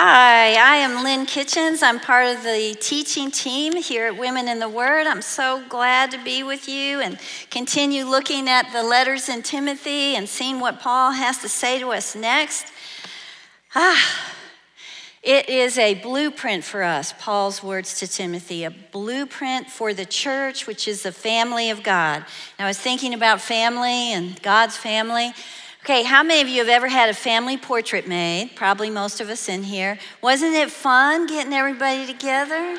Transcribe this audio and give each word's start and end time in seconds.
Hi, 0.00 0.52
I 0.52 0.76
am 0.76 1.02
Lynn 1.02 1.26
Kitchens. 1.26 1.82
I'm 1.82 1.98
part 1.98 2.28
of 2.28 2.44
the 2.44 2.76
teaching 2.80 3.32
team 3.32 3.74
here 3.74 4.06
at 4.06 4.16
Women 4.16 4.46
in 4.46 4.60
the 4.60 4.68
Word. 4.68 5.08
I'm 5.08 5.22
so 5.22 5.64
glad 5.68 6.12
to 6.12 6.22
be 6.22 6.44
with 6.44 6.68
you 6.68 7.00
and 7.00 7.18
continue 7.50 8.04
looking 8.04 8.48
at 8.48 8.72
the 8.72 8.84
letters 8.84 9.28
in 9.28 9.42
Timothy 9.42 10.14
and 10.14 10.28
seeing 10.28 10.60
what 10.60 10.78
Paul 10.78 11.10
has 11.10 11.38
to 11.38 11.48
say 11.48 11.80
to 11.80 11.88
us 11.88 12.14
next. 12.14 12.68
Ah, 13.74 14.30
it 15.20 15.48
is 15.48 15.76
a 15.76 15.94
blueprint 15.94 16.62
for 16.62 16.84
us, 16.84 17.12
Paul's 17.18 17.60
words 17.60 17.98
to 17.98 18.06
Timothy, 18.06 18.62
a 18.62 18.70
blueprint 18.70 19.68
for 19.68 19.92
the 19.92 20.06
church, 20.06 20.68
which 20.68 20.86
is 20.86 21.02
the 21.02 21.10
family 21.10 21.70
of 21.70 21.82
God. 21.82 22.24
And 22.56 22.66
I 22.66 22.68
was 22.68 22.78
thinking 22.78 23.14
about 23.14 23.40
family 23.40 24.12
and 24.12 24.40
God's 24.42 24.76
family. 24.76 25.32
Okay, 25.84 26.02
how 26.02 26.22
many 26.22 26.42
of 26.42 26.48
you 26.48 26.58
have 26.58 26.68
ever 26.68 26.88
had 26.88 27.08
a 27.08 27.14
family 27.14 27.56
portrait 27.56 28.06
made? 28.06 28.50
Probably 28.54 28.90
most 28.90 29.20
of 29.20 29.30
us 29.30 29.48
in 29.48 29.62
here. 29.62 29.98
Wasn't 30.20 30.54
it 30.54 30.70
fun 30.70 31.26
getting 31.26 31.52
everybody 31.52 32.06
together? 32.06 32.78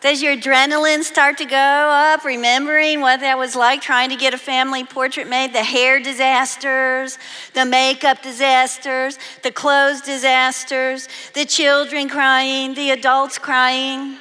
Does 0.00 0.22
your 0.22 0.36
adrenaline 0.36 1.02
start 1.02 1.38
to 1.38 1.46
go 1.46 1.56
up, 1.56 2.24
remembering 2.24 3.00
what 3.00 3.20
that 3.20 3.38
was 3.38 3.56
like 3.56 3.80
trying 3.80 4.10
to 4.10 4.16
get 4.16 4.34
a 4.34 4.38
family 4.38 4.84
portrait 4.84 5.26
made? 5.28 5.54
The 5.54 5.64
hair 5.64 5.98
disasters, 5.98 7.18
the 7.54 7.64
makeup 7.64 8.22
disasters, 8.22 9.18
the 9.42 9.50
clothes 9.50 10.02
disasters, 10.02 11.08
the 11.32 11.46
children 11.46 12.10
crying, 12.10 12.74
the 12.74 12.90
adults 12.90 13.38
crying 13.38 14.18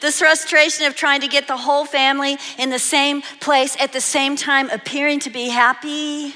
the 0.00 0.12
frustration 0.12 0.86
of 0.86 0.94
trying 0.94 1.20
to 1.20 1.28
get 1.28 1.46
the 1.46 1.56
whole 1.56 1.84
family 1.84 2.38
in 2.58 2.70
the 2.70 2.78
same 2.78 3.22
place 3.40 3.76
at 3.80 3.92
the 3.92 4.00
same 4.00 4.36
time, 4.36 4.70
appearing 4.70 5.20
to 5.20 5.30
be 5.30 5.48
happy 5.48 6.34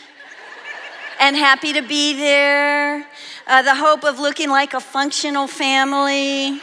and 1.20 1.36
happy 1.36 1.72
to 1.72 1.82
be 1.82 2.14
there, 2.14 3.06
uh, 3.46 3.62
the 3.62 3.74
hope 3.74 4.04
of 4.04 4.18
looking 4.18 4.48
like 4.48 4.74
a 4.74 4.80
functional 4.80 5.46
family. 5.46 6.60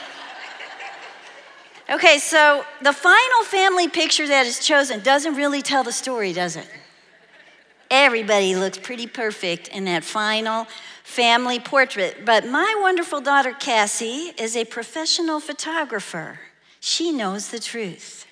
Okay, 1.89 2.19
so 2.19 2.63
the 2.81 2.93
final 2.93 3.43
family 3.45 3.87
picture 3.87 4.27
that 4.27 4.45
is 4.45 4.59
chosen 4.59 4.99
doesn't 4.99 5.35
really 5.35 5.61
tell 5.61 5.83
the 5.83 5.91
story, 5.91 6.33
does 6.33 6.55
it? 6.55 6.67
Everybody 7.89 8.55
looks 8.55 8.77
pretty 8.77 9.07
perfect 9.07 9.69
in 9.69 9.85
that 9.85 10.03
final 10.03 10.67
family 11.03 11.59
portrait. 11.59 12.23
But 12.23 12.45
my 12.45 12.75
wonderful 12.79 13.21
daughter 13.21 13.51
Cassie 13.51 14.31
is 14.37 14.55
a 14.55 14.65
professional 14.65 15.39
photographer. 15.39 16.39
She 16.79 17.11
knows 17.11 17.49
the 17.49 17.59
truth. 17.59 18.25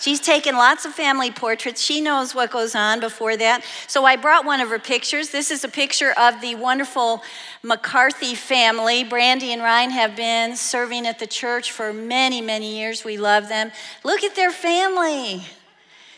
She's 0.00 0.18
taken 0.18 0.56
lots 0.56 0.86
of 0.86 0.94
family 0.94 1.30
portraits. 1.30 1.82
She 1.82 2.00
knows 2.00 2.34
what 2.34 2.50
goes 2.50 2.74
on 2.74 3.00
before 3.00 3.36
that. 3.36 3.62
So 3.86 4.06
I 4.06 4.16
brought 4.16 4.46
one 4.46 4.62
of 4.62 4.70
her 4.70 4.78
pictures. 4.78 5.28
This 5.28 5.50
is 5.50 5.62
a 5.62 5.68
picture 5.68 6.12
of 6.12 6.40
the 6.40 6.54
wonderful 6.54 7.22
McCarthy 7.62 8.34
family. 8.34 9.04
Brandy 9.04 9.52
and 9.52 9.60
Ryan 9.60 9.90
have 9.90 10.16
been 10.16 10.56
serving 10.56 11.06
at 11.06 11.18
the 11.18 11.26
church 11.26 11.70
for 11.70 11.92
many, 11.92 12.40
many 12.40 12.78
years. 12.78 13.04
We 13.04 13.18
love 13.18 13.50
them. 13.50 13.72
Look 14.02 14.24
at 14.24 14.36
their 14.36 14.50
family. 14.50 15.44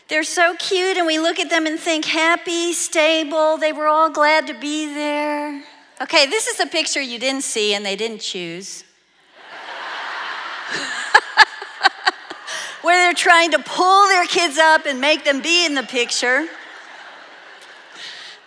They're 0.07 0.23
so 0.23 0.55
cute, 0.57 0.97
and 0.97 1.05
we 1.05 1.19
look 1.19 1.39
at 1.39 1.49
them 1.49 1.65
and 1.65 1.77
think 1.77 2.05
happy, 2.05 2.71
stable. 2.71 3.57
They 3.57 3.73
were 3.73 3.87
all 3.87 4.09
glad 4.09 4.47
to 4.47 4.53
be 4.53 4.85
there. 4.85 5.63
Okay, 6.01 6.25
this 6.25 6.47
is 6.47 6.59
a 6.61 6.67
picture 6.67 7.01
you 7.01 7.19
didn't 7.19 7.43
see 7.43 7.73
and 7.73 7.85
they 7.85 7.95
didn't 7.95 8.21
choose. 8.21 8.83
where 12.81 12.97
they're 12.97 13.13
trying 13.13 13.51
to 13.51 13.59
pull 13.59 14.07
their 14.07 14.25
kids 14.25 14.57
up 14.57 14.85
and 14.85 14.99
make 14.99 15.23
them 15.23 15.41
be 15.41 15.65
in 15.65 15.75
the 15.75 15.83
picture. 15.83 16.47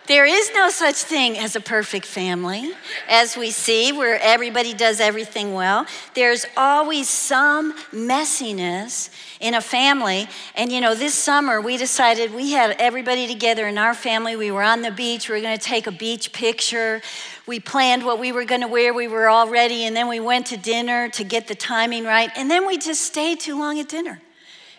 There 0.06 0.24
is 0.24 0.52
no 0.54 0.70
such 0.70 0.94
thing 0.94 1.36
as 1.36 1.56
a 1.56 1.60
perfect 1.60 2.06
family, 2.06 2.72
as 3.08 3.36
we 3.36 3.50
see, 3.50 3.90
where 3.90 4.20
everybody 4.22 4.72
does 4.72 5.00
everything 5.00 5.52
well. 5.52 5.84
There's 6.14 6.46
always 6.56 7.08
some 7.08 7.72
messiness 7.90 9.10
in 9.40 9.54
a 9.54 9.60
family. 9.60 10.28
And 10.54 10.70
you 10.70 10.80
know, 10.80 10.94
this 10.94 11.14
summer 11.14 11.60
we 11.60 11.76
decided 11.76 12.32
we 12.32 12.52
had 12.52 12.76
everybody 12.78 13.26
together 13.26 13.66
in 13.66 13.78
our 13.78 13.94
family. 13.94 14.36
We 14.36 14.52
were 14.52 14.62
on 14.62 14.82
the 14.82 14.92
beach, 14.92 15.28
we 15.28 15.34
were 15.34 15.40
going 15.40 15.58
to 15.58 15.64
take 15.64 15.88
a 15.88 15.92
beach 15.92 16.32
picture. 16.32 17.02
We 17.46 17.60
planned 17.60 18.04
what 18.04 18.18
we 18.18 18.32
were 18.32 18.44
going 18.44 18.62
to 18.62 18.68
wear, 18.68 18.92
we 18.92 19.06
were 19.06 19.28
all 19.28 19.48
ready, 19.48 19.84
and 19.84 19.94
then 19.94 20.08
we 20.08 20.18
went 20.18 20.46
to 20.46 20.56
dinner 20.56 21.08
to 21.10 21.22
get 21.22 21.46
the 21.46 21.54
timing 21.54 22.04
right. 22.04 22.30
And 22.36 22.50
then 22.50 22.66
we 22.66 22.76
just 22.76 23.02
stayed 23.02 23.38
too 23.38 23.56
long 23.56 23.78
at 23.78 23.88
dinner. 23.88 24.20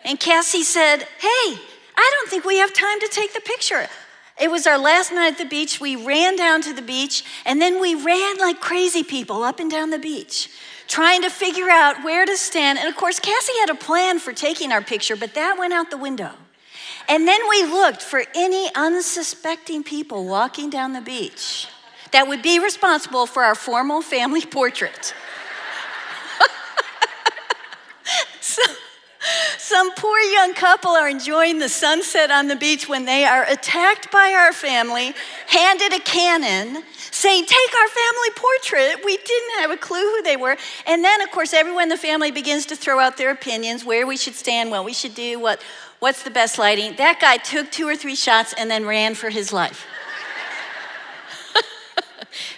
And 0.03 0.19
Cassie 0.19 0.63
said, 0.63 0.97
Hey, 0.97 1.57
I 1.95 2.11
don't 2.13 2.29
think 2.29 2.43
we 2.43 2.57
have 2.57 2.73
time 2.73 2.99
to 2.99 3.07
take 3.07 3.33
the 3.33 3.41
picture. 3.41 3.87
It 4.39 4.51
was 4.51 4.67
our 4.67 4.77
last 4.77 5.11
night 5.11 5.33
at 5.33 5.37
the 5.37 5.45
beach. 5.45 5.79
We 5.79 5.95
ran 5.95 6.35
down 6.35 6.61
to 6.63 6.73
the 6.73 6.81
beach, 6.81 7.23
and 7.45 7.61
then 7.61 7.79
we 7.79 7.95
ran 7.95 8.37
like 8.37 8.59
crazy 8.59 9.03
people 9.03 9.43
up 9.43 9.59
and 9.59 9.71
down 9.71 9.89
the 9.89 9.97
beach, 9.97 10.49
trying 10.87 11.21
to 11.21 11.29
figure 11.29 11.69
out 11.69 12.03
where 12.03 12.25
to 12.25 12.35
stand. 12.35 12.77
And 12.79 12.89
of 12.89 12.97
course, 12.97 13.19
Cassie 13.19 13.57
had 13.61 13.69
a 13.69 13.75
plan 13.75 14.19
for 14.19 14.33
taking 14.33 14.73
our 14.73 14.81
picture, 14.81 15.15
but 15.15 15.33
that 15.35 15.57
went 15.57 15.73
out 15.73 15.89
the 15.89 15.97
window. 15.97 16.31
And 17.09 17.25
then 17.25 17.39
we 17.49 17.63
looked 17.63 18.01
for 18.01 18.25
any 18.35 18.69
unsuspecting 18.75 19.83
people 19.83 20.25
walking 20.25 20.69
down 20.69 20.91
the 20.91 21.01
beach 21.01 21.67
that 22.11 22.27
would 22.27 22.41
be 22.41 22.59
responsible 22.59 23.25
for 23.25 23.43
our 23.43 23.55
formal 23.55 24.01
family 24.01 24.41
portrait. 24.45 25.13
so, 28.41 28.61
some 29.57 29.93
poor 29.95 30.19
young 30.19 30.53
couple 30.53 30.91
are 30.91 31.09
enjoying 31.09 31.59
the 31.59 31.67
sunset 31.67 32.31
on 32.31 32.47
the 32.47 32.55
beach 32.55 32.87
when 32.87 33.05
they 33.05 33.25
are 33.25 33.43
attacked 33.43 34.09
by 34.11 34.33
our 34.33 34.53
family, 34.53 35.13
handed 35.47 35.93
a 35.93 35.99
Canon, 35.99 36.83
saying, 37.11 37.45
Take 37.45 37.75
our 37.75 37.87
family 37.89 38.29
portrait. 38.35 39.03
We 39.03 39.17
didn't 39.17 39.59
have 39.59 39.71
a 39.71 39.77
clue 39.77 39.99
who 39.99 40.23
they 40.23 40.37
were. 40.37 40.55
And 40.85 41.03
then, 41.03 41.21
of 41.21 41.31
course, 41.31 41.53
everyone 41.53 41.83
in 41.83 41.89
the 41.89 41.97
family 41.97 42.31
begins 42.31 42.65
to 42.67 42.75
throw 42.75 42.99
out 42.99 43.17
their 43.17 43.31
opinions 43.31 43.83
where 43.83 44.07
we 44.07 44.15
should 44.15 44.35
stand, 44.35 44.71
what 44.71 44.85
we 44.85 44.93
should 44.93 45.15
do, 45.15 45.39
what, 45.39 45.61
what's 45.99 46.23
the 46.23 46.31
best 46.31 46.57
lighting. 46.57 46.95
That 46.95 47.19
guy 47.19 47.37
took 47.37 47.71
two 47.71 47.87
or 47.87 47.95
three 47.95 48.15
shots 48.15 48.53
and 48.57 48.71
then 48.71 48.85
ran 48.85 49.15
for 49.15 49.29
his 49.29 49.51
life. 49.51 49.85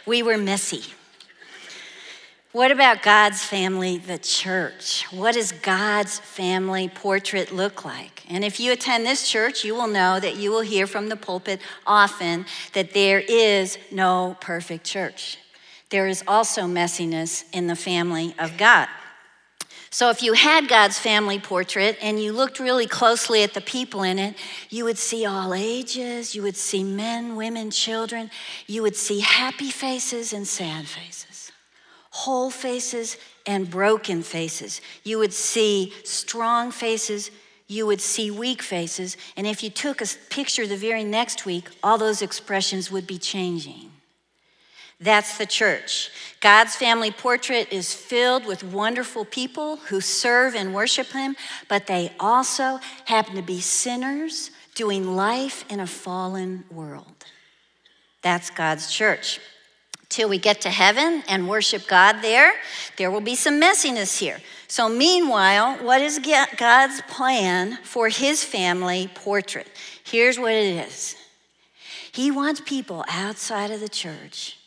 We 0.05 0.23
were 0.23 0.37
messy. 0.37 0.83
What 2.51 2.71
about 2.71 3.03
God's 3.03 3.43
family, 3.43 3.99
the 3.99 4.17
church? 4.17 5.05
What 5.11 5.35
does 5.35 5.51
God's 5.51 6.17
family 6.17 6.89
portrait 6.89 7.51
look 7.51 7.85
like? 7.85 8.23
And 8.27 8.43
if 8.43 8.59
you 8.59 8.71
attend 8.71 9.05
this 9.05 9.29
church, 9.29 9.63
you 9.63 9.75
will 9.75 9.87
know 9.87 10.19
that 10.19 10.35
you 10.37 10.49
will 10.49 10.61
hear 10.61 10.87
from 10.87 11.09
the 11.09 11.15
pulpit 11.15 11.61
often 11.85 12.47
that 12.73 12.95
there 12.95 13.19
is 13.19 13.77
no 13.91 14.35
perfect 14.41 14.83
church. 14.83 15.37
There 15.89 16.07
is 16.07 16.23
also 16.27 16.63
messiness 16.63 17.43
in 17.53 17.67
the 17.67 17.75
family 17.75 18.33
of 18.39 18.57
God. 18.57 18.87
So, 19.91 20.09
if 20.11 20.21
you 20.21 20.33
had 20.33 20.67
God's 20.67 20.99
family 20.99 21.39
portrait 21.39 21.97
and 22.01 22.21
you 22.21 22.31
looked 22.31 22.59
really 22.59 22.85
closely 22.85 23.41
at 23.41 23.53
the 23.53 23.61
people 23.61 24.03
in 24.03 24.19
it, 24.19 24.35
you 24.69 24.83
would 24.83 24.99
see 24.99 25.25
all 25.25 25.53
ages, 25.53 26.35
you 26.35 26.43
would 26.43 26.55
see 26.55 26.83
men, 26.83 27.35
women, 27.35 27.71
children, 27.71 28.29
you 28.67 28.83
would 28.83 28.95
see 28.95 29.21
happy 29.21 29.71
faces 29.71 30.31
and 30.31 30.47
sad 30.47 30.85
faces 30.85 31.39
whole 32.11 32.49
faces 32.49 33.17
and 33.45 33.69
broken 33.69 34.21
faces. 34.21 34.81
You 35.03 35.19
would 35.19 35.33
see 35.33 35.93
strong 36.03 36.71
faces, 36.71 37.31
you 37.67 37.85
would 37.85 38.01
see 38.01 38.31
weak 38.31 38.61
faces, 38.61 39.15
and 39.37 39.45
if 39.45 39.63
you 39.63 39.69
took 39.69 40.01
a 40.01 40.05
picture 40.29 40.65
the 40.65 40.75
very 40.75 41.03
next 41.03 41.45
week, 41.45 41.69
all 41.83 41.97
those 41.97 42.21
expressions 42.21 42.91
would 42.91 43.05
be 43.05 43.17
changing. 43.17 43.88
That's 44.99 45.37
the 45.37 45.45
church. 45.45 46.11
God's 46.41 46.75
family 46.75 47.11
portrait 47.11 47.71
is 47.71 47.93
filled 47.93 48.45
with 48.45 48.63
wonderful 48.63 49.23
people 49.23 49.77
who 49.77 50.01
serve 50.01 50.55
and 50.55 50.73
worship 50.73 51.07
Him, 51.07 51.35
but 51.67 51.87
they 51.87 52.11
also 52.19 52.79
happen 53.05 53.35
to 53.35 53.41
be 53.41 53.61
sinners 53.61 54.51
doing 54.75 55.15
life 55.15 55.63
in 55.69 55.79
a 55.79 55.87
fallen 55.87 56.65
world. 56.69 57.25
That's 58.21 58.49
God's 58.49 58.91
church 58.91 59.39
till 60.09 60.27
we 60.27 60.39
get 60.39 60.61
to 60.61 60.69
heaven 60.69 61.23
and 61.29 61.47
worship 61.47 61.87
God 61.87 62.17
there, 62.21 62.53
there 62.97 63.11
will 63.11 63.21
be 63.21 63.35
some 63.35 63.61
messiness 63.61 64.17
here. 64.17 64.39
So, 64.67 64.89
meanwhile, 64.89 65.77
what 65.83 66.01
is 66.01 66.19
God's 66.57 67.01
plan 67.03 67.77
for 67.83 68.09
his 68.09 68.43
family 68.43 69.09
portrait? 69.13 69.67
Here's 70.03 70.37
what 70.39 70.51
it 70.51 70.87
is 70.87 71.15
He 72.11 72.31
wants 72.31 72.59
people 72.59 73.05
outside 73.07 73.71
of 73.71 73.79
the 73.79 73.89
church 73.89 74.58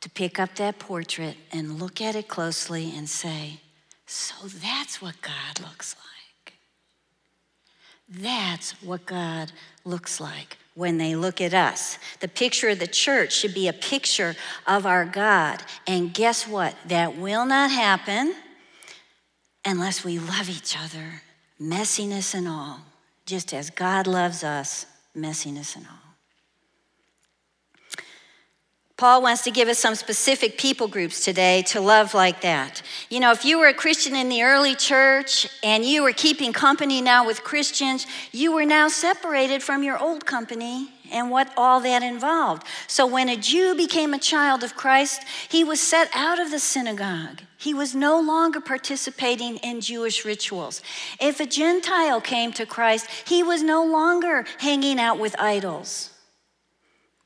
to 0.00 0.10
pick 0.10 0.38
up 0.38 0.54
that 0.56 0.78
portrait 0.78 1.36
and 1.52 1.78
look 1.78 2.00
at 2.00 2.16
it 2.16 2.28
closely 2.28 2.92
and 2.96 3.08
say, 3.08 3.60
So 4.06 4.34
that's 4.46 5.02
what 5.02 5.20
God 5.20 5.60
looks 5.60 5.94
like. 5.94 6.54
That's 8.08 8.72
what 8.82 9.06
God 9.06 9.52
looks 9.84 10.20
like 10.20 10.56
when 10.74 10.98
they 10.98 11.14
look 11.14 11.40
at 11.40 11.54
us. 11.54 11.98
The 12.20 12.28
picture 12.28 12.70
of 12.70 12.78
the 12.78 12.86
church 12.86 13.32
should 13.32 13.54
be 13.54 13.68
a 13.68 13.72
picture 13.72 14.34
of 14.66 14.86
our 14.86 15.04
God. 15.04 15.62
And 15.86 16.12
guess 16.12 16.48
what? 16.48 16.74
That 16.86 17.16
will 17.16 17.44
not 17.44 17.70
happen 17.70 18.34
unless 19.64 20.04
we 20.04 20.18
love 20.18 20.48
each 20.48 20.76
other, 20.76 21.22
messiness 21.60 22.34
and 22.34 22.48
all, 22.48 22.80
just 23.26 23.52
as 23.52 23.70
God 23.70 24.06
loves 24.06 24.42
us, 24.42 24.86
messiness 25.16 25.76
and 25.76 25.86
all. 25.86 25.99
Paul 29.00 29.22
wants 29.22 29.40
to 29.44 29.50
give 29.50 29.66
us 29.68 29.78
some 29.78 29.94
specific 29.94 30.58
people 30.58 30.86
groups 30.86 31.24
today 31.24 31.62
to 31.68 31.80
love 31.80 32.12
like 32.12 32.42
that. 32.42 32.82
You 33.08 33.18
know, 33.18 33.30
if 33.30 33.46
you 33.46 33.58
were 33.58 33.68
a 33.68 33.72
Christian 33.72 34.14
in 34.14 34.28
the 34.28 34.42
early 34.42 34.74
church 34.74 35.48
and 35.62 35.86
you 35.86 36.02
were 36.02 36.12
keeping 36.12 36.52
company 36.52 37.00
now 37.00 37.24
with 37.24 37.42
Christians, 37.42 38.06
you 38.30 38.52
were 38.52 38.66
now 38.66 38.88
separated 38.88 39.62
from 39.62 39.82
your 39.82 39.98
old 39.98 40.26
company 40.26 40.90
and 41.10 41.30
what 41.30 41.50
all 41.56 41.80
that 41.80 42.02
involved. 42.02 42.66
So 42.88 43.06
when 43.06 43.30
a 43.30 43.38
Jew 43.38 43.74
became 43.74 44.12
a 44.12 44.18
child 44.18 44.62
of 44.62 44.76
Christ, 44.76 45.22
he 45.48 45.64
was 45.64 45.80
set 45.80 46.10
out 46.14 46.38
of 46.38 46.50
the 46.50 46.58
synagogue. 46.58 47.40
He 47.56 47.72
was 47.72 47.94
no 47.94 48.20
longer 48.20 48.60
participating 48.60 49.56
in 49.64 49.80
Jewish 49.80 50.26
rituals. 50.26 50.82
If 51.18 51.40
a 51.40 51.46
Gentile 51.46 52.20
came 52.20 52.52
to 52.52 52.66
Christ, 52.66 53.06
he 53.26 53.42
was 53.42 53.62
no 53.62 53.82
longer 53.82 54.44
hanging 54.58 55.00
out 55.00 55.18
with 55.18 55.40
idols 55.40 56.09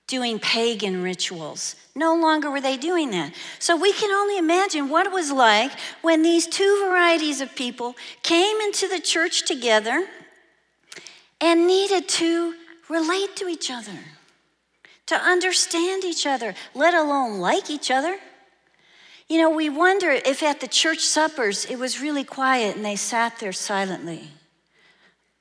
doing 0.07 0.39
pagan 0.39 1.03
rituals. 1.03 1.77
No 1.95 2.15
longer 2.15 2.51
were 2.51 2.61
they 2.61 2.77
doing 2.77 3.11
that. 3.13 3.33
So 3.59 3.77
we 3.77 3.93
can 3.93 4.11
only 4.11 4.37
imagine 4.37 4.89
what 4.89 5.07
it 5.07 5.13
was 5.13 5.33
like 5.33 5.73
when 6.03 6.23
these 6.23 6.47
two 6.47 6.85
varieties 6.87 7.41
of 7.41 7.55
people 7.55 7.95
came 8.23 8.61
into 8.61 8.89
the 8.89 9.01
church 9.01 9.47
together 9.47 10.07
and 11.41 11.67
needed 11.67 12.09
to 12.09 12.55
relate 12.89 13.37
to 13.37 13.49
each 13.49 13.71
other, 13.71 13.99
to 15.07 15.15
understand 15.15 16.05
each 16.05 16.27
other, 16.27 16.55
let 16.75 16.95
alone 16.95 17.39
like 17.39 17.71
each 17.71 17.91
other. 17.91 18.19
You 19.29 19.39
know, 19.39 19.51
we 19.51 19.71
wonder 19.71 20.11
if 20.11 20.43
at 20.43 20.61
the 20.61 20.69
church 20.69 21.01
suppers 21.01 21.65
it 21.65 21.79
was 21.79 22.01
really 22.01 22.25
quiet 22.25 22.77
and 22.77 22.85
they 22.85 22.97
sat 22.97 23.39
there 23.39 23.53
silently. 23.53 24.29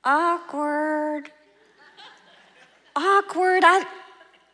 Awkward. 0.04 1.30
Awkward. 2.96 3.62
I, 3.64 3.84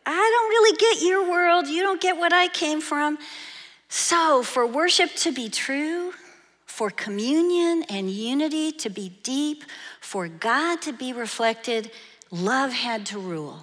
I 0.05 0.11
don't 0.11 0.49
really 0.49 0.77
get 0.77 1.07
your 1.07 1.29
world. 1.29 1.67
You 1.67 1.83
don't 1.83 2.01
get 2.01 2.17
what 2.17 2.33
I 2.33 2.47
came 2.47 2.81
from. 2.81 3.17
So, 3.89 4.41
for 4.41 4.65
worship 4.65 5.13
to 5.17 5.31
be 5.31 5.49
true, 5.49 6.13
for 6.65 6.89
communion 6.89 7.83
and 7.89 8.09
unity 8.09 8.71
to 8.71 8.89
be 8.89 9.09
deep, 9.23 9.65
for 9.99 10.27
God 10.27 10.81
to 10.83 10.93
be 10.93 11.11
reflected, 11.11 11.91
love 12.31 12.71
had 12.71 13.05
to 13.07 13.19
rule. 13.19 13.59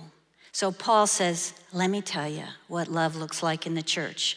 So, 0.53 0.71
Paul 0.71 1.07
says, 1.07 1.55
Let 1.73 1.89
me 1.89 2.03
tell 2.03 2.29
you 2.29 2.45
what 2.69 2.89
love 2.89 3.17
looks 3.17 3.43
like 3.43 3.67
in 3.67 3.75
the 3.75 3.83
church. 3.83 4.37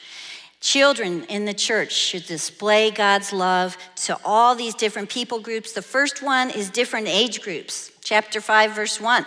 Children 0.62 1.25
in 1.25 1.45
the 1.45 1.54
church 1.54 1.92
should 1.92 2.25
display 2.25 2.92
God's 2.92 3.33
love 3.33 3.77
to 4.06 4.18
all 4.24 4.54
these 4.54 4.75
different 4.75 5.09
people 5.09 5.39
groups. 5.39 5.74
The 5.74 5.81
first 5.81 6.21
one 6.21 6.51
is 6.51 6.69
different 6.69 7.07
age 7.07 7.42
groups. 7.42 7.92
Chapter 8.04 8.39
5, 8.39 8.71
verse 8.71 9.01
1. 9.01 9.25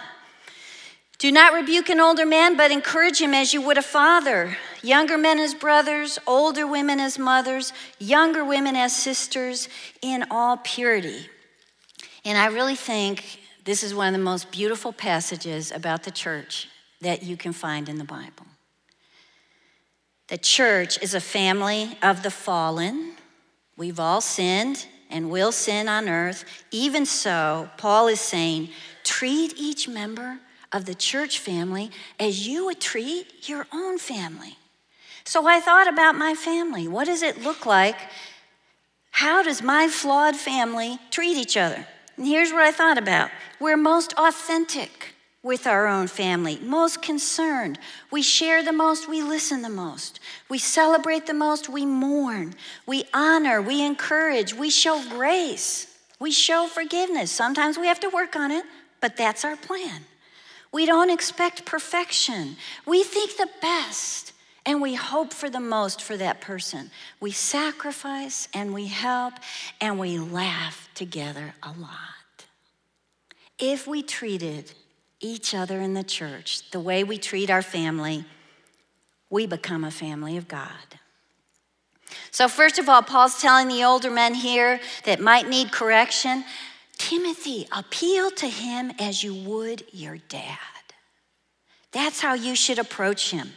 Do 1.18 1.30
not 1.30 1.52
rebuke 1.52 1.88
an 1.88 2.00
older 2.00 2.26
man, 2.26 2.56
but 2.56 2.70
encourage 2.70 3.20
him 3.20 3.34
as 3.34 3.54
you 3.54 3.62
would 3.62 3.78
a 3.78 3.82
father. 3.82 4.56
Younger 4.82 5.16
men 5.16 5.38
as 5.38 5.54
brothers, 5.54 6.18
older 6.26 6.66
women 6.66 7.00
as 7.00 7.18
mothers, 7.18 7.72
younger 7.98 8.44
women 8.44 8.76
as 8.76 8.94
sisters, 8.94 9.68
in 10.02 10.24
all 10.30 10.56
purity. 10.58 11.28
And 12.24 12.36
I 12.36 12.46
really 12.46 12.76
think 12.76 13.40
this 13.64 13.82
is 13.82 13.94
one 13.94 14.08
of 14.08 14.12
the 14.12 14.24
most 14.24 14.50
beautiful 14.50 14.92
passages 14.92 15.70
about 15.70 16.02
the 16.02 16.10
church 16.10 16.68
that 17.00 17.22
you 17.22 17.36
can 17.36 17.52
find 17.52 17.88
in 17.88 17.98
the 17.98 18.04
Bible. 18.04 18.46
The 20.28 20.38
church 20.38 21.00
is 21.02 21.14
a 21.14 21.20
family 21.20 21.96
of 22.02 22.22
the 22.22 22.30
fallen. 22.30 23.12
We've 23.76 24.00
all 24.00 24.20
sinned 24.20 24.86
and 25.10 25.30
will 25.30 25.52
sin 25.52 25.88
on 25.88 26.08
earth. 26.08 26.44
Even 26.70 27.06
so, 27.06 27.70
Paul 27.76 28.08
is 28.08 28.20
saying, 28.20 28.70
treat 29.04 29.54
each 29.56 29.86
member 29.86 30.38
of 30.74 30.84
the 30.84 30.94
church 30.94 31.38
family 31.38 31.90
as 32.18 32.46
you 32.46 32.66
would 32.66 32.80
treat 32.80 33.48
your 33.48 33.66
own 33.72 33.96
family. 33.96 34.58
So 35.24 35.46
I 35.46 35.60
thought 35.60 35.88
about 35.88 36.16
my 36.16 36.34
family. 36.34 36.88
What 36.88 37.06
does 37.06 37.22
it 37.22 37.40
look 37.40 37.64
like? 37.64 37.96
How 39.12 39.42
does 39.42 39.62
my 39.62 39.86
flawed 39.86 40.36
family 40.36 40.98
treat 41.12 41.38
each 41.38 41.56
other? 41.56 41.86
And 42.16 42.26
here's 42.26 42.52
what 42.52 42.62
I 42.62 42.72
thought 42.72 42.98
about 42.98 43.30
we're 43.60 43.76
most 43.76 44.12
authentic 44.18 45.14
with 45.44 45.66
our 45.66 45.86
own 45.86 46.08
family, 46.08 46.58
most 46.60 47.02
concerned. 47.02 47.78
We 48.10 48.22
share 48.22 48.64
the 48.64 48.72
most, 48.72 49.08
we 49.08 49.22
listen 49.22 49.62
the 49.62 49.68
most. 49.68 50.18
We 50.48 50.58
celebrate 50.58 51.26
the 51.26 51.34
most, 51.34 51.68
we 51.68 51.86
mourn. 51.86 52.54
We 52.86 53.04
honor, 53.14 53.62
we 53.62 53.84
encourage, 53.84 54.54
we 54.54 54.70
show 54.70 55.02
grace, 55.10 55.86
we 56.18 56.32
show 56.32 56.66
forgiveness. 56.66 57.30
Sometimes 57.30 57.78
we 57.78 57.86
have 57.86 58.00
to 58.00 58.08
work 58.08 58.34
on 58.34 58.50
it, 58.50 58.64
but 59.00 59.16
that's 59.16 59.44
our 59.44 59.56
plan. 59.56 60.02
We 60.74 60.86
don't 60.86 61.08
expect 61.08 61.64
perfection. 61.64 62.56
We 62.84 63.04
think 63.04 63.36
the 63.36 63.48
best 63.62 64.32
and 64.66 64.82
we 64.82 64.94
hope 64.94 65.32
for 65.32 65.48
the 65.48 65.60
most 65.60 66.02
for 66.02 66.16
that 66.16 66.40
person. 66.40 66.90
We 67.20 67.30
sacrifice 67.30 68.48
and 68.52 68.74
we 68.74 68.88
help 68.88 69.34
and 69.80 70.00
we 70.00 70.18
laugh 70.18 70.88
together 70.96 71.54
a 71.62 71.68
lot. 71.68 72.46
If 73.56 73.86
we 73.86 74.02
treated 74.02 74.72
each 75.20 75.54
other 75.54 75.80
in 75.80 75.94
the 75.94 76.02
church 76.02 76.68
the 76.72 76.80
way 76.80 77.04
we 77.04 77.18
treat 77.18 77.50
our 77.50 77.62
family, 77.62 78.24
we 79.30 79.46
become 79.46 79.84
a 79.84 79.92
family 79.92 80.36
of 80.36 80.48
God. 80.48 80.98
So, 82.32 82.48
first 82.48 82.80
of 82.80 82.88
all, 82.88 83.02
Paul's 83.02 83.40
telling 83.40 83.68
the 83.68 83.84
older 83.84 84.10
men 84.10 84.34
here 84.34 84.80
that 85.04 85.20
might 85.20 85.48
need 85.48 85.70
correction 85.70 86.42
Timothy, 86.98 87.66
appeal 87.72 88.30
to 88.32 88.48
him 88.48 88.92
as 88.98 89.22
you 89.22 89.34
would 89.34 89.84
your 89.92 90.18
dad. 90.28 90.58
That's 91.92 92.20
how 92.20 92.34
you 92.34 92.56
should 92.56 92.78
approach 92.78 93.30
him. 93.30 93.52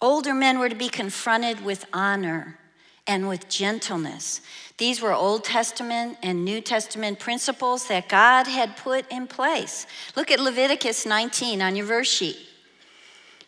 Older 0.00 0.34
men 0.34 0.58
were 0.58 0.68
to 0.68 0.74
be 0.74 0.88
confronted 0.88 1.64
with 1.64 1.86
honor 1.92 2.58
and 3.06 3.28
with 3.28 3.48
gentleness. 3.48 4.40
These 4.78 5.00
were 5.00 5.12
Old 5.12 5.44
Testament 5.44 6.18
and 6.22 6.44
New 6.44 6.60
Testament 6.60 7.18
principles 7.18 7.88
that 7.88 8.08
God 8.08 8.46
had 8.46 8.76
put 8.76 9.10
in 9.10 9.26
place. 9.26 9.86
Look 10.16 10.30
at 10.30 10.40
Leviticus 10.40 11.06
19 11.06 11.62
on 11.62 11.76
your 11.76 11.86
verse 11.86 12.10
sheet. 12.10 12.36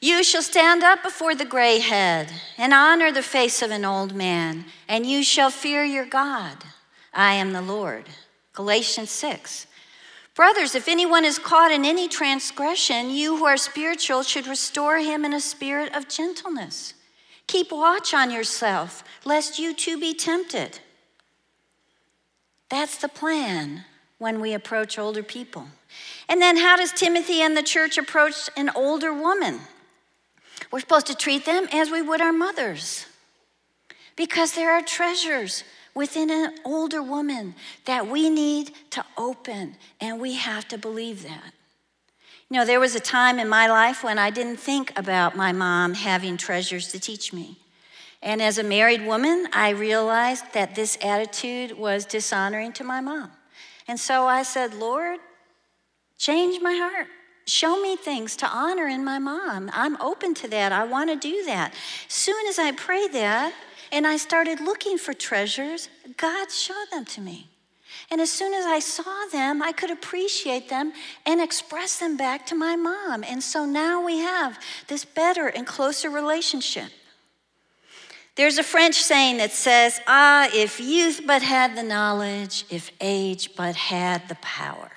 You 0.00 0.22
shall 0.22 0.42
stand 0.42 0.84
up 0.84 1.02
before 1.02 1.34
the 1.34 1.44
gray 1.44 1.80
head 1.80 2.32
and 2.56 2.72
honor 2.72 3.10
the 3.10 3.22
face 3.22 3.62
of 3.62 3.72
an 3.72 3.84
old 3.84 4.14
man, 4.14 4.64
and 4.86 5.04
you 5.04 5.24
shall 5.24 5.50
fear 5.50 5.82
your 5.82 6.06
God. 6.06 6.56
I 7.12 7.34
am 7.34 7.52
the 7.52 7.62
Lord. 7.62 8.04
Galatians 8.58 9.10
6. 9.10 9.68
Brothers, 10.34 10.74
if 10.74 10.88
anyone 10.88 11.24
is 11.24 11.38
caught 11.38 11.70
in 11.70 11.84
any 11.84 12.08
transgression, 12.08 13.08
you 13.08 13.36
who 13.36 13.46
are 13.46 13.56
spiritual 13.56 14.24
should 14.24 14.48
restore 14.48 14.98
him 14.98 15.24
in 15.24 15.32
a 15.32 15.38
spirit 15.38 15.94
of 15.94 16.08
gentleness. 16.08 16.94
Keep 17.46 17.70
watch 17.70 18.12
on 18.12 18.32
yourself, 18.32 19.04
lest 19.24 19.60
you 19.60 19.72
too 19.72 19.96
be 20.00 20.12
tempted. 20.12 20.80
That's 22.68 22.98
the 22.98 23.06
plan 23.06 23.84
when 24.18 24.40
we 24.40 24.52
approach 24.54 24.98
older 24.98 25.22
people. 25.22 25.68
And 26.28 26.42
then, 26.42 26.56
how 26.56 26.76
does 26.76 26.90
Timothy 26.90 27.40
and 27.42 27.56
the 27.56 27.62
church 27.62 27.96
approach 27.96 28.50
an 28.56 28.70
older 28.74 29.12
woman? 29.12 29.60
We're 30.72 30.80
supposed 30.80 31.06
to 31.06 31.14
treat 31.14 31.46
them 31.46 31.68
as 31.72 31.92
we 31.92 32.02
would 32.02 32.20
our 32.20 32.32
mothers 32.32 33.06
because 34.16 34.54
there 34.54 34.72
are 34.72 34.82
treasures 34.82 35.62
within 35.98 36.30
an 36.30 36.54
older 36.64 37.02
woman 37.02 37.56
that 37.84 38.06
we 38.06 38.30
need 38.30 38.70
to 38.88 39.04
open, 39.16 39.74
and 40.00 40.20
we 40.20 40.34
have 40.34 40.68
to 40.68 40.78
believe 40.78 41.24
that. 41.24 41.52
You 42.48 42.56
know, 42.56 42.64
there 42.64 42.78
was 42.78 42.94
a 42.94 43.00
time 43.00 43.40
in 43.40 43.48
my 43.48 43.66
life 43.66 44.04
when 44.04 44.16
I 44.16 44.30
didn't 44.30 44.58
think 44.58 44.96
about 44.96 45.36
my 45.36 45.50
mom 45.50 45.94
having 45.94 46.36
treasures 46.36 46.86
to 46.92 47.00
teach 47.00 47.32
me. 47.32 47.56
And 48.22 48.40
as 48.40 48.58
a 48.58 48.62
married 48.62 49.04
woman, 49.04 49.48
I 49.52 49.70
realized 49.70 50.44
that 50.52 50.76
this 50.76 50.96
attitude 51.02 51.76
was 51.76 52.06
dishonoring 52.06 52.74
to 52.74 52.84
my 52.84 53.00
mom. 53.00 53.32
And 53.88 53.98
so 53.98 54.24
I 54.26 54.44
said, 54.44 54.74
Lord, 54.74 55.18
change 56.16 56.62
my 56.62 56.74
heart. 56.74 57.08
Show 57.46 57.82
me 57.82 57.96
things 57.96 58.36
to 58.36 58.46
honor 58.46 58.86
in 58.86 59.04
my 59.04 59.18
mom. 59.18 59.68
I'm 59.72 60.00
open 60.00 60.34
to 60.34 60.48
that. 60.48 60.70
I 60.70 60.84
want 60.84 61.10
to 61.10 61.16
do 61.16 61.44
that. 61.46 61.74
Soon 62.06 62.46
as 62.46 62.60
I 62.60 62.70
prayed 62.70 63.12
that, 63.14 63.52
and 63.92 64.06
I 64.06 64.16
started 64.16 64.60
looking 64.60 64.98
for 64.98 65.12
treasures, 65.12 65.88
God 66.16 66.50
showed 66.50 66.86
them 66.90 67.04
to 67.06 67.20
me. 67.20 67.48
And 68.10 68.20
as 68.20 68.30
soon 68.30 68.54
as 68.54 68.64
I 68.64 68.78
saw 68.78 69.26
them, 69.32 69.62
I 69.62 69.72
could 69.72 69.90
appreciate 69.90 70.68
them 70.68 70.92
and 71.26 71.40
express 71.40 71.98
them 71.98 72.16
back 72.16 72.46
to 72.46 72.54
my 72.54 72.76
mom. 72.76 73.22
And 73.24 73.42
so 73.42 73.64
now 73.64 74.04
we 74.04 74.18
have 74.18 74.58
this 74.86 75.04
better 75.04 75.48
and 75.48 75.66
closer 75.66 76.08
relationship. 76.08 76.90
There's 78.34 78.56
a 78.56 78.62
French 78.62 79.02
saying 79.02 79.38
that 79.38 79.50
says, 79.52 80.00
Ah, 80.06 80.48
if 80.54 80.80
youth 80.80 81.22
but 81.26 81.42
had 81.42 81.76
the 81.76 81.82
knowledge, 81.82 82.64
if 82.70 82.92
age 83.00 83.56
but 83.56 83.74
had 83.74 84.28
the 84.28 84.36
power. 84.36 84.92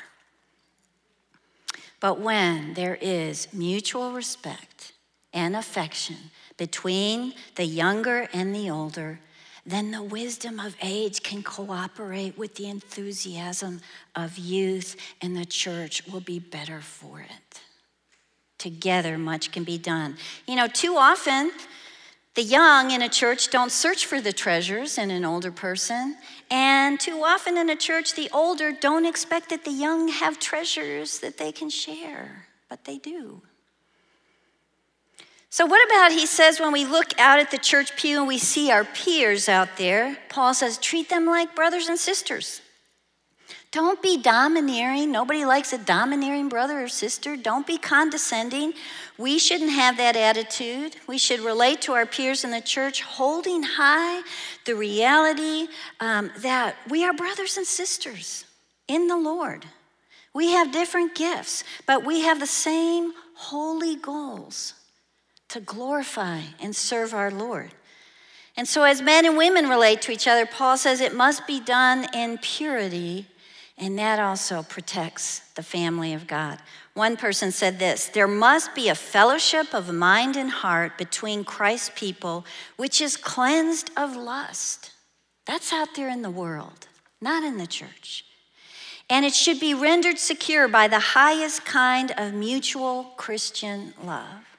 But 2.00 2.20
when 2.20 2.76
there 2.76 2.98
is 3.02 3.48
mutual 3.52 4.12
respect 4.12 4.94
and 5.34 5.56
affection, 5.56 6.18
between 6.58 7.34
the 7.56 7.66
younger 7.66 8.28
and 8.34 8.54
the 8.54 8.70
older, 8.70 9.20
then 9.66 9.92
the 9.92 10.02
wisdom 10.02 10.60
of 10.60 10.76
age 10.82 11.22
can 11.22 11.44
cooperate 11.44 12.38
with 12.38 12.56
the 12.56 12.68
enthusiasm 12.68 13.82
of 14.16 14.38
youth, 14.38 14.96
and 15.22 15.38
the 15.38 15.46
church 15.46 16.08
will 16.08 16.22
be 16.22 16.40
better 16.40 16.82
for 16.82 17.20
it. 17.20 17.62
Together, 18.58 19.18
much 19.18 19.52
can 19.52 19.64
be 19.64 19.78
done. 19.78 20.18
You 20.48 20.56
know, 20.56 20.68
too 20.68 20.96
often, 20.98 21.52
the 22.34 22.44
young 22.44 22.92
in 22.92 23.02
a 23.02 23.10
church 23.10 23.50
don't 23.50 23.72
search 23.72 24.06
for 24.06 24.22
the 24.22 24.32
treasures 24.32 24.98
in 24.98 25.12
an 25.12 25.26
older 25.26 25.52
person. 25.52 26.16
And 26.50 27.00
too 27.00 27.24
often 27.24 27.58
in 27.58 27.70
a 27.70 27.76
church, 27.76 28.16
the 28.16 28.30
older 28.34 28.72
don't 28.72 29.06
expect 29.06 29.50
that 29.50 29.66
the 29.66 29.72
young 29.72 30.08
have 30.08 30.40
treasures 30.40 31.20
that 31.20 31.38
they 31.38 31.52
can 31.52 31.70
share, 31.70 32.48
but 32.70 32.86
they 32.86 32.98
do. 32.98 33.42
So, 35.54 35.66
what 35.66 35.86
about 35.86 36.14
he 36.14 36.26
says 36.26 36.62
when 36.62 36.72
we 36.72 36.86
look 36.86 37.20
out 37.20 37.38
at 37.38 37.52
the 37.52 37.58
church 37.58 37.98
pew 37.98 38.20
and 38.20 38.28
we 38.28 38.38
see 38.38 38.72
our 38.72 38.86
peers 38.86 39.50
out 39.50 39.76
there? 39.76 40.18
Paul 40.30 40.54
says, 40.54 40.78
treat 40.78 41.10
them 41.10 41.26
like 41.26 41.58
brothers 41.58 41.90
and 41.90 42.00
sisters. 42.00 42.62
Don't 43.70 44.02
be 44.02 44.16
domineering. 44.18 45.12
Nobody 45.12 45.44
likes 45.44 45.74
a 45.74 45.78
domineering 45.78 46.48
brother 46.48 46.82
or 46.82 46.88
sister. 46.88 47.36
Don't 47.36 47.68
be 47.68 47.78
condescending. 47.78 48.72
We 49.18 49.38
shouldn't 49.38 49.72
have 49.72 49.98
that 49.98 50.16
attitude. 50.16 50.96
We 51.06 51.18
should 51.18 51.42
relate 51.42 51.82
to 51.82 51.94
our 51.94 52.06
peers 52.06 52.46
in 52.46 52.52
the 52.52 52.62
church, 52.62 53.02
holding 53.02 53.64
high 53.64 54.22
the 54.66 54.76
reality 54.76 55.68
um, 56.00 56.32
that 56.38 56.78
we 56.90 57.04
are 57.04 57.14
brothers 57.14 57.58
and 57.58 57.68
sisters 57.68 58.46
in 58.88 59.08
the 59.08 59.18
Lord. 59.18 59.66
We 60.34 60.52
have 60.52 60.72
different 60.72 61.14
gifts, 61.14 61.66
but 61.86 62.06
we 62.06 62.22
have 62.22 62.40
the 62.40 62.48
same 62.48 63.12
holy 63.34 63.98
goals 63.98 64.76
to 65.52 65.60
glorify 65.60 66.42
and 66.60 66.76
serve 66.76 67.14
our 67.14 67.32
Lord. 67.32 67.72
And 68.58 68.68
so, 68.68 68.84
as 68.84 69.02
men 69.02 69.26
and 69.26 69.38
women 69.38 69.70
relate 69.70 70.02
to 70.04 70.12
each 70.12 70.28
other, 70.28 70.46
Paul 70.46 70.78
says 70.78 71.00
it 71.00 71.16
must 71.16 71.48
be 71.48 71.60
done 71.60 72.08
in 72.14 72.38
purity 72.38 73.28
and 73.82 73.98
that 73.98 74.20
also 74.20 74.62
protects 74.62 75.40
the 75.56 75.64
family 75.64 76.14
of 76.14 76.28
God. 76.28 76.60
One 76.94 77.18
person 77.18 77.52
said 77.52 77.80
this 77.80 78.06
there 78.08 78.28
must 78.28 78.76
be 78.76 78.88
a 78.88 78.96
fellowship 78.96 79.74
of 79.74 79.92
mind 79.92 80.38
and 80.38 80.52
heart 80.52 81.00
between 81.00 81.44
Christ's 81.44 81.92
people, 81.96 82.46
which 82.78 83.02
is 83.02 83.18
cleansed 83.18 83.90
of 83.98 84.16
lust. 84.16 84.92
That's 85.48 85.74
out 85.74 85.96
there 85.96 86.10
in 86.10 86.22
the 86.22 86.30
world, 86.30 86.88
not 87.20 87.44
in 87.44 87.58
the 87.58 87.66
church. 87.66 88.24
And 89.10 89.26
it 89.26 89.34
should 89.34 89.60
be 89.60 89.74
rendered 89.74 90.20
secure 90.20 90.68
by 90.68 90.88
the 90.88 91.00
highest 91.00 91.66
kind 91.66 92.14
of 92.18 92.34
mutual 92.34 93.06
Christian 93.18 93.94
love. 94.02 94.51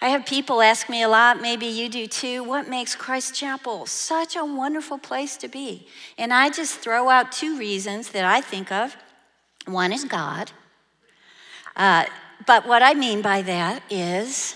I 0.00 0.10
have 0.10 0.26
people 0.26 0.62
ask 0.62 0.88
me 0.88 1.02
a 1.02 1.08
lot, 1.08 1.40
maybe 1.40 1.66
you 1.66 1.88
do 1.88 2.06
too, 2.06 2.44
what 2.44 2.68
makes 2.68 2.94
Christ 2.94 3.34
Chapel 3.34 3.84
such 3.86 4.36
a 4.36 4.44
wonderful 4.44 4.96
place 4.96 5.36
to 5.38 5.48
be? 5.48 5.88
And 6.16 6.32
I 6.32 6.50
just 6.50 6.78
throw 6.78 7.08
out 7.08 7.32
two 7.32 7.58
reasons 7.58 8.10
that 8.10 8.24
I 8.24 8.40
think 8.40 8.70
of. 8.70 8.96
One 9.66 9.92
is 9.92 10.04
God. 10.04 10.52
Uh, 11.74 12.04
but 12.46 12.66
what 12.66 12.82
I 12.82 12.94
mean 12.94 13.22
by 13.22 13.42
that 13.42 13.82
is, 13.90 14.54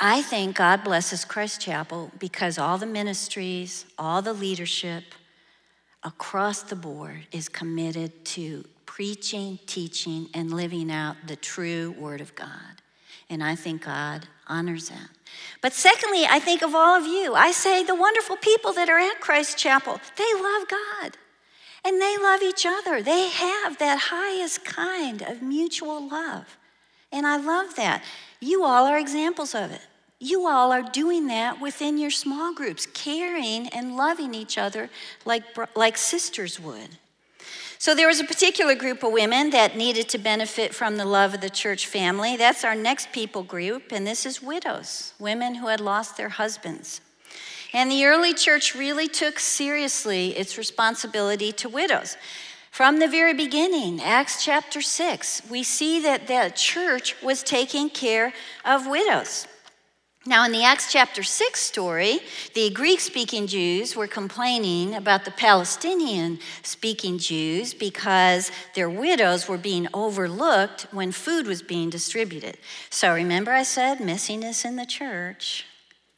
I 0.00 0.22
think 0.22 0.56
God 0.56 0.84
blesses 0.84 1.24
Christ 1.24 1.60
Chapel 1.60 2.10
because 2.18 2.58
all 2.58 2.78
the 2.78 2.86
ministries, 2.86 3.84
all 3.98 4.22
the 4.22 4.32
leadership 4.32 5.04
across 6.02 6.62
the 6.62 6.76
board 6.76 7.26
is 7.30 7.48
committed 7.48 8.24
to 8.24 8.64
preaching, 8.86 9.58
teaching, 9.66 10.28
and 10.32 10.52
living 10.52 10.90
out 10.90 11.16
the 11.26 11.36
true 11.36 11.94
Word 11.98 12.22
of 12.22 12.34
God. 12.34 12.82
And 13.28 13.42
I 13.42 13.54
think 13.54 13.84
God 13.84 14.28
honors 14.48 14.88
that. 14.88 15.08
But 15.60 15.72
secondly, 15.72 16.24
I 16.28 16.38
think 16.38 16.62
of 16.62 16.74
all 16.74 16.98
of 16.98 17.06
you. 17.06 17.34
I 17.34 17.50
say 17.50 17.84
the 17.84 17.94
wonderful 17.94 18.36
people 18.36 18.72
that 18.74 18.88
are 18.88 18.98
at 18.98 19.20
Christ 19.20 19.58
Chapel, 19.58 20.00
they 20.16 20.34
love 20.34 20.68
God 20.68 21.16
and 21.84 22.00
they 22.00 22.16
love 22.16 22.42
each 22.42 22.66
other. 22.66 23.02
They 23.02 23.28
have 23.28 23.78
that 23.78 23.98
highest 24.10 24.64
kind 24.64 25.22
of 25.22 25.42
mutual 25.42 26.08
love. 26.08 26.56
And 27.12 27.26
I 27.26 27.36
love 27.36 27.76
that. 27.76 28.02
You 28.40 28.64
all 28.64 28.86
are 28.86 28.98
examples 28.98 29.54
of 29.54 29.70
it. 29.70 29.82
You 30.18 30.46
all 30.46 30.72
are 30.72 30.82
doing 30.82 31.26
that 31.28 31.60
within 31.60 31.98
your 31.98 32.10
small 32.10 32.54
groups, 32.54 32.86
caring 32.86 33.68
and 33.68 33.96
loving 33.96 34.34
each 34.34 34.58
other 34.58 34.90
like, 35.24 35.44
like 35.76 35.96
sisters 35.96 36.58
would. 36.58 36.98
So 37.78 37.94
there 37.94 38.06
was 38.06 38.20
a 38.20 38.24
particular 38.24 38.74
group 38.74 39.02
of 39.02 39.12
women 39.12 39.50
that 39.50 39.76
needed 39.76 40.08
to 40.10 40.18
benefit 40.18 40.74
from 40.74 40.96
the 40.96 41.04
love 41.04 41.34
of 41.34 41.40
the 41.40 41.50
church 41.50 41.86
family. 41.86 42.36
That's 42.36 42.64
our 42.64 42.74
next 42.74 43.12
people 43.12 43.42
group, 43.42 43.92
and 43.92 44.06
this 44.06 44.24
is 44.24 44.42
widows, 44.42 45.12
women 45.18 45.56
who 45.56 45.66
had 45.66 45.80
lost 45.80 46.16
their 46.16 46.30
husbands. 46.30 47.00
And 47.74 47.90
the 47.90 48.06
early 48.06 48.32
church 48.32 48.74
really 48.74 49.08
took 49.08 49.38
seriously 49.38 50.30
its 50.30 50.56
responsibility 50.56 51.52
to 51.52 51.68
widows. 51.68 52.16
From 52.70 52.98
the 52.98 53.08
very 53.08 53.34
beginning, 53.34 54.00
Acts 54.02 54.44
chapter 54.44 54.80
6, 54.80 55.42
we 55.50 55.62
see 55.62 56.00
that 56.00 56.26
the 56.26 56.52
church 56.54 57.14
was 57.22 57.42
taking 57.42 57.90
care 57.90 58.32
of 58.64 58.86
widows. 58.86 59.46
Now, 60.28 60.44
in 60.44 60.50
the 60.50 60.64
Acts 60.64 60.90
chapter 60.90 61.22
6 61.22 61.60
story, 61.60 62.18
the 62.54 62.70
Greek 62.70 62.98
speaking 62.98 63.46
Jews 63.46 63.94
were 63.94 64.08
complaining 64.08 64.96
about 64.96 65.24
the 65.24 65.30
Palestinian 65.30 66.40
speaking 66.64 67.18
Jews 67.18 67.72
because 67.72 68.50
their 68.74 68.90
widows 68.90 69.46
were 69.46 69.56
being 69.56 69.86
overlooked 69.94 70.88
when 70.90 71.12
food 71.12 71.46
was 71.46 71.62
being 71.62 71.90
distributed. 71.90 72.58
So, 72.90 73.14
remember, 73.14 73.52
I 73.52 73.62
said 73.62 73.98
messiness 73.98 74.64
in 74.64 74.74
the 74.74 74.84
church. 74.84 75.64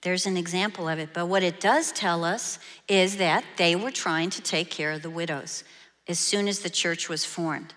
There's 0.00 0.25
an 0.25 0.38
example 0.38 0.88
of 0.88 0.99
it. 0.99 1.11
But 1.12 1.27
what 1.27 1.43
it 1.43 1.61
does 1.61 1.93
tell 1.93 2.25
us 2.25 2.59
is 2.88 3.19
that 3.19 3.45
they 3.59 3.77
were 3.77 3.91
trying 3.91 4.31
to 4.31 4.41
take 4.41 4.71
care 4.71 4.93
of 4.93 5.03
the 5.03 5.11
widows 5.11 5.65
as 6.07 6.19
soon 6.19 6.49
as 6.49 6.61
the 6.61 6.71
church 6.71 7.11
was 7.11 7.27
formed. 7.27 7.75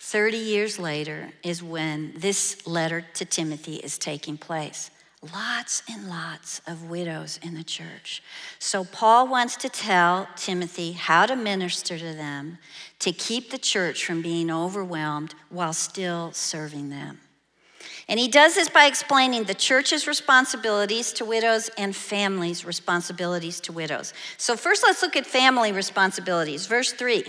30 0.00 0.38
years 0.38 0.78
later 0.78 1.32
is 1.42 1.62
when 1.62 2.14
this 2.16 2.66
letter 2.66 3.04
to 3.14 3.26
Timothy 3.26 3.76
is 3.76 3.98
taking 3.98 4.38
place. 4.38 4.90
Lots 5.20 5.82
and 5.90 6.08
lots 6.08 6.60
of 6.64 6.88
widows 6.88 7.40
in 7.42 7.54
the 7.54 7.64
church. 7.64 8.22
So, 8.60 8.84
Paul 8.84 9.26
wants 9.26 9.56
to 9.56 9.68
tell 9.68 10.28
Timothy 10.36 10.92
how 10.92 11.26
to 11.26 11.34
minister 11.34 11.98
to 11.98 12.14
them 12.14 12.58
to 13.00 13.10
keep 13.10 13.50
the 13.50 13.58
church 13.58 14.04
from 14.04 14.22
being 14.22 14.48
overwhelmed 14.48 15.34
while 15.50 15.72
still 15.72 16.30
serving 16.32 16.90
them. 16.90 17.18
And 18.08 18.20
he 18.20 18.28
does 18.28 18.54
this 18.54 18.68
by 18.68 18.86
explaining 18.86 19.44
the 19.44 19.54
church's 19.54 20.06
responsibilities 20.06 21.12
to 21.14 21.24
widows 21.24 21.68
and 21.76 21.96
families' 21.96 22.64
responsibilities 22.64 23.58
to 23.62 23.72
widows. 23.72 24.14
So, 24.36 24.56
first, 24.56 24.84
let's 24.84 25.02
look 25.02 25.16
at 25.16 25.26
family 25.26 25.72
responsibilities. 25.72 26.66
Verse 26.66 26.92
3. 26.92 27.24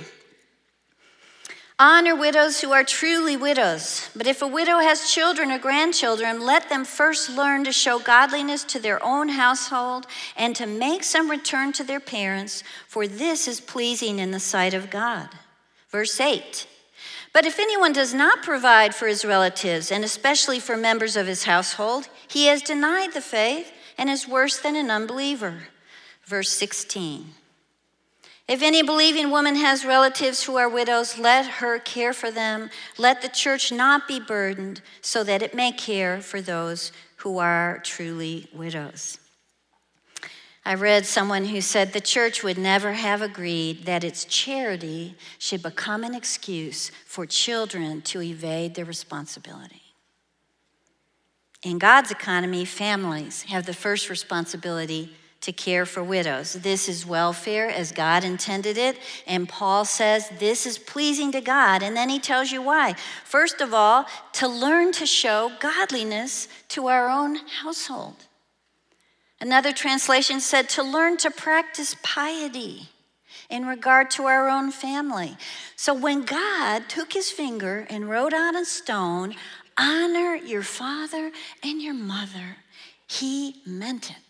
Honor 1.82 2.14
widows 2.14 2.60
who 2.60 2.74
are 2.74 2.84
truly 2.84 3.38
widows. 3.38 4.10
But 4.14 4.28
if 4.28 4.42
a 4.42 4.48
widow 4.48 4.80
has 4.80 5.10
children 5.10 5.50
or 5.50 5.58
grandchildren, 5.58 6.42
let 6.42 6.68
them 6.68 6.84
first 6.84 7.30
learn 7.30 7.64
to 7.64 7.72
show 7.72 8.00
godliness 8.00 8.66
to 8.66 8.80
their 8.80 9.02
own 9.02 9.30
household 9.30 10.06
and 10.36 10.54
to 10.58 10.66
make 10.66 11.06
some 11.06 11.32
return 11.32 11.72
to 11.74 11.86
their 11.86 12.02
parents, 12.02 12.66
for 12.86 13.08
this 13.08 13.48
is 13.48 13.62
pleasing 13.62 14.20
in 14.20 14.32
the 14.32 14.42
sight 14.42 14.74
of 14.74 14.90
God. 14.90 15.30
Verse 15.90 16.20
8. 16.20 16.68
But 17.32 17.46
if 17.46 17.60
anyone 17.60 17.94
does 17.94 18.14
not 18.14 18.44
provide 18.44 18.94
for 18.94 19.08
his 19.08 19.24
relatives, 19.24 19.90
and 19.90 20.04
especially 20.04 20.60
for 20.60 20.76
members 20.76 21.16
of 21.16 21.28
his 21.28 21.46
household, 21.46 22.10
he 22.28 22.48
has 22.48 22.62
denied 22.62 23.14
the 23.14 23.22
faith 23.22 23.72
and 23.98 24.10
is 24.10 24.28
worse 24.28 24.60
than 24.60 24.76
an 24.76 24.92
unbeliever. 24.92 25.70
Verse 26.26 26.50
16. 26.50 27.36
If 28.50 28.64
any 28.64 28.82
believing 28.82 29.30
woman 29.30 29.56
has 29.58 29.86
relatives 29.86 30.44
who 30.44 30.58
are 30.58 30.68
widows, 30.68 31.20
let 31.20 31.46
her 31.46 31.78
care 31.78 32.14
for 32.14 32.32
them. 32.32 32.72
Let 32.98 33.22
the 33.22 33.28
church 33.28 33.72
not 33.72 34.08
be 34.08 34.20
burdened, 34.20 34.82
so 35.02 35.24
that 35.24 35.44
it 35.44 35.54
may 35.54 35.72
care 35.72 36.20
for 36.20 36.42
those 36.42 36.92
who 37.18 37.38
are 37.38 37.80
truly 37.84 38.48
widows. 38.52 39.20
I 40.66 40.74
read 40.74 41.06
someone 41.06 41.46
who 41.46 41.62
said 41.62 41.94
the 41.94 42.02
church 42.02 42.44
would 42.44 42.58
never 42.58 42.94
have 42.94 43.22
agreed 43.22 43.86
that 43.86 44.04
its 44.04 44.26
charity 44.26 45.16
should 45.38 45.62
become 45.62 46.04
an 46.04 46.16
excuse 46.16 46.92
for 47.06 47.28
children 47.28 48.02
to 48.02 48.20
evade 48.20 48.74
their 48.74 48.84
responsibility. 48.84 49.84
In 51.62 51.78
God's 51.78 52.10
economy, 52.10 52.66
families 52.66 53.44
have 53.44 53.68
the 53.68 53.76
first 53.76 54.10
responsibility 54.10 55.14
to 55.42 55.52
care 55.52 55.86
for 55.86 56.04
widows. 56.04 56.54
This 56.54 56.90
is 56.90 57.06
welfare 57.06 57.70
as 57.70 57.92
God 57.92 58.24
intended 58.24 58.78
it. 58.78 58.98
And 59.26 59.48
Paul 59.48 59.86
says 59.86 60.30
this 60.40 60.66
is 60.66 60.78
pleasing 60.78 61.32
to 61.32 61.42
God. 61.42 61.82
And 61.82 61.96
then 61.96 62.10
he 62.10 62.20
tells 62.20 62.52
you 62.52 62.62
why. 62.62 62.96
First 63.24 63.62
of 63.62 63.74
all, 63.74 64.06
to 64.34 64.48
learn 64.48 64.92
to 64.94 65.06
show 65.06 65.52
godliness 65.60 66.48
to 66.70 66.88
our 66.88 67.10
own 67.10 67.38
household. 67.62 68.26
Another 69.42 69.72
translation 69.72 70.42
said 70.42 70.68
to 70.70 70.84
learn 70.84 71.16
to 71.18 71.32
practice 71.32 71.96
piety 72.04 72.90
in 73.50 73.66
regard 73.66 74.12
to 74.12 74.26
our 74.26 74.50
own 74.50 74.72
family. 74.72 75.38
So 75.78 75.94
when 75.94 76.24
God 76.24 76.90
took 76.90 77.14
his 77.14 77.32
finger 77.32 77.88
and 77.90 78.10
wrote 78.10 78.34
on 78.34 78.58
a 78.58 78.66
stone, 78.66 79.36
honor 79.78 80.36
your 80.36 80.62
father 80.62 81.32
and 81.64 81.82
your 81.82 81.94
mother, 81.94 82.58
he 83.08 83.62
meant 83.66 84.12
it. 84.12 84.29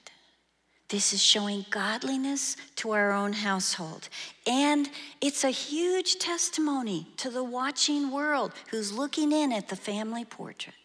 This 0.89 1.13
is 1.13 1.21
showing 1.21 1.65
godliness 1.69 2.57
to 2.77 2.91
our 2.91 3.11
own 3.11 3.33
household. 3.33 4.09
And 4.47 4.89
it's 5.21 5.43
a 5.43 5.51
huge 5.51 6.17
testimony 6.17 7.07
to 7.17 7.29
the 7.29 7.43
watching 7.43 8.11
world 8.11 8.53
who's 8.71 8.91
looking 8.91 9.31
in 9.31 9.51
at 9.51 9.69
the 9.69 9.75
family 9.75 10.25
portrait. 10.25 10.75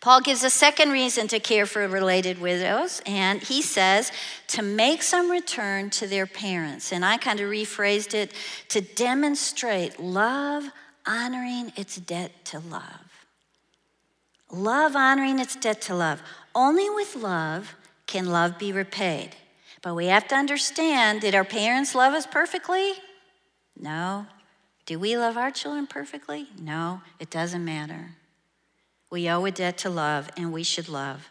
Paul 0.00 0.20
gives 0.20 0.44
a 0.44 0.50
second 0.50 0.90
reason 0.90 1.28
to 1.28 1.40
care 1.40 1.64
for 1.64 1.88
related 1.88 2.38
widows, 2.38 3.00
and 3.06 3.42
he 3.42 3.62
says 3.62 4.12
to 4.48 4.60
make 4.60 5.02
some 5.02 5.30
return 5.30 5.88
to 5.90 6.06
their 6.06 6.26
parents. 6.26 6.92
And 6.92 7.02
I 7.04 7.16
kind 7.16 7.40
of 7.40 7.48
rephrased 7.48 8.12
it 8.12 8.32
to 8.68 8.82
demonstrate 8.82 9.98
love 9.98 10.64
honoring 11.06 11.72
its 11.76 11.96
debt 11.96 12.44
to 12.46 12.58
love. 12.58 13.26
Love 14.50 14.94
honoring 14.94 15.38
its 15.38 15.56
debt 15.56 15.80
to 15.82 15.94
love. 15.94 16.20
Only 16.54 16.90
with 16.90 17.16
love 17.16 17.74
can 18.06 18.26
love 18.26 18.58
be 18.58 18.72
repaid. 18.72 19.36
But 19.82 19.94
we 19.94 20.06
have 20.06 20.26
to 20.28 20.34
understand 20.34 21.20
did 21.20 21.34
our 21.34 21.44
parents 21.44 21.94
love 21.94 22.14
us 22.14 22.26
perfectly? 22.26 22.94
No. 23.78 24.26
Do 24.86 24.98
we 24.98 25.16
love 25.16 25.36
our 25.36 25.50
children 25.50 25.86
perfectly? 25.86 26.48
No, 26.60 27.00
it 27.18 27.30
doesn't 27.30 27.64
matter. 27.64 28.12
We 29.10 29.28
owe 29.28 29.44
a 29.44 29.50
debt 29.50 29.78
to 29.78 29.90
love, 29.90 30.28
and 30.36 30.52
we 30.52 30.62
should 30.62 30.88
love. 30.88 31.28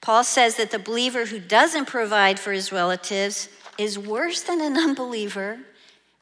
Paul 0.00 0.24
says 0.24 0.56
that 0.56 0.70
the 0.70 0.78
believer 0.78 1.26
who 1.26 1.38
doesn't 1.38 1.86
provide 1.86 2.38
for 2.38 2.52
his 2.52 2.72
relatives 2.72 3.48
is 3.78 3.98
worse 3.98 4.42
than 4.42 4.60
an 4.60 4.76
unbeliever 4.88 5.58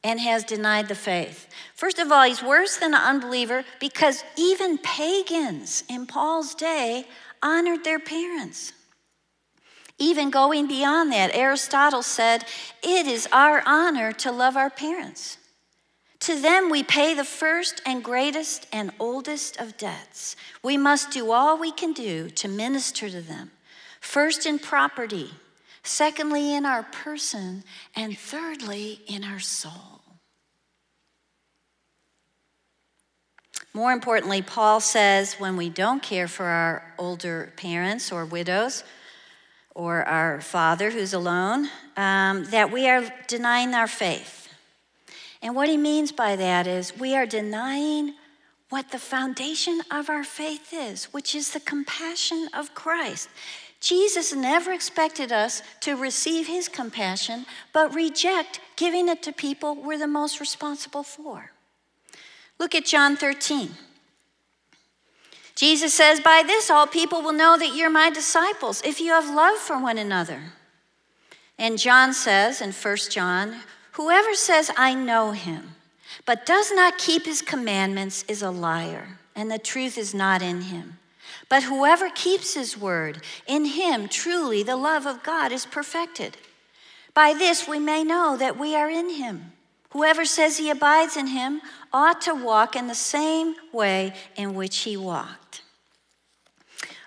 and 0.03 0.19
has 0.19 0.43
denied 0.43 0.87
the 0.87 0.95
faith. 0.95 1.47
First 1.75 1.99
of 1.99 2.11
all, 2.11 2.23
he's 2.23 2.41
worse 2.41 2.77
than 2.77 2.93
an 2.93 3.01
unbeliever 3.01 3.63
because 3.79 4.23
even 4.37 4.77
pagans 4.79 5.83
in 5.89 6.05
Paul's 6.05 6.55
day 6.55 7.05
honored 7.43 7.83
their 7.83 7.99
parents. 7.99 8.73
Even 10.01 10.31
going 10.31 10.65
beyond 10.65 11.11
that, 11.11 11.35
Aristotle 11.35 12.01
said, 12.01 12.43
It 12.81 13.05
is 13.05 13.27
our 13.31 13.61
honor 13.67 14.11
to 14.13 14.31
love 14.31 14.57
our 14.57 14.71
parents. 14.71 15.37
To 16.21 16.41
them 16.41 16.71
we 16.71 16.81
pay 16.81 17.13
the 17.13 17.23
first 17.23 17.83
and 17.85 18.03
greatest 18.03 18.65
and 18.73 18.91
oldest 18.99 19.57
of 19.59 19.77
debts. 19.77 20.35
We 20.63 20.75
must 20.75 21.11
do 21.11 21.31
all 21.31 21.55
we 21.55 21.71
can 21.71 21.93
do 21.93 22.31
to 22.31 22.47
minister 22.47 23.11
to 23.11 23.21
them, 23.21 23.51
first 23.99 24.47
in 24.47 24.57
property, 24.57 25.29
secondly 25.83 26.55
in 26.55 26.65
our 26.65 26.81
person, 26.81 27.63
and 27.95 28.17
thirdly 28.17 29.01
in 29.05 29.23
our 29.23 29.39
soul. 29.39 30.01
More 33.71 33.91
importantly, 33.91 34.41
Paul 34.41 34.79
says 34.79 35.35
when 35.35 35.55
we 35.57 35.69
don't 35.69 36.01
care 36.01 36.27
for 36.27 36.45
our 36.45 36.91
older 36.97 37.53
parents 37.55 38.11
or 38.11 38.25
widows, 38.25 38.83
or 39.81 40.07
our 40.07 40.39
father 40.39 40.91
who's 40.91 41.11
alone, 41.11 41.67
um, 41.97 42.45
that 42.51 42.71
we 42.71 42.87
are 42.87 43.11
denying 43.25 43.73
our 43.73 43.87
faith. 43.87 44.47
And 45.41 45.55
what 45.55 45.69
he 45.69 45.77
means 45.77 46.11
by 46.11 46.35
that 46.35 46.67
is 46.67 46.95
we 46.99 47.15
are 47.15 47.25
denying 47.25 48.13
what 48.69 48.91
the 48.91 48.99
foundation 48.99 49.81
of 49.89 50.07
our 50.07 50.23
faith 50.23 50.71
is, 50.71 51.05
which 51.05 51.33
is 51.33 51.49
the 51.49 51.59
compassion 51.59 52.47
of 52.53 52.75
Christ. 52.75 53.27
Jesus 53.79 54.31
never 54.31 54.71
expected 54.71 55.31
us 55.31 55.63
to 55.79 55.95
receive 55.95 56.45
his 56.45 56.69
compassion, 56.69 57.47
but 57.73 57.95
reject 57.95 58.59
giving 58.75 59.09
it 59.09 59.23
to 59.23 59.31
people 59.31 59.73
we're 59.73 59.97
the 59.97 60.05
most 60.05 60.39
responsible 60.39 61.01
for. 61.01 61.53
Look 62.59 62.75
at 62.75 62.85
John 62.85 63.17
13. 63.17 63.71
Jesus 65.55 65.93
says, 65.93 66.19
By 66.19 66.43
this 66.45 66.69
all 66.69 66.87
people 66.87 67.21
will 67.21 67.33
know 67.33 67.57
that 67.57 67.75
you're 67.75 67.89
my 67.89 68.09
disciples, 68.09 68.81
if 68.83 68.99
you 68.99 69.11
have 69.11 69.33
love 69.33 69.57
for 69.57 69.79
one 69.79 69.97
another. 69.97 70.53
And 71.57 71.77
John 71.77 72.13
says 72.13 72.61
in 72.61 72.71
1 72.71 72.97
John, 73.09 73.61
Whoever 73.93 74.33
says, 74.33 74.71
I 74.77 74.93
know 74.93 75.31
him, 75.31 75.75
but 76.25 76.45
does 76.45 76.71
not 76.71 76.97
keep 76.97 77.25
his 77.25 77.41
commandments 77.41 78.23
is 78.27 78.41
a 78.41 78.49
liar, 78.49 79.19
and 79.35 79.51
the 79.51 79.59
truth 79.59 79.97
is 79.97 80.13
not 80.13 80.41
in 80.41 80.61
him. 80.61 80.97
But 81.49 81.63
whoever 81.63 82.09
keeps 82.09 82.53
his 82.53 82.77
word, 82.77 83.21
in 83.45 83.65
him 83.65 84.07
truly 84.07 84.63
the 84.63 84.77
love 84.77 85.05
of 85.05 85.23
God 85.23 85.51
is 85.51 85.65
perfected. 85.65 86.37
By 87.13 87.33
this 87.33 87.67
we 87.67 87.77
may 87.77 88.03
know 88.03 88.37
that 88.37 88.57
we 88.57 88.75
are 88.75 88.89
in 88.89 89.09
him. 89.09 89.51
Whoever 89.89 90.23
says 90.23 90.57
he 90.57 90.69
abides 90.69 91.17
in 91.17 91.27
him 91.27 91.61
ought 91.91 92.21
to 92.21 92.33
walk 92.33 92.75
in 92.77 92.87
the 92.87 92.95
same 92.95 93.55
way 93.73 94.13
in 94.37 94.55
which 94.55 94.79
he 94.79 94.95
walked. 94.95 95.40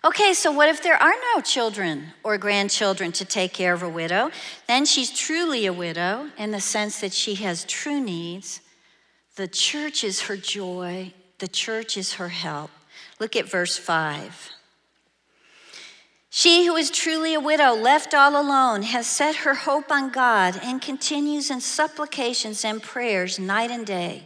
Okay, 0.04 0.34
so 0.34 0.52
what 0.52 0.68
if 0.68 0.82
there 0.82 1.02
are 1.02 1.14
no 1.34 1.40
children 1.40 2.08
or 2.22 2.36
grandchildren 2.36 3.10
to 3.12 3.24
take 3.24 3.54
care 3.54 3.72
of 3.72 3.82
a 3.82 3.88
widow? 3.88 4.30
Then 4.68 4.84
she's 4.84 5.10
truly 5.10 5.64
a 5.64 5.72
widow 5.72 6.28
in 6.36 6.50
the 6.50 6.60
sense 6.60 7.00
that 7.00 7.14
she 7.14 7.36
has 7.36 7.64
true 7.64 8.02
needs. 8.02 8.60
The 9.36 9.48
church 9.48 10.04
is 10.04 10.22
her 10.22 10.36
joy, 10.36 11.14
the 11.38 11.48
church 11.48 11.96
is 11.96 12.14
her 12.14 12.28
help. 12.28 12.70
Look 13.18 13.34
at 13.34 13.48
verse 13.48 13.78
5. 13.78 14.50
She 16.28 16.66
who 16.66 16.76
is 16.76 16.90
truly 16.90 17.32
a 17.32 17.40
widow, 17.40 17.72
left 17.72 18.12
all 18.12 18.38
alone, 18.38 18.82
has 18.82 19.06
set 19.06 19.36
her 19.36 19.54
hope 19.54 19.90
on 19.90 20.10
God 20.10 20.60
and 20.62 20.82
continues 20.82 21.50
in 21.50 21.62
supplications 21.62 22.62
and 22.62 22.82
prayers 22.82 23.38
night 23.38 23.70
and 23.70 23.86
day. 23.86 24.24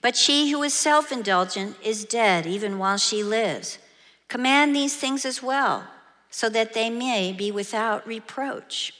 But 0.00 0.16
she 0.16 0.50
who 0.50 0.64
is 0.64 0.74
self 0.74 1.12
indulgent 1.12 1.76
is 1.84 2.04
dead 2.04 2.46
even 2.46 2.78
while 2.78 2.96
she 2.96 3.22
lives. 3.22 3.78
Command 4.28 4.74
these 4.74 4.96
things 4.96 5.24
as 5.24 5.42
well, 5.42 5.86
so 6.30 6.48
that 6.48 6.74
they 6.74 6.90
may 6.90 7.32
be 7.32 7.50
without 7.50 8.06
reproach. 8.06 8.92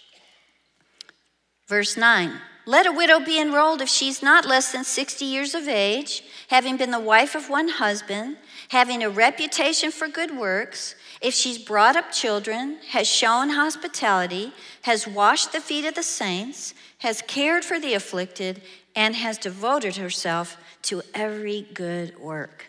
Verse 1.66 1.96
9 1.96 2.32
Let 2.66 2.86
a 2.86 2.92
widow 2.92 3.20
be 3.20 3.40
enrolled 3.40 3.80
if 3.80 3.88
she's 3.88 4.22
not 4.22 4.46
less 4.46 4.72
than 4.72 4.84
60 4.84 5.24
years 5.24 5.54
of 5.54 5.66
age, 5.66 6.22
having 6.48 6.76
been 6.76 6.90
the 6.90 7.00
wife 7.00 7.34
of 7.34 7.50
one 7.50 7.68
husband, 7.68 8.36
having 8.68 9.02
a 9.02 9.10
reputation 9.10 9.90
for 9.90 10.08
good 10.08 10.36
works, 10.36 10.94
if 11.20 11.34
she's 11.34 11.58
brought 11.58 11.96
up 11.96 12.12
children, 12.12 12.78
has 12.90 13.08
shown 13.08 13.50
hospitality, 13.50 14.52
has 14.82 15.08
washed 15.08 15.52
the 15.52 15.60
feet 15.60 15.86
of 15.86 15.94
the 15.94 16.02
saints, 16.02 16.74
has 16.98 17.22
cared 17.22 17.64
for 17.64 17.80
the 17.80 17.94
afflicted, 17.94 18.60
and 18.94 19.16
has 19.16 19.38
devoted 19.38 19.96
herself 19.96 20.56
to 20.82 21.02
every 21.14 21.66
good 21.74 22.18
work. 22.18 22.66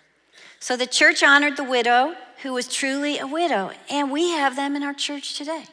So 0.59 0.75
the 0.75 0.87
church 0.87 1.21
honored 1.21 1.57
the 1.57 1.63
widow 1.63 2.15
who 2.45 2.53
was 2.53 2.67
truly 2.67 3.17
a 3.17 3.25
widow, 3.25 3.71
and 3.89 4.11
we 4.11 4.29
have 4.29 4.55
them 4.55 4.75
in 4.75 4.83
our 4.83 4.93
church 4.93 5.35
today. 5.35 5.63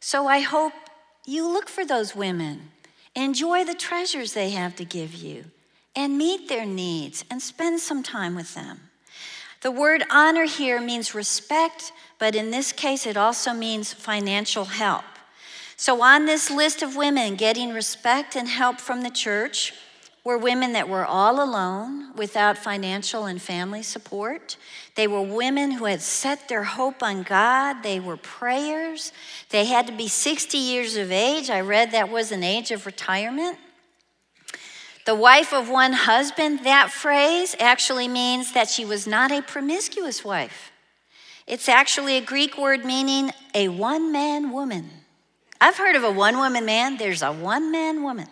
So 0.00 0.26
I 0.26 0.40
hope 0.40 0.72
you 1.24 1.46
look 1.46 1.68
for 1.68 1.86
those 1.86 2.16
women, 2.16 2.72
enjoy 3.14 3.64
the 3.64 3.74
treasures 3.74 4.32
they 4.32 4.50
have 4.50 4.74
to 4.76 4.84
give 4.84 5.14
you, 5.14 5.44
and 5.94 6.18
meet 6.18 6.48
their 6.48 6.66
needs 6.66 7.24
and 7.30 7.40
spend 7.40 7.78
some 7.78 8.02
time 8.02 8.34
with 8.34 8.56
them. 8.56 8.80
The 9.60 9.70
word 9.70 10.02
honor 10.10 10.46
here 10.46 10.80
means 10.80 11.14
respect, 11.14 11.92
but 12.18 12.34
in 12.34 12.50
this 12.50 12.72
case, 12.72 13.06
it 13.06 13.16
also 13.16 13.52
means 13.52 13.92
financial 13.92 14.64
help. 14.64 15.04
So, 15.76 16.02
on 16.02 16.26
this 16.26 16.50
list 16.50 16.82
of 16.82 16.96
women 16.96 17.36
getting 17.36 17.72
respect 17.72 18.34
and 18.34 18.48
help 18.48 18.80
from 18.80 19.02
the 19.02 19.10
church, 19.10 19.74
were 20.24 20.36
women 20.36 20.72
that 20.74 20.88
were 20.88 21.04
all 21.04 21.42
alone 21.42 22.14
without 22.14 22.58
financial 22.58 23.24
and 23.24 23.40
family 23.40 23.82
support. 23.82 24.56
They 24.94 25.06
were 25.06 25.22
women 25.22 25.72
who 25.72 25.86
had 25.86 26.02
set 26.02 26.48
their 26.48 26.64
hope 26.64 27.02
on 27.02 27.22
God. 27.22 27.82
They 27.82 28.00
were 28.00 28.18
prayers. 28.18 29.12
They 29.48 29.64
had 29.64 29.86
to 29.86 29.92
be 29.92 30.08
60 30.08 30.58
years 30.58 30.96
of 30.96 31.10
age. 31.10 31.48
I 31.48 31.60
read 31.60 31.92
that 31.92 32.10
was 32.10 32.32
an 32.32 32.44
age 32.44 32.70
of 32.70 32.84
retirement. 32.84 33.58
The 35.06 35.14
wife 35.14 35.54
of 35.54 35.70
one 35.70 35.94
husband, 35.94 36.60
that 36.64 36.90
phrase 36.90 37.56
actually 37.58 38.06
means 38.06 38.52
that 38.52 38.68
she 38.68 38.84
was 38.84 39.06
not 39.06 39.32
a 39.32 39.40
promiscuous 39.40 40.22
wife. 40.22 40.70
It's 41.46 41.68
actually 41.68 42.16
a 42.16 42.20
Greek 42.20 42.58
word 42.58 42.84
meaning 42.84 43.32
a 43.54 43.68
one 43.68 44.12
man 44.12 44.52
woman. 44.52 44.90
I've 45.60 45.78
heard 45.78 45.96
of 45.96 46.04
a 46.04 46.10
one 46.10 46.36
woman 46.36 46.64
man, 46.66 46.98
there's 46.98 47.22
a 47.22 47.32
one 47.32 47.72
man 47.72 48.02
woman. 48.02 48.28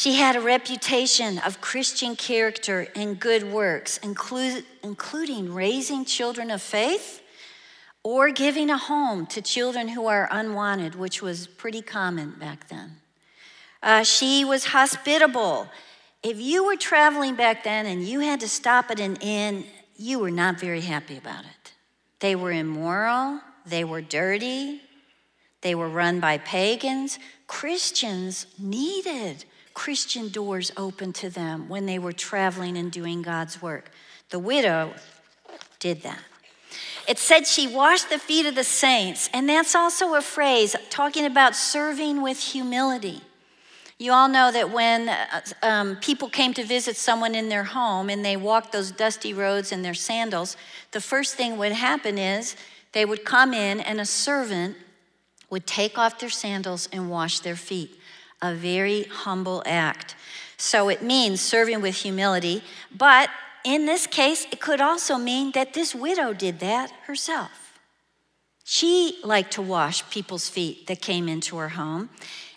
She 0.00 0.14
had 0.14 0.34
a 0.34 0.40
reputation 0.40 1.36
of 1.40 1.60
Christian 1.60 2.16
character 2.16 2.86
and 2.96 3.20
good 3.20 3.52
works, 3.52 4.00
including 4.02 5.52
raising 5.52 6.06
children 6.06 6.50
of 6.50 6.62
faith 6.62 7.20
or 8.02 8.30
giving 8.30 8.70
a 8.70 8.78
home 8.78 9.26
to 9.26 9.42
children 9.42 9.88
who 9.88 10.06
are 10.06 10.26
unwanted, 10.30 10.94
which 10.94 11.20
was 11.20 11.46
pretty 11.46 11.82
common 11.82 12.30
back 12.30 12.68
then. 12.68 12.96
Uh, 13.82 14.02
she 14.02 14.42
was 14.42 14.64
hospitable. 14.64 15.68
If 16.22 16.40
you 16.40 16.64
were 16.64 16.76
traveling 16.76 17.34
back 17.34 17.62
then 17.62 17.84
and 17.84 18.02
you 18.02 18.20
had 18.20 18.40
to 18.40 18.48
stop 18.48 18.90
at 18.90 19.00
an 19.00 19.16
inn, 19.16 19.66
you 19.98 20.18
were 20.18 20.30
not 20.30 20.58
very 20.58 20.80
happy 20.80 21.18
about 21.18 21.44
it. 21.44 21.74
They 22.20 22.34
were 22.34 22.52
immoral, 22.52 23.42
they 23.66 23.84
were 23.84 24.00
dirty, 24.00 24.80
they 25.60 25.74
were 25.74 25.90
run 25.90 26.20
by 26.20 26.38
pagans. 26.38 27.18
Christians 27.46 28.46
needed 28.58 29.44
Christian 29.74 30.28
doors 30.28 30.72
open 30.76 31.12
to 31.14 31.30
them 31.30 31.68
when 31.68 31.86
they 31.86 31.98
were 31.98 32.12
traveling 32.12 32.76
and 32.76 32.90
doing 32.90 33.22
God's 33.22 33.62
work. 33.62 33.90
The 34.30 34.38
widow 34.38 34.94
did 35.78 36.02
that. 36.02 36.20
It 37.08 37.18
said 37.18 37.46
she 37.46 37.66
washed 37.66 38.08
the 38.08 38.18
feet 38.18 38.46
of 38.46 38.54
the 38.54 38.64
saints, 38.64 39.28
and 39.32 39.48
that's 39.48 39.74
also 39.74 40.14
a 40.14 40.22
phrase 40.22 40.76
talking 40.90 41.24
about 41.24 41.56
serving 41.56 42.22
with 42.22 42.38
humility. 42.38 43.22
You 43.98 44.12
all 44.12 44.28
know 44.28 44.50
that 44.50 44.70
when 44.70 45.10
uh, 45.10 45.40
um, 45.62 45.96
people 45.96 46.30
came 46.30 46.54
to 46.54 46.64
visit 46.64 46.96
someone 46.96 47.34
in 47.34 47.50
their 47.50 47.64
home 47.64 48.08
and 48.08 48.24
they 48.24 48.36
walked 48.36 48.72
those 48.72 48.90
dusty 48.90 49.34
roads 49.34 49.72
in 49.72 49.82
their 49.82 49.92
sandals, 49.92 50.56
the 50.92 51.02
first 51.02 51.34
thing 51.34 51.58
would 51.58 51.72
happen 51.72 52.16
is 52.16 52.56
they 52.92 53.04
would 53.04 53.26
come 53.26 53.52
in 53.52 53.78
and 53.78 54.00
a 54.00 54.06
servant 54.06 54.76
would 55.50 55.66
take 55.66 55.98
off 55.98 56.18
their 56.18 56.30
sandals 56.30 56.88
and 56.92 57.10
wash 57.10 57.40
their 57.40 57.56
feet. 57.56 57.99
A 58.42 58.54
very 58.54 59.04
humble 59.04 59.62
act. 59.66 60.14
So 60.56 60.88
it 60.88 61.02
means 61.02 61.40
serving 61.40 61.80
with 61.80 61.96
humility, 61.96 62.62
but 62.94 63.30
in 63.64 63.86
this 63.86 64.06
case, 64.06 64.46
it 64.50 64.60
could 64.60 64.80
also 64.80 65.16
mean 65.16 65.52
that 65.52 65.74
this 65.74 65.94
widow 65.94 66.32
did 66.32 66.60
that 66.60 66.90
herself. 67.06 67.78
She 68.64 69.18
liked 69.24 69.52
to 69.52 69.62
wash 69.62 70.08
people's 70.10 70.48
feet 70.48 70.86
that 70.86 71.00
came 71.02 71.28
into 71.28 71.56
her 71.56 71.70
home. 71.70 72.08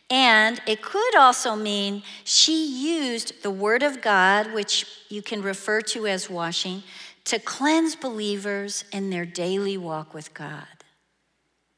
And 0.10 0.62
it 0.68 0.82
could 0.82 1.16
also 1.16 1.56
mean 1.56 2.04
she 2.24 2.68
used 2.68 3.42
the 3.42 3.50
Word 3.50 3.82
of 3.82 4.02
God, 4.02 4.54
which 4.54 4.86
you 5.10 5.22
can 5.22 5.42
refer 5.42 5.82
to 5.82 6.06
as 6.06 6.30
washing, 6.30 6.84
to 7.26 7.40
cleanse 7.40 7.96
believers 7.96 8.84
in 8.92 9.10
their 9.10 9.26
daily 9.26 9.78
walk 9.78 10.14
with 10.14 10.34
God. 10.34 10.68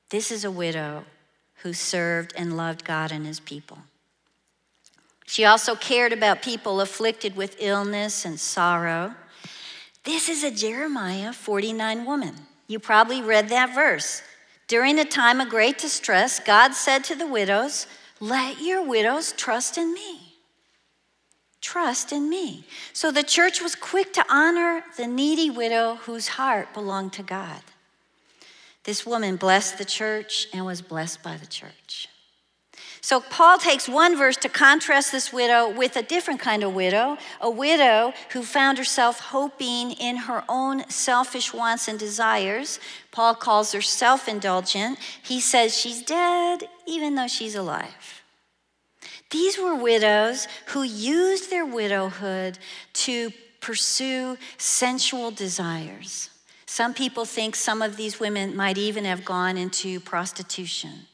This 0.10 0.32
is 0.32 0.44
a 0.44 0.52
widow 0.52 1.06
who 1.64 1.72
served 1.72 2.34
and 2.36 2.58
loved 2.58 2.84
God 2.84 3.12
and 3.12 3.26
his 3.26 3.40
people. 3.40 3.78
She 5.26 5.46
also 5.46 5.76
cared 5.76 6.14
about 6.14 6.42
people 6.42 6.82
afflicted 6.82 7.36
with 7.36 7.58
illness 7.60 8.26
and 8.26 8.40
sorrow. 8.40 9.16
This 10.04 10.30
is 10.30 10.44
a 10.44 10.52
Jeremiah 10.52 11.34
49 11.34 12.06
woman. 12.06 12.36
You 12.68 12.80
probably 12.80 13.22
read 13.22 13.50
that 13.50 13.74
verse. 13.74 14.22
During 14.68 15.00
a 15.00 15.06
time 15.06 15.42
of 15.42 15.50
great 15.50 15.78
distress, 15.78 16.40
God 16.40 16.74
said 16.74 17.04
to 17.06 17.16
the 17.16 17.28
widows, 17.28 17.88
let 18.20 18.62
your 18.62 18.84
widows 18.84 19.34
trust 19.34 19.78
in 19.78 19.94
me. 19.94 20.34
Trust 21.62 22.12
in 22.12 22.30
me. 22.30 22.66
So 22.94 23.12
the 23.12 23.24
church 23.24 23.62
was 23.62 23.76
quick 23.76 24.14
to 24.14 24.26
honor 24.30 24.84
the 24.98 25.08
needy 25.08 25.50
widow 25.50 25.96
whose 25.96 26.30
heart 26.30 26.74
belonged 26.74 27.14
to 27.14 27.24
God. 27.24 27.62
This 28.84 29.06
woman 29.06 29.36
blessed 29.36 29.80
the 29.80 29.86
church 29.86 30.48
and 30.54 30.66
was 30.66 30.82
blessed 30.82 31.24
by 31.24 31.38
the 31.38 31.48
church. 31.48 32.08
So 33.06 33.20
Paul 33.20 33.60
takes 33.60 33.88
one 33.88 34.18
verse 34.18 34.36
to 34.38 34.50
contrast 34.50 35.12
this 35.12 35.32
widow 35.32 35.70
with 35.70 35.96
a 35.96 36.02
different 36.02 36.40
kind 36.40 36.64
of 36.64 36.74
widow, 36.74 37.20
a 37.40 37.52
widow 37.52 38.14
who 38.32 38.42
found 38.42 38.80
herself 38.80 39.20
hoping 39.20 39.92
in 39.92 40.18
her 40.18 40.44
own 40.50 40.90
selfish 40.90 41.54
wants 41.54 41.88
and 41.88 42.00
desires. 42.00 42.80
Paul 43.12 43.36
calls 43.36 43.74
her 43.74 43.82
self 43.84 44.28
indulgent. 44.28 44.98
He 45.22 45.40
says 45.40 45.78
she's 45.78 46.02
dead 46.02 46.68
even 46.88 47.14
though 47.14 47.28
she's 47.28 47.54
alive. 47.54 48.24
These 49.30 49.60
were 49.60 49.76
widows 49.76 50.48
who 50.70 50.82
used 50.82 51.52
their 51.52 51.64
widowhood 51.64 52.58
to 53.06 53.30
pursue 53.62 54.36
sensual 54.58 55.30
desires. 55.30 56.32
Some 56.66 56.96
people 56.96 57.26
think 57.26 57.56
some 57.56 57.84
of 57.84 57.98
these 57.98 58.20
women 58.20 58.56
might 58.56 58.80
even 58.80 59.06
have 59.06 59.24
gone 59.24 59.58
into 59.58 60.00
prostitution. 60.00 61.06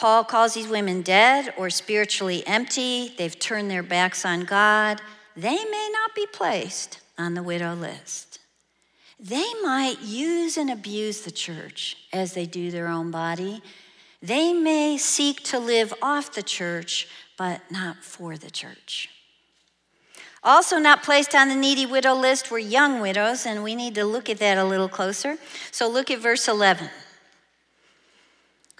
Paul 0.00 0.24
calls 0.24 0.54
these 0.54 0.66
women 0.66 1.02
dead 1.02 1.52
or 1.58 1.68
spiritually 1.68 2.42
empty. 2.46 3.12
They've 3.18 3.38
turned 3.38 3.70
their 3.70 3.82
backs 3.82 4.24
on 4.24 4.44
God. 4.44 5.02
They 5.36 5.62
may 5.62 5.90
not 5.92 6.14
be 6.14 6.24
placed 6.24 7.00
on 7.18 7.34
the 7.34 7.42
widow 7.42 7.74
list. 7.74 8.38
They 9.18 9.44
might 9.62 10.00
use 10.00 10.56
and 10.56 10.70
abuse 10.70 11.20
the 11.20 11.30
church 11.30 11.98
as 12.14 12.32
they 12.32 12.46
do 12.46 12.70
their 12.70 12.88
own 12.88 13.10
body. 13.10 13.60
They 14.22 14.54
may 14.54 14.96
seek 14.96 15.42
to 15.44 15.58
live 15.58 15.92
off 16.00 16.32
the 16.32 16.42
church, 16.42 17.06
but 17.36 17.60
not 17.70 17.98
for 17.98 18.38
the 18.38 18.50
church. 18.50 19.10
Also, 20.42 20.78
not 20.78 21.02
placed 21.02 21.34
on 21.34 21.50
the 21.50 21.54
needy 21.54 21.84
widow 21.84 22.14
list 22.14 22.50
were 22.50 22.58
young 22.58 23.02
widows, 23.02 23.44
and 23.44 23.62
we 23.62 23.74
need 23.74 23.94
to 23.96 24.06
look 24.06 24.30
at 24.30 24.38
that 24.38 24.56
a 24.56 24.64
little 24.64 24.88
closer. 24.88 25.36
So, 25.70 25.86
look 25.86 26.10
at 26.10 26.20
verse 26.20 26.48
11. 26.48 26.88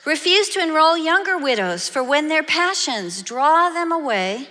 Refuse 0.06 0.48
to 0.50 0.62
enroll 0.62 0.96
younger 0.96 1.36
widows, 1.36 1.88
for 1.88 2.02
when 2.02 2.28
their 2.28 2.42
passions 2.42 3.22
draw 3.22 3.68
them 3.68 3.92
away 3.92 4.48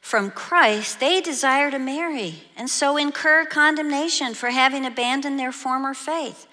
from 0.00 0.30
Christ, 0.30 1.00
they 1.00 1.20
desire 1.20 1.70
to 1.70 1.78
marry 1.78 2.44
and 2.56 2.68
so 2.68 2.96
incur 2.96 3.44
condemnation 3.44 4.34
for 4.34 4.50
having 4.50 4.86
abandoned 4.86 5.38
their 5.38 5.52
former 5.52 5.94
faith. 5.94 6.46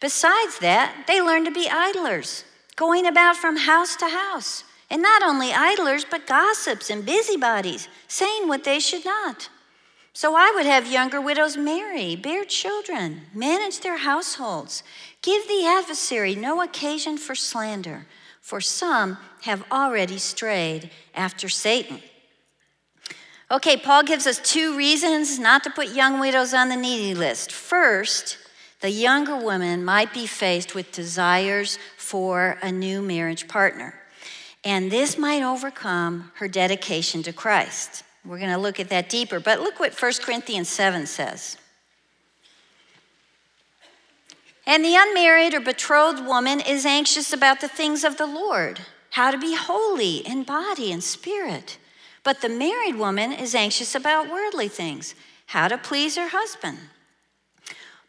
Besides 0.00 0.58
that, 0.58 1.04
they 1.06 1.20
learn 1.20 1.44
to 1.44 1.50
be 1.50 1.68
idlers, 1.70 2.44
going 2.76 3.06
about 3.06 3.36
from 3.36 3.56
house 3.56 3.96
to 3.96 4.08
house. 4.08 4.64
And 4.90 5.02
not 5.02 5.22
only 5.22 5.52
idlers, 5.52 6.04
but 6.08 6.28
gossips 6.28 6.90
and 6.90 7.04
busybodies, 7.04 7.88
saying 8.06 8.46
what 8.46 8.62
they 8.62 8.78
should 8.78 9.04
not. 9.04 9.48
So 10.16 10.34
I 10.34 10.50
would 10.54 10.64
have 10.64 10.90
younger 10.90 11.20
widows 11.20 11.58
marry, 11.58 12.16
bear 12.16 12.46
children, 12.46 13.20
manage 13.34 13.80
their 13.80 13.98
households. 13.98 14.82
Give 15.20 15.46
the 15.46 15.66
adversary 15.66 16.34
no 16.34 16.62
occasion 16.62 17.18
for 17.18 17.34
slander, 17.34 18.06
for 18.40 18.62
some 18.62 19.18
have 19.42 19.62
already 19.70 20.16
strayed 20.16 20.88
after 21.14 21.50
Satan. 21.50 22.00
Okay, 23.50 23.76
Paul 23.76 24.04
gives 24.04 24.26
us 24.26 24.38
two 24.38 24.74
reasons 24.74 25.38
not 25.38 25.62
to 25.64 25.70
put 25.70 25.94
young 25.94 26.18
widows 26.18 26.54
on 26.54 26.70
the 26.70 26.76
needy 26.76 27.14
list. 27.14 27.52
First, 27.52 28.38
the 28.80 28.88
younger 28.88 29.36
woman 29.36 29.84
might 29.84 30.14
be 30.14 30.26
faced 30.26 30.74
with 30.74 30.92
desires 30.92 31.78
for 31.98 32.56
a 32.62 32.72
new 32.72 33.02
marriage 33.02 33.48
partner, 33.48 33.92
and 34.64 34.90
this 34.90 35.18
might 35.18 35.42
overcome 35.42 36.32
her 36.36 36.48
dedication 36.48 37.22
to 37.24 37.34
Christ. 37.34 38.02
We're 38.26 38.38
going 38.38 38.50
to 38.50 38.58
look 38.58 38.80
at 38.80 38.88
that 38.88 39.08
deeper. 39.08 39.38
But 39.38 39.60
look 39.60 39.78
what 39.78 40.00
1 40.00 40.12
Corinthians 40.22 40.68
7 40.68 41.06
says. 41.06 41.56
And 44.66 44.84
the 44.84 44.96
unmarried 44.96 45.54
or 45.54 45.60
betrothed 45.60 46.26
woman 46.26 46.60
is 46.60 46.84
anxious 46.84 47.32
about 47.32 47.60
the 47.60 47.68
things 47.68 48.02
of 48.02 48.16
the 48.16 48.26
Lord, 48.26 48.80
how 49.10 49.30
to 49.30 49.38
be 49.38 49.54
holy 49.54 50.16
in 50.16 50.42
body 50.42 50.90
and 50.90 51.04
spirit. 51.04 51.78
But 52.24 52.40
the 52.40 52.48
married 52.48 52.96
woman 52.96 53.30
is 53.30 53.54
anxious 53.54 53.94
about 53.94 54.28
worldly 54.28 54.66
things, 54.66 55.14
how 55.46 55.68
to 55.68 55.78
please 55.78 56.16
her 56.16 56.28
husband. 56.28 56.78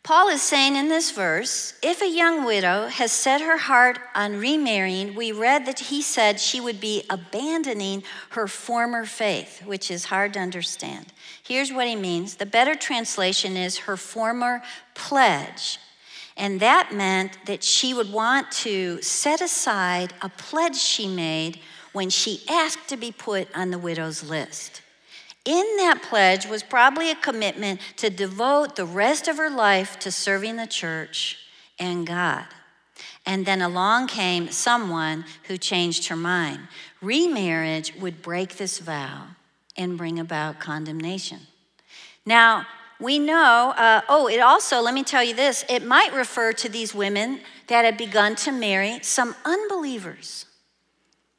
Paul 0.07 0.29
is 0.29 0.41
saying 0.41 0.77
in 0.77 0.87
this 0.87 1.11
verse 1.11 1.73
if 1.83 2.01
a 2.01 2.09
young 2.09 2.45
widow 2.45 2.87
has 2.87 3.11
set 3.11 3.41
her 3.41 3.57
heart 3.57 3.99
on 4.15 4.39
remarrying, 4.39 5.15
we 5.15 5.33
read 5.33 5.65
that 5.65 5.79
he 5.79 6.01
said 6.01 6.39
she 6.39 6.61
would 6.61 6.79
be 6.79 7.03
abandoning 7.09 8.03
her 8.29 8.47
former 8.47 9.03
faith, 9.03 9.65
which 9.65 9.91
is 9.91 10.05
hard 10.05 10.31
to 10.35 10.39
understand. 10.39 11.07
Here's 11.43 11.73
what 11.73 11.89
he 11.89 11.97
means 11.97 12.35
the 12.35 12.45
better 12.45 12.73
translation 12.73 13.57
is 13.57 13.79
her 13.79 13.97
former 13.97 14.61
pledge. 14.95 15.77
And 16.37 16.61
that 16.61 16.93
meant 16.93 17.37
that 17.45 17.61
she 17.61 17.93
would 17.93 18.13
want 18.13 18.49
to 18.63 19.01
set 19.01 19.41
aside 19.41 20.13
a 20.21 20.29
pledge 20.29 20.77
she 20.77 21.09
made 21.09 21.59
when 21.91 22.09
she 22.09 22.43
asked 22.47 22.87
to 22.87 22.95
be 22.95 23.11
put 23.11 23.49
on 23.53 23.71
the 23.71 23.77
widow's 23.77 24.23
list 24.23 24.83
in 25.47 25.77
that 25.77 26.03
pledge 26.03 26.45
was 26.45 26.61
probably 26.61 27.09
a 27.09 27.15
commitment 27.15 27.79
to 27.95 28.09
devote 28.09 28.75
the 28.75 28.85
rest 28.85 29.29
of 29.29 29.37
her 29.37 29.49
life 29.49 29.97
to 29.99 30.11
serving 30.11 30.57
the 30.57 30.67
church 30.67 31.37
and 31.79 32.05
God. 32.05 32.43
And 33.25 33.45
then 33.45 33.61
along 33.61 34.07
came 34.07 34.51
someone 34.51 35.23
who 35.43 35.57
changed 35.57 36.09
her 36.09 36.17
mind. 36.17 36.67
Remarriage 37.01 37.95
would 37.95 38.21
break 38.21 38.57
this 38.57 38.79
vow 38.79 39.27
and 39.77 39.97
bring 39.97 40.19
about 40.19 40.59
condemnation. 40.59 41.39
Now, 42.25 42.67
we 42.99 43.17
know, 43.17 43.73
uh, 43.77 44.01
oh, 44.09 44.27
it 44.27 44.39
also, 44.39 44.81
let 44.81 44.93
me 44.93 45.03
tell 45.03 45.23
you 45.23 45.33
this, 45.33 45.63
it 45.69 45.85
might 45.85 46.13
refer 46.13 46.51
to 46.53 46.67
these 46.67 46.93
women 46.93 47.39
that 47.67 47.85
had 47.85 47.95
begun 47.95 48.35
to 48.37 48.51
marry 48.51 48.99
some 49.01 49.33
unbelievers 49.45 50.46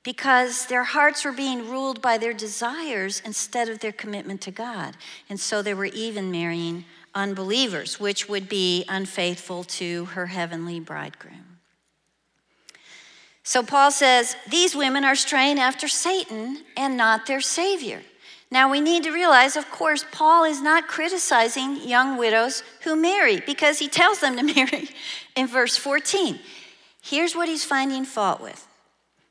because 0.03 0.67
their 0.67 0.85
hearts 0.85 1.25
were 1.25 1.33
being 1.33 1.69
ruled 1.69 2.01
by 2.01 2.19
their 2.19 2.33
desires 2.33 3.21
instead 3.25 3.69
of 3.69 3.81
their 3.81 3.93
commitment 3.93 4.41
to 4.43 4.51
God. 4.51 4.97
And 5.29 5.39
so 5.39 5.61
they 5.61 5.75
were 5.75 5.87
even 5.87 6.31
marrying 6.31 6.85
unbelievers, 7.15 7.99
which 7.99 8.29
would 8.29 8.49
be 8.49 8.85
unfaithful 8.89 9.65
to 9.65 10.07
her 10.07 10.27
heavenly 10.27 10.81
bridegroom. 10.81 11.59
So 13.43 13.63
Paul 13.63 13.91
says, 13.91 14.37
These 14.49 14.77
women 14.77 15.05
are 15.05 15.17
straying 15.17 15.59
after 15.59 15.89
Satan 15.89 16.65
and 16.77 16.97
not 16.97 17.27
their 17.27 17.41
Savior. 17.41 18.03
Now 18.51 18.71
we 18.71 18.81
need 18.81 19.05
to 19.05 19.11
realize, 19.11 19.57
of 19.57 19.71
course, 19.71 20.05
Paul 20.13 20.45
is 20.45 20.63
not 20.63 20.87
criticizing 20.87 21.87
young 21.87 22.19
widows 22.19 22.63
who 22.83 22.95
marry 22.95 23.41
because 23.41 23.79
he 23.79 23.89
tells 23.89 24.21
them 24.21 24.37
to 24.37 24.43
marry 24.55 24.91
in 25.35 25.47
verse 25.47 25.77
14. 25.77 26.39
Here's 27.03 27.35
what 27.35 27.49
he's 27.49 27.65
finding 27.65 28.05
fault 28.05 28.41
with 28.41 28.68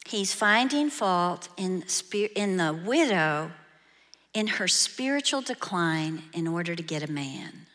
He's 0.08 0.34
finding 0.34 0.90
fault 0.90 1.50
in, 1.58 1.84
in 2.36 2.58
the 2.58 2.74
widow 2.74 3.52
in 4.34 4.48
her 4.48 4.68
spiritual 4.68 5.42
decline 5.42 6.24
in 6.32 6.48
order 6.48 6.76
to 6.76 6.84
get 6.84 7.04
a 7.04 7.12
man. 7.12 7.66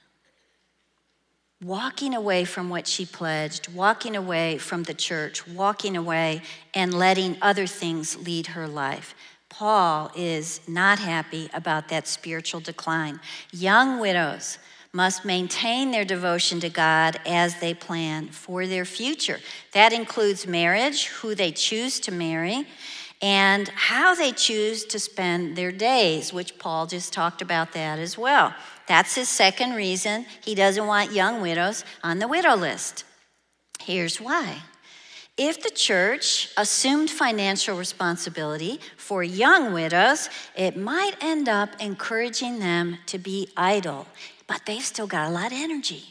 walking 1.63 2.15
away 2.15 2.45
from 2.45 2.69
what 2.69 2.87
she 2.87 3.07
pledged, 3.07 3.73
walking 3.73 4.17
away 4.17 4.59
from 4.59 4.83
the 4.83 4.95
church, 4.95 5.47
walking 5.47 5.97
away 5.97 6.43
and 6.75 6.93
letting 6.93 7.37
other 7.41 7.67
things 7.67 8.17
lead 8.27 8.49
her 8.49 8.67
life. 8.67 9.15
Paul 9.49 10.11
is 10.17 10.61
not 10.67 10.99
happy 10.99 11.49
about 11.55 11.89
that 11.89 12.09
spiritual 12.09 12.61
decline. 12.61 13.21
Young 13.53 14.01
widows 14.01 14.59
must 14.93 15.25
maintain 15.25 15.91
their 15.91 16.05
devotion 16.05 16.61
to 16.61 16.69
God 16.69 17.19
as 17.25 17.61
they 17.61 17.73
plan 17.73 18.29
for 18.29 18.67
their 18.67 18.85
future. 18.85 19.41
That 19.73 19.93
includes 19.93 20.47
marriage, 20.47 21.07
who 21.07 21.35
they 21.35 21.51
choose 21.51 21.99
to 22.01 22.13
marry, 22.13 22.67
and 23.23 23.69
how 23.69 24.15
they 24.15 24.33
choose 24.33 24.85
to 24.87 24.99
spend 24.99 25.57
their 25.57 25.73
days, 25.73 26.33
which 26.33 26.59
Paul 26.59 26.87
just 26.87 27.13
talked 27.13 27.41
about 27.41 27.73
that 27.73 27.99
as 27.99 28.19
well. 28.19 28.55
That's 28.87 29.15
his 29.15 29.29
second 29.29 29.75
reason 29.75 30.27
he 30.43 30.55
doesn't 30.55 30.87
want 30.87 31.13
young 31.13 31.41
widows 31.41 31.85
on 32.03 32.19
the 32.19 32.29
widow 32.29 32.57
list. 32.57 33.05
Here's 33.81 34.21
why. 34.21 34.63
If 35.39 35.63
the 35.63 35.71
church 35.71 36.51
assumed 36.59 37.11
financial 37.11 37.79
responsibility 37.79 38.81
for 38.99 39.23
young 39.23 39.73
widows, 39.73 40.29
it 40.55 40.77
might 40.77 41.15
end 41.23 41.49
up 41.49 41.71
encouraging 41.81 42.59
them 42.59 42.99
to 43.07 43.19
be 43.19 43.49
idle, 43.57 44.07
but 44.47 44.63
they've 44.67 44.85
still 44.85 45.07
got 45.07 45.29
a 45.29 45.31
lot 45.31 45.53
of 45.53 45.59
energy. 45.59 46.05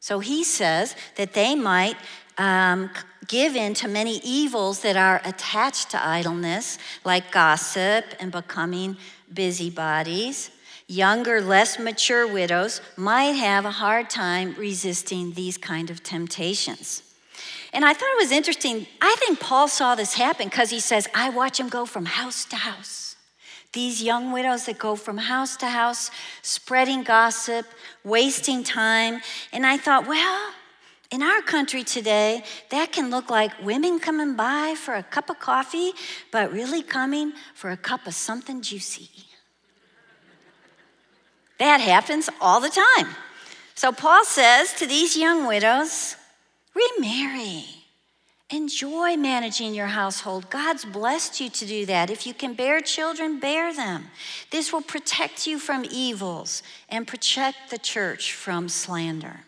So 0.00 0.18
he 0.18 0.44
says 0.44 0.96
that 1.16 1.32
they 1.32 1.54
might 1.54 1.96
um, 2.36 2.90
give 3.26 3.56
in 3.56 3.74
to 3.74 3.88
many 3.88 4.20
evils 4.24 4.80
that 4.80 4.96
are 4.96 5.20
attached 5.24 5.90
to 5.90 6.06
idleness, 6.06 6.78
like 7.04 7.32
gossip 7.32 8.04
and 8.20 8.30
becoming 8.30 8.96
busybodies. 9.32 10.50
Younger, 10.86 11.40
less 11.40 11.78
mature 11.78 12.26
widows 12.26 12.82
might 12.96 13.32
have 13.32 13.64
a 13.64 13.70
hard 13.70 14.10
time 14.10 14.54
resisting 14.58 15.32
these 15.32 15.56
kind 15.56 15.88
of 15.88 16.02
temptations. 16.02 17.02
And 17.72 17.84
I 17.84 17.92
thought 17.94 18.12
it 18.12 18.22
was 18.22 18.30
interesting. 18.30 18.86
I 19.00 19.16
think 19.18 19.40
Paul 19.40 19.68
saw 19.68 19.94
this 19.94 20.14
happen 20.14 20.48
because 20.48 20.70
he 20.70 20.80
says, 20.80 21.08
I 21.14 21.30
watch 21.30 21.58
him 21.58 21.68
go 21.68 21.86
from 21.86 22.04
house 22.04 22.44
to 22.46 22.56
house. 22.56 23.03
These 23.74 24.02
young 24.02 24.32
widows 24.32 24.66
that 24.66 24.78
go 24.78 24.94
from 24.94 25.18
house 25.18 25.56
to 25.58 25.66
house, 25.66 26.10
spreading 26.42 27.02
gossip, 27.02 27.66
wasting 28.04 28.62
time. 28.62 29.20
And 29.52 29.66
I 29.66 29.76
thought, 29.76 30.06
well, 30.06 30.52
in 31.10 31.22
our 31.22 31.42
country 31.42 31.82
today, 31.84 32.44
that 32.70 32.92
can 32.92 33.10
look 33.10 33.30
like 33.30 33.52
women 33.62 33.98
coming 33.98 34.36
by 34.36 34.76
for 34.76 34.94
a 34.94 35.02
cup 35.02 35.28
of 35.28 35.40
coffee, 35.40 35.92
but 36.30 36.52
really 36.52 36.82
coming 36.82 37.32
for 37.54 37.70
a 37.70 37.76
cup 37.76 38.06
of 38.06 38.14
something 38.14 38.62
juicy. 38.62 39.10
That 41.58 41.80
happens 41.80 42.30
all 42.40 42.60
the 42.60 42.70
time. 42.70 43.14
So 43.74 43.90
Paul 43.90 44.24
says 44.24 44.72
to 44.74 44.86
these 44.86 45.16
young 45.16 45.46
widows, 45.46 46.16
remarry. 46.74 47.83
Enjoy 48.54 49.16
managing 49.16 49.74
your 49.74 49.88
household. 49.88 50.48
God's 50.48 50.84
blessed 50.84 51.40
you 51.40 51.50
to 51.50 51.66
do 51.66 51.86
that. 51.86 52.08
If 52.08 52.24
you 52.24 52.32
can 52.32 52.54
bear 52.54 52.80
children, 52.80 53.40
bear 53.40 53.74
them. 53.74 54.04
This 54.52 54.72
will 54.72 54.80
protect 54.80 55.44
you 55.44 55.58
from 55.58 55.84
evils 55.90 56.62
and 56.88 57.04
protect 57.04 57.70
the 57.70 57.78
church 57.78 58.32
from 58.32 58.68
slander. 58.68 59.40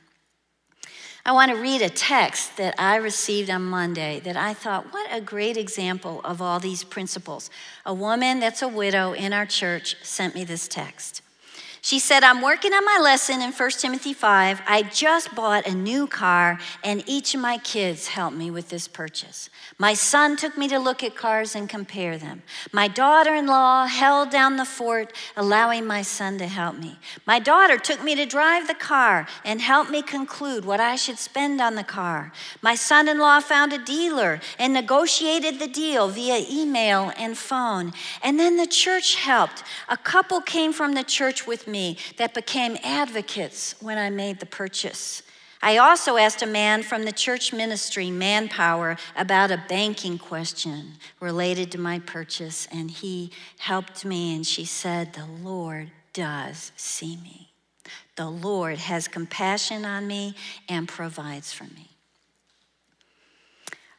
I 1.25 1.31
want 1.31 1.53
to 1.53 1.57
read 1.57 1.83
a 1.83 1.89
text 1.89 2.57
that 2.57 2.75
I 2.81 2.97
received 2.97 3.49
on 3.49 3.63
Monday 3.63 4.19
that 4.25 4.37
I 4.37 4.53
thought, 4.55 4.93
what 4.93 5.09
a 5.13 5.21
great 5.21 5.57
example 5.57 6.21
of 6.25 6.43
all 6.43 6.59
these 6.59 6.83
principles. 6.83 7.49
A 7.85 7.95
woman 7.95 8.41
that's 8.41 8.63
a 8.63 8.69
widow 8.69 9.13
in 9.13 9.33
our 9.33 9.47
church 9.47 9.95
sent 10.03 10.35
me 10.35 10.43
this 10.43 10.67
text. 10.67 11.23
She 11.87 12.01
said, 12.01 12.25
I'm 12.25 12.43
working 12.43 12.73
on 12.73 12.85
my 12.85 12.99
lesson 13.01 13.41
in 13.41 13.53
1 13.53 13.71
Timothy 13.79 14.13
5. 14.13 14.61
I 14.67 14.83
just 14.83 15.33
bought 15.37 15.69
a 15.69 15.73
new 15.73 16.09
car, 16.09 16.59
and 16.83 17.05
each 17.07 17.33
of 17.33 17.41
my 17.41 17.59
kids 17.59 18.09
helped 18.09 18.37
me 18.37 18.51
with 18.51 18.71
this 18.71 18.89
purchase. 18.89 19.51
My 19.79 19.95
son 19.95 20.37
took 20.37 20.59
me 20.59 20.67
to 20.67 20.81
look 20.81 21.05
at 21.05 21.15
cars 21.15 21.55
and 21.55 21.69
compare 21.69 22.19
them. 22.19 22.43
My 22.73 22.89
daughter 22.89 23.37
in 23.37 23.47
law 23.47 23.87
held 23.87 24.31
down 24.31 24.57
the 24.57 24.65
fort, 24.65 25.13
allowing 25.37 25.87
my 25.87 26.03
son 26.03 26.39
to 26.39 26.49
help 26.49 26.77
me. 26.77 26.99
My 27.25 27.39
daughter 27.39 27.79
took 27.79 28.03
me 28.03 28.17
to 28.17 28.27
drive 28.27 28.67
the 28.67 28.75
car 28.75 29.29
and 29.45 29.61
helped 29.61 29.93
me 29.93 30.03
conclude 30.03 30.65
what 30.65 30.81
I 30.81 30.97
should 30.97 31.19
spend 31.19 31.61
on 31.61 31.77
the 31.77 31.85
car. 31.85 32.33
My 32.63 32.75
son 32.75 33.07
in 33.07 33.21
law 33.21 33.39
found 33.39 33.73
a 33.73 33.79
dealer 33.79 34.41
and 34.59 34.73
negotiated 34.73 35.61
the 35.61 35.69
deal 35.69 36.09
via 36.09 36.45
email 36.51 37.13
and 37.17 37.39
phone. 37.39 37.93
And 38.25 38.41
then 38.41 38.57
the 38.57 38.67
church 38.67 39.15
helped. 39.15 39.63
A 39.89 39.97
couple 39.97 40.41
came 40.41 40.73
from 40.73 40.95
the 40.95 41.05
church 41.05 41.47
with 41.47 41.69
me 41.69 41.76
me 41.77 41.99
that 42.17 42.33
became 42.33 42.79
advocates 42.83 43.75
when 43.81 43.99
I 43.99 44.09
made 44.09 44.41
the 44.41 44.47
purchase. 44.47 45.23
I 45.61 45.77
also 45.77 46.17
asked 46.17 46.43
a 46.43 46.47
man 46.47 46.83
from 46.83 47.05
the 47.05 47.13
church 47.13 47.53
ministry, 47.53 48.11
Manpower, 48.11 48.97
about 49.15 49.51
a 49.51 49.63
banking 49.69 50.17
question 50.17 50.93
related 51.21 51.71
to 51.73 51.79
my 51.79 51.99
purchase, 51.99 52.67
and 52.73 52.91
he 52.91 53.31
helped 53.59 54.05
me, 54.05 54.35
and 54.35 54.47
she 54.47 54.65
said, 54.65 55.13
The 55.13 55.27
Lord 55.27 55.91
does 56.15 56.73
see 56.77 57.17
me. 57.17 57.51
The 58.17 58.31
Lord 58.31 58.79
has 58.79 59.09
compassion 59.09 59.85
on 59.85 60.07
me 60.07 60.35
and 60.69 60.89
provides 60.89 61.53
for 61.53 61.65
me. 61.65 61.91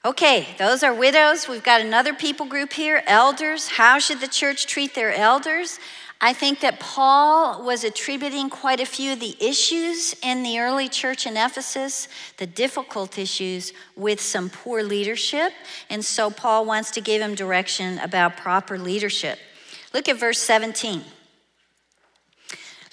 Okay, 0.06 0.48
those 0.58 0.84
are 0.84 0.94
widows. 0.94 1.50
We've 1.50 1.64
got 1.64 1.82
another 1.82 2.14
people 2.14 2.46
group 2.46 2.72
here, 2.72 3.04
elders. 3.06 3.68
How 3.68 4.00
should 4.00 4.22
the 4.22 4.28
church 4.28 4.66
treat 4.66 4.96
their 4.96 5.14
elders? 5.14 5.80
I 6.20 6.34
think 6.34 6.62
that 6.62 6.80
Paul 6.80 7.64
was 7.64 7.84
attributing 7.84 8.50
quite 8.50 8.80
a 8.80 8.86
few 8.86 9.14
of 9.14 9.20
the 9.20 9.36
issues 9.40 10.16
in 10.24 10.42
the 10.42 10.60
early 10.60 10.90
church 10.90 11.28
in 11.28 11.38
Ephesus, 11.38 12.08
the 12.38 12.48
difficult 12.48 13.20
issues, 13.20 13.72
with 13.96 14.20
some 14.20 14.50
poor 14.50 14.82
leadership. 14.82 15.54
And 15.92 16.04
so 16.04 16.32
Paul 16.32 16.66
wants 16.66 16.90
to 16.92 17.02
give 17.02 17.22
him 17.22 17.36
direction 17.36 18.00
about 18.00 18.36
proper 18.36 18.80
leadership. 18.80 19.38
Look 19.94 20.10
at 20.10 20.20
verse 20.20 20.40
17. 20.40 21.04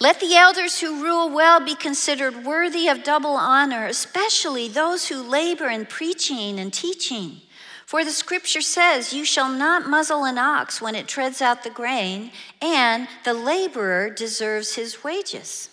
Let 0.01 0.21
the 0.21 0.35
elders 0.35 0.81
who 0.81 1.03
rule 1.03 1.31
well 1.31 1.65
be 1.65 1.75
considered 1.75 2.45
worthy 2.45 2.89
of 2.89 3.05
double 3.05 3.37
honor, 3.37 3.87
especially 3.87 4.69
those 4.69 5.09
who 5.09 5.23
labor 5.23 5.69
in 5.69 5.87
preaching 5.87 6.59
and 6.59 6.73
teaching. 6.73 7.41
For 7.87 8.05
the 8.05 8.11
scripture 8.11 8.63
says, 8.63 9.13
You 9.13 9.25
shall 9.25 9.51
not 9.51 9.89
muzzle 9.89 10.25
an 10.25 10.39
ox 10.39 10.81
when 10.81 10.95
it 10.95 11.07
treads 11.07 11.43
out 11.43 11.65
the 11.65 11.71
grain, 11.71 12.31
and 12.61 13.09
the 13.25 13.35
laborer 13.35 14.11
deserves 14.11 14.75
his 14.75 15.05
wages. 15.05 15.69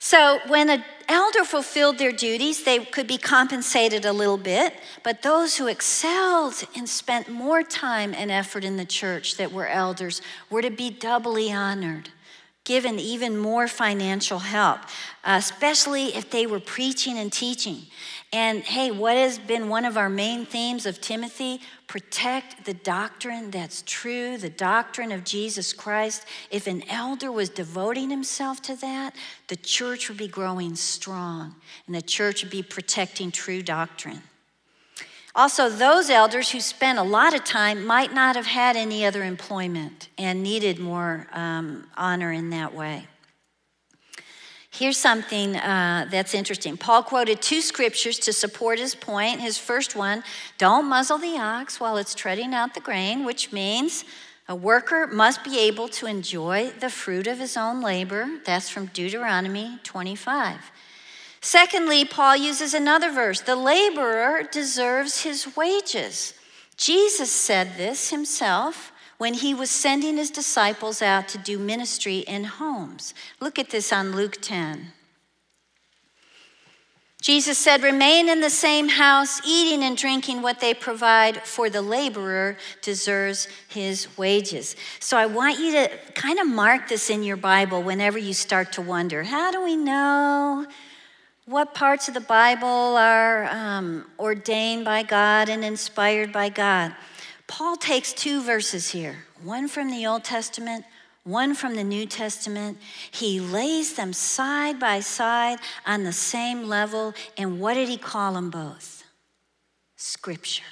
So, 0.00 0.40
when 0.48 0.68
an 0.68 0.84
elder 1.08 1.44
fulfilled 1.44 1.98
their 1.98 2.10
duties, 2.10 2.64
they 2.64 2.84
could 2.84 3.06
be 3.06 3.18
compensated 3.18 4.04
a 4.04 4.12
little 4.12 4.36
bit, 4.36 4.74
but 5.04 5.22
those 5.22 5.56
who 5.56 5.68
excelled 5.68 6.64
and 6.74 6.88
spent 6.88 7.28
more 7.28 7.62
time 7.62 8.12
and 8.12 8.28
effort 8.28 8.64
in 8.64 8.76
the 8.76 8.84
church 8.84 9.36
that 9.36 9.52
were 9.52 9.68
elders 9.68 10.20
were 10.50 10.62
to 10.62 10.70
be 10.70 10.90
doubly 10.90 11.52
honored 11.52 12.10
given 12.64 12.98
even 12.98 13.36
more 13.36 13.66
financial 13.66 14.38
help, 14.38 14.80
especially 15.24 16.14
if 16.14 16.30
they 16.30 16.46
were 16.46 16.60
preaching 16.60 17.18
and 17.18 17.32
teaching. 17.32 17.82
And 18.34 18.62
hey, 18.62 18.90
what 18.90 19.16
has 19.16 19.38
been 19.38 19.68
one 19.68 19.84
of 19.84 19.98
our 19.98 20.08
main 20.08 20.46
themes 20.46 20.86
of 20.86 21.02
Timothy? 21.02 21.60
Protect 21.86 22.64
the 22.64 22.72
doctrine 22.72 23.50
that's 23.50 23.82
true, 23.86 24.38
the 24.38 24.48
doctrine 24.48 25.12
of 25.12 25.22
Jesus 25.22 25.74
Christ. 25.74 26.24
If 26.50 26.66
an 26.66 26.82
elder 26.88 27.30
was 27.30 27.50
devoting 27.50 28.08
himself 28.08 28.62
to 28.62 28.76
that, 28.76 29.14
the 29.48 29.56
church 29.56 30.08
would 30.08 30.16
be 30.16 30.28
growing 30.28 30.76
strong 30.76 31.56
and 31.86 31.94
the 31.94 32.00
church 32.00 32.42
would 32.42 32.50
be 32.50 32.62
protecting 32.62 33.30
true 33.30 33.62
doctrine. 33.62 34.22
Also, 35.34 35.68
those 35.68 36.08
elders 36.08 36.50
who 36.50 36.60
spent 36.60 36.98
a 36.98 37.02
lot 37.02 37.34
of 37.34 37.44
time 37.44 37.84
might 37.84 38.14
not 38.14 38.36
have 38.36 38.46
had 38.46 38.76
any 38.76 39.04
other 39.04 39.24
employment 39.24 40.08
and 40.16 40.42
needed 40.42 40.78
more 40.78 41.26
um, 41.32 41.86
honor 41.96 42.32
in 42.32 42.50
that 42.50 42.74
way. 42.74 43.08
Here's 44.74 44.96
something 44.96 45.56
uh, 45.56 46.06
that's 46.10 46.32
interesting. 46.32 46.78
Paul 46.78 47.02
quoted 47.02 47.42
two 47.42 47.60
scriptures 47.60 48.18
to 48.20 48.32
support 48.32 48.78
his 48.78 48.94
point. 48.94 49.40
His 49.40 49.58
first 49.58 49.94
one 49.94 50.24
don't 50.56 50.86
muzzle 50.86 51.18
the 51.18 51.36
ox 51.36 51.78
while 51.78 51.98
it's 51.98 52.14
treading 52.14 52.54
out 52.54 52.72
the 52.72 52.80
grain, 52.80 53.26
which 53.26 53.52
means 53.52 54.06
a 54.48 54.56
worker 54.56 55.06
must 55.06 55.44
be 55.44 55.58
able 55.58 55.88
to 55.88 56.06
enjoy 56.06 56.70
the 56.80 56.88
fruit 56.88 57.26
of 57.26 57.38
his 57.38 57.56
own 57.56 57.82
labor. 57.82 58.26
That's 58.46 58.70
from 58.70 58.86
Deuteronomy 58.86 59.78
25. 59.82 60.70
Secondly, 61.42 62.06
Paul 62.06 62.36
uses 62.36 62.72
another 62.72 63.12
verse 63.12 63.42
the 63.42 63.56
laborer 63.56 64.42
deserves 64.42 65.22
his 65.22 65.54
wages. 65.54 66.32
Jesus 66.78 67.30
said 67.30 67.76
this 67.76 68.08
himself 68.08 68.91
when 69.22 69.34
he 69.34 69.54
was 69.54 69.70
sending 69.70 70.16
his 70.16 70.32
disciples 70.32 71.00
out 71.00 71.28
to 71.28 71.38
do 71.38 71.56
ministry 71.56 72.24
in 72.26 72.42
homes. 72.42 73.14
Look 73.38 73.56
at 73.56 73.70
this 73.70 73.92
on 73.92 74.16
Luke 74.16 74.38
10. 74.42 74.88
Jesus 77.20 77.56
said, 77.56 77.84
Remain 77.84 78.28
in 78.28 78.40
the 78.40 78.50
same 78.50 78.88
house, 78.88 79.40
eating 79.46 79.84
and 79.84 79.96
drinking 79.96 80.42
what 80.42 80.58
they 80.58 80.74
provide, 80.74 81.36
for 81.44 81.70
the 81.70 81.82
laborer 81.82 82.56
deserves 82.80 83.46
his 83.68 84.08
wages. 84.18 84.74
So 84.98 85.16
I 85.16 85.26
want 85.26 85.60
you 85.60 85.70
to 85.70 85.88
kind 86.16 86.40
of 86.40 86.48
mark 86.48 86.88
this 86.88 87.08
in 87.08 87.22
your 87.22 87.36
Bible 87.36 87.80
whenever 87.80 88.18
you 88.18 88.34
start 88.34 88.72
to 88.72 88.82
wonder 88.82 89.22
how 89.22 89.52
do 89.52 89.62
we 89.62 89.76
know 89.76 90.66
what 91.46 91.74
parts 91.74 92.08
of 92.08 92.14
the 92.14 92.20
Bible 92.20 92.66
are 92.66 93.44
um, 93.44 94.04
ordained 94.18 94.84
by 94.84 95.04
God 95.04 95.48
and 95.48 95.64
inspired 95.64 96.32
by 96.32 96.48
God. 96.48 96.92
Paul 97.52 97.76
takes 97.76 98.14
two 98.14 98.40
verses 98.40 98.92
here 98.92 99.26
one 99.44 99.68
from 99.68 99.90
the 99.90 100.06
Old 100.06 100.24
Testament, 100.24 100.86
one 101.22 101.54
from 101.54 101.74
the 101.74 101.84
New 101.84 102.06
Testament. 102.06 102.78
He 103.10 103.40
lays 103.40 103.92
them 103.94 104.14
side 104.14 104.80
by 104.80 105.00
side 105.00 105.58
on 105.84 106.02
the 106.02 106.14
same 106.14 106.62
level. 106.66 107.12
And 107.36 107.60
what 107.60 107.74
did 107.74 107.90
he 107.90 107.98
call 107.98 108.32
them 108.32 108.48
both? 108.48 109.04
Scripture. 109.96 110.64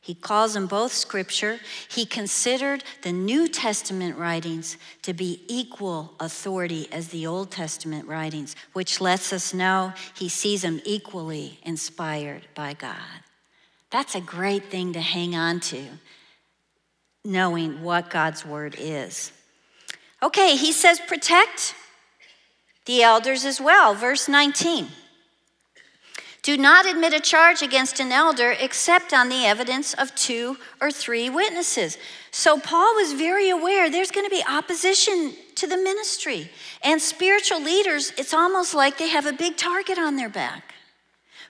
He 0.00 0.14
calls 0.14 0.54
them 0.54 0.66
both 0.66 0.94
scripture. 0.94 1.60
He 1.90 2.06
considered 2.06 2.84
the 3.02 3.12
New 3.12 3.46
Testament 3.46 4.16
writings 4.16 4.78
to 5.02 5.12
be 5.12 5.42
equal 5.46 6.14
authority 6.18 6.88
as 6.90 7.08
the 7.08 7.26
Old 7.26 7.50
Testament 7.50 8.08
writings, 8.08 8.56
which 8.72 9.02
lets 9.02 9.30
us 9.30 9.52
know 9.52 9.92
he 10.16 10.30
sees 10.30 10.62
them 10.62 10.80
equally 10.86 11.60
inspired 11.64 12.48
by 12.54 12.72
God. 12.72 13.20
That's 13.92 14.14
a 14.14 14.20
great 14.20 14.70
thing 14.70 14.94
to 14.94 15.00
hang 15.00 15.36
on 15.36 15.60
to, 15.60 15.84
knowing 17.26 17.82
what 17.82 18.08
God's 18.08 18.44
word 18.44 18.74
is. 18.78 19.32
Okay, 20.22 20.56
he 20.56 20.72
says 20.72 20.98
protect 20.98 21.74
the 22.86 23.02
elders 23.02 23.44
as 23.44 23.60
well. 23.60 23.94
Verse 23.94 24.28
19. 24.28 24.88
Do 26.40 26.56
not 26.56 26.86
admit 26.86 27.12
a 27.12 27.20
charge 27.20 27.60
against 27.60 28.00
an 28.00 28.10
elder 28.10 28.56
except 28.58 29.12
on 29.12 29.28
the 29.28 29.44
evidence 29.44 29.92
of 29.94 30.12
two 30.14 30.56
or 30.80 30.90
three 30.90 31.28
witnesses. 31.28 31.98
So 32.32 32.58
Paul 32.58 32.94
was 32.96 33.12
very 33.12 33.50
aware 33.50 33.90
there's 33.90 34.10
going 34.10 34.26
to 34.26 34.34
be 34.34 34.42
opposition 34.48 35.34
to 35.54 35.66
the 35.66 35.76
ministry. 35.76 36.50
And 36.82 37.00
spiritual 37.00 37.62
leaders, 37.62 38.12
it's 38.16 38.34
almost 38.34 38.74
like 38.74 38.98
they 38.98 39.08
have 39.08 39.26
a 39.26 39.32
big 39.32 39.56
target 39.56 39.98
on 39.98 40.16
their 40.16 40.30
back 40.30 40.71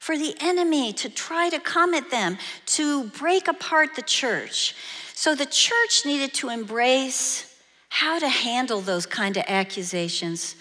for 0.03 0.19
the 0.19 0.35
enemy 0.41 0.93
to 0.93 1.09
try 1.09 1.49
to 1.49 1.61
come 1.61 1.95
at 1.95 2.11
them, 2.11 2.37
to 2.67 3.05
break 3.11 3.47
apart 3.47 3.95
the 3.95 4.03
church. 4.03 4.75
So 5.15 5.37
the 5.37 5.47
church 5.47 6.05
needed 6.05 6.35
to 6.35 6.49
embrace 6.49 7.57
how 7.89 8.19
to 8.19 8.29
handle 8.29 8.81
those 8.81 9.07
kind 9.07 9.37
of 9.37 9.45
accusations 9.47 10.57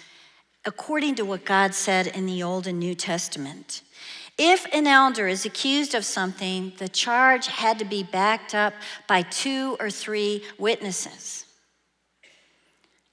according 0.63 1.15
to 1.15 1.25
what 1.25 1.43
God 1.43 1.73
said 1.73 2.05
in 2.05 2.27
the 2.27 2.43
Old 2.43 2.67
and 2.67 2.77
New 2.77 2.93
Testament. 2.93 3.81
If 4.37 4.67
an 4.71 4.85
elder 4.85 5.27
is 5.27 5.43
accused 5.43 5.95
of 5.95 6.05
something, 6.05 6.73
the 6.77 6.87
charge 6.87 7.47
had 7.47 7.79
to 7.79 7.85
be 7.85 8.03
backed 8.03 8.53
up 8.53 8.75
by 9.07 9.23
two 9.23 9.75
or 9.79 9.89
three 9.89 10.43
witnesses. 10.59 11.45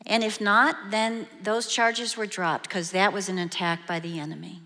And 0.04 0.22
if 0.22 0.42
not, 0.42 0.90
then 0.90 1.26
those 1.42 1.68
charges 1.68 2.18
were 2.18 2.26
dropped 2.26 2.68
because 2.68 2.90
that 2.90 3.14
was 3.14 3.30
an 3.30 3.38
attack 3.38 3.86
by 3.86 3.98
the 3.98 4.20
enemy. 4.20 4.60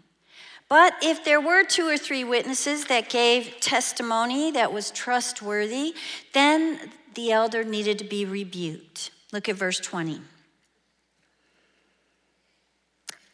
But 0.73 0.95
if 1.03 1.23
there 1.23 1.39
were 1.39 1.65
two 1.65 1.87
or 1.87 1.99
three 1.99 2.25
witnesses 2.25 2.87
that 2.87 3.11
gave 3.11 3.61
testimony 3.61 4.51
that 4.53 4.73
was 4.73 4.91
trustworthy, 4.91 5.95
then 6.33 6.91
the 7.13 7.31
elder 7.31 7.63
needed 7.63 7.99
to 7.99 8.05
be 8.05 8.25
rebuked. 8.25 9.11
Look 9.35 9.51
at 9.51 9.57
verse 9.57 9.79
20. 9.79 10.23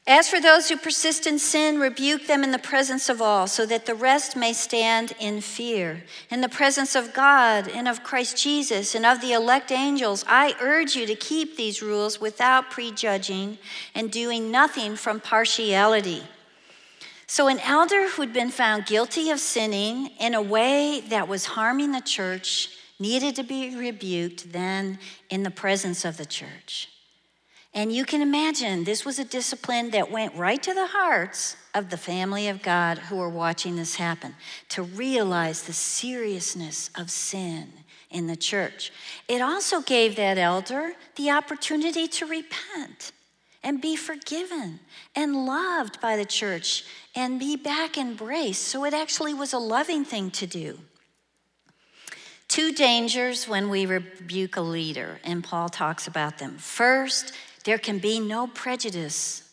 As 0.09 0.29
for 0.29 0.40
those 0.40 0.68
who 0.68 0.77
persist 0.77 1.29
in 1.29 1.38
sin, 1.38 1.79
rebuke 1.79 2.27
them 2.27 2.42
in 2.42 2.51
the 2.51 2.59
presence 2.59 3.09
of 3.09 3.22
all, 3.22 3.46
so 3.46 3.64
that 3.66 3.87
the 3.87 3.94
rest 3.94 4.35
may 4.35 4.53
stand 4.53 5.12
in 5.20 5.40
fear. 5.40 6.03
In 6.33 6.40
the 6.40 6.48
presence 6.48 6.96
of 6.96 7.14
God 7.14 7.68
and 7.68 7.87
of 7.87 8.03
Christ 8.03 8.37
Jesus 8.37 8.96
and 8.96 9.07
of 9.07 9.20
the 9.20 9.33
elect 9.33 9.70
angels, 9.70 10.24
I 10.27 10.57
urge 10.61 10.96
you 10.96 11.07
to 11.07 11.14
keep 11.14 11.57
these 11.57 11.83
rules 11.83 12.20
without 12.20 12.72
prejudging 12.72 13.59
and 13.94 14.11
doing 14.11 14.51
nothing 14.51 14.96
from 14.96 15.20
partiality. 15.20 16.24
So, 17.31 17.49
an 17.49 17.61
elder 17.61 18.09
who'd 18.09 18.33
been 18.33 18.51
found 18.51 18.87
guilty 18.87 19.29
of 19.29 19.38
sinning 19.38 20.07
in 20.19 20.33
a 20.33 20.41
way 20.41 21.03
that 21.09 21.29
was 21.29 21.45
harming 21.45 21.93
the 21.93 22.01
church 22.01 22.71
needed 22.99 23.37
to 23.37 23.43
be 23.43 23.77
rebuked 23.77 24.51
then 24.51 24.99
in 25.29 25.43
the 25.43 25.51
presence 25.51 26.07
of 26.07 26.17
the 26.17 26.25
church. 26.25 26.88
And 27.75 27.93
you 27.93 28.07
can 28.07 28.23
imagine 28.23 28.85
this 28.85 29.05
was 29.05 29.19
a 29.19 29.27
discipline 29.27 29.91
that 29.91 30.11
went 30.11 30.35
right 30.37 30.61
to 30.62 30.73
the 30.73 30.87
hearts 30.87 31.57
of 31.75 31.91
the 31.91 31.99
family 31.99 32.49
of 32.49 32.62
God 32.62 32.97
who 32.97 33.17
were 33.17 33.29
watching 33.29 33.77
this 33.77 33.97
happen 33.97 34.35
to 34.71 34.83
realize 34.83 35.64
the 35.64 35.75
seriousness 35.75 36.88
of 36.97 37.11
sin 37.11 37.71
in 38.11 38.27
the 38.27 38.37
church. 38.37 38.91
It 39.29 39.43
also 39.43 39.83
gave 39.83 40.17
that 40.17 40.38
elder 40.38 40.95
the 41.17 41.31
opportunity 41.31 42.09
to 42.09 42.25
repent 42.25 43.12
and 43.69 43.83
be 43.83 43.95
forgiven 43.97 44.81
and 45.15 45.45
loved 45.45 46.01
by 46.01 46.17
the 46.17 46.25
church 46.25 46.87
and 47.15 47.39
be 47.39 47.55
back 47.55 47.99
embraced. 47.99 48.63
So 48.63 48.87
it 48.87 48.95
actually 48.95 49.35
was 49.35 49.53
a 49.53 49.59
loving 49.59 50.07
thing 50.07 50.31
to 50.31 50.47
do. 50.47 50.79
Two 52.49 52.73
dangers 52.73 53.47
when 53.47 53.69
we 53.69 53.85
rebuke 53.85 54.57
a 54.57 54.63
leader, 54.63 55.21
and 55.23 55.45
Paul 55.45 55.69
talks 55.69 56.07
about 56.07 56.39
them. 56.39 56.57
First, 56.57 57.35
there 57.65 57.77
can 57.77 57.99
be 57.99 58.19
no 58.19 58.47
prejudice 58.47 59.53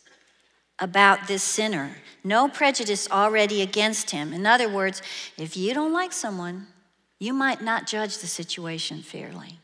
about 0.78 1.28
this 1.28 1.42
sinner, 1.42 1.96
no 2.24 2.48
prejudice 2.48 3.10
already 3.10 3.60
against 3.60 4.12
him. 4.12 4.32
In 4.32 4.46
other 4.46 4.66
words, 4.68 5.02
if 5.36 5.58
you 5.58 5.74
don't 5.74 5.92
like 5.92 6.14
someone, 6.14 6.68
you 7.18 7.34
might 7.34 7.60
not 7.60 7.86
judge 7.86 8.16
the 8.16 8.26
situation 8.26 9.02
fairly. 9.02 9.60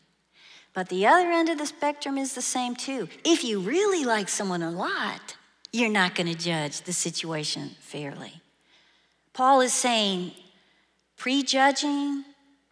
But 0.74 0.88
the 0.88 1.06
other 1.06 1.30
end 1.30 1.48
of 1.48 1.58
the 1.58 1.66
spectrum 1.66 2.16
is 2.16 2.34
the 2.34 2.42
same 2.42 2.74
too. 2.74 3.08
If 3.24 3.44
you 3.44 3.60
really 3.60 4.04
like 4.04 4.28
someone 4.28 4.62
a 4.62 4.70
lot, 4.70 5.36
you're 5.72 5.90
not 5.90 6.14
going 6.14 6.26
to 6.26 6.38
judge 6.38 6.82
the 6.82 6.92
situation 6.92 7.72
fairly. 7.80 8.40
Paul 9.32 9.60
is 9.60 9.72
saying 9.72 10.32
prejudging, 11.16 12.24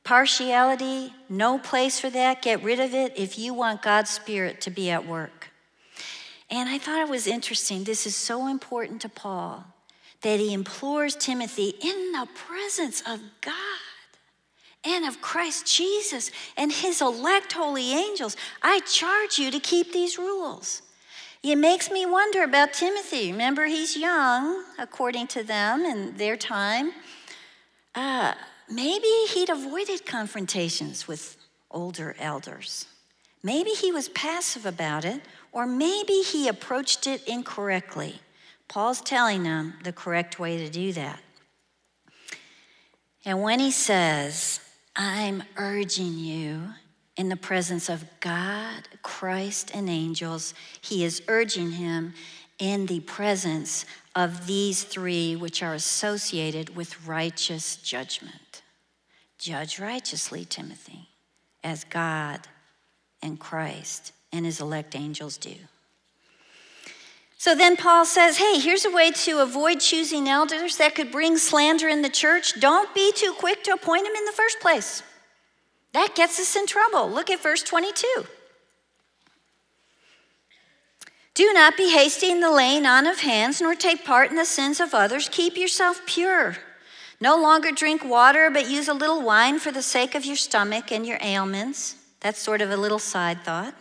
partiality, 0.04 1.12
no 1.28 1.58
place 1.58 2.00
for 2.00 2.10
that. 2.10 2.42
Get 2.42 2.62
rid 2.62 2.80
of 2.80 2.94
it 2.94 3.12
if 3.16 3.38
you 3.38 3.54
want 3.54 3.82
God's 3.82 4.10
Spirit 4.10 4.60
to 4.62 4.70
be 4.70 4.90
at 4.90 5.06
work. 5.06 5.50
And 6.50 6.68
I 6.68 6.78
thought 6.78 7.00
it 7.00 7.08
was 7.08 7.26
interesting. 7.26 7.84
This 7.84 8.06
is 8.06 8.16
so 8.16 8.48
important 8.48 9.00
to 9.02 9.08
Paul 9.08 9.64
that 10.22 10.40
he 10.40 10.52
implores 10.52 11.16
Timothy 11.16 11.74
in 11.80 12.12
the 12.12 12.26
presence 12.34 13.02
of 13.02 13.20
God 13.40 13.54
and 14.85 15.05
of 15.05 15.21
Christ 15.21 15.66
Jesus 15.66 16.31
and 16.57 16.73
his 16.73 17.01
elect 17.01 17.53
holy 17.53 17.93
angels. 17.93 18.37
I 18.62 18.81
charge 18.81 19.38
you 19.38 19.51
to 19.51 19.61
keep 19.61 19.93
these 19.93 20.19
rules. 20.19 20.83
It 21.43 21.57
makes 21.57 21.90
me 21.90 22.05
wonder 22.05 22.43
about 22.43 22.75
Timothy. 22.75 23.33
Remember, 23.33 23.64
he's 23.64 23.97
young, 23.97 24.64
according 24.79 25.27
to 25.29 25.43
them 25.43 25.85
in 25.85 26.16
their 26.16 26.37
time. 26.37 26.93
Uh, 27.95 28.35
maybe 28.69 29.09
he'd 29.29 29.49
avoided 29.49 30.05
confrontations 30.05 31.09
with 31.09 31.37
older 31.71 32.14
elders. 32.19 32.87
Maybe 33.43 33.71
he 33.71 33.90
was 33.90 34.11
passive 34.11 34.66
about 34.66 35.07
it, 35.07 35.23
or 35.51 35.66
maybe 35.66 36.21
he 36.21 36.47
approached 36.47 37.07
it 37.07 37.27
incorrectly. 37.27 38.21
Paul's 38.69 39.01
telling 39.01 39.43
them 39.43 39.75
the 39.83 39.93
correct 39.93 40.38
way 40.38 40.59
to 40.59 40.69
do 40.69 40.93
that. 40.93 41.21
And 43.25 43.43
when 43.43 43.61
he 43.61 43.71
says, 43.71 44.61
I'm 45.02 45.44
urging 45.56 46.18
you 46.18 46.74
in 47.16 47.30
the 47.30 47.36
presence 47.36 47.88
of 47.88 48.04
God, 48.20 48.86
Christ, 49.00 49.70
and 49.72 49.88
angels, 49.88 50.52
he 50.78 51.04
is 51.04 51.22
urging 51.26 51.70
him 51.70 52.12
in 52.58 52.84
the 52.84 53.00
presence 53.00 53.86
of 54.14 54.46
these 54.46 54.84
three, 54.84 55.36
which 55.36 55.62
are 55.62 55.72
associated 55.72 56.76
with 56.76 57.06
righteous 57.06 57.76
judgment. 57.76 58.60
Judge 59.38 59.80
righteously, 59.80 60.44
Timothy, 60.44 61.08
as 61.64 61.84
God 61.84 62.40
and 63.22 63.40
Christ 63.40 64.12
and 64.30 64.44
his 64.44 64.60
elect 64.60 64.94
angels 64.94 65.38
do. 65.38 65.54
So 67.40 67.55
then 67.55 67.74
Paul 67.74 68.05
says, 68.05 68.37
hey, 68.37 68.59
here's 68.59 68.85
a 68.85 68.90
way 68.90 69.11
to 69.12 69.38
avoid 69.38 69.81
choosing 69.81 70.29
elders 70.29 70.76
that 70.76 70.94
could 70.94 71.11
bring 71.11 71.38
slander 71.38 71.88
in 71.88 72.03
the 72.03 72.11
church. 72.11 72.61
Don't 72.61 72.94
be 72.94 73.12
too 73.16 73.33
quick 73.33 73.64
to 73.64 73.72
appoint 73.72 74.05
them 74.05 74.14
in 74.14 74.26
the 74.26 74.33
first 74.33 74.61
place. 74.61 75.03
That 75.95 76.14
gets 76.14 76.38
us 76.38 76.55
in 76.55 76.66
trouble. 76.66 77.11
Look 77.11 77.30
at 77.30 77.43
verse 77.43 77.62
22. 77.62 78.26
Do 81.32 81.51
not 81.55 81.78
be 81.78 81.91
hasty 81.91 82.30
in 82.30 82.41
the 82.41 82.51
laying 82.51 82.84
on 82.84 83.07
of 83.07 83.20
hands, 83.20 83.59
nor 83.62 83.74
take 83.74 84.05
part 84.05 84.28
in 84.28 84.36
the 84.36 84.45
sins 84.45 84.78
of 84.78 84.93
others. 84.93 85.30
Keep 85.30 85.57
yourself 85.57 86.03
pure. 86.05 86.59
No 87.22 87.41
longer 87.41 87.70
drink 87.72 88.05
water, 88.05 88.51
but 88.51 88.68
use 88.68 88.86
a 88.86 88.93
little 88.93 89.22
wine 89.22 89.59
for 89.59 89.72
the 89.72 89.80
sake 89.80 90.14
of 90.14 90.26
your 90.26 90.36
stomach 90.36 90.93
and 90.93 91.07
your 91.07 91.18
ailments. 91.22 91.95
That's 92.20 92.38
sort 92.38 92.61
of 92.61 92.70
a 92.70 92.76
little 92.76 92.99
side 92.99 93.45
thought. 93.45 93.74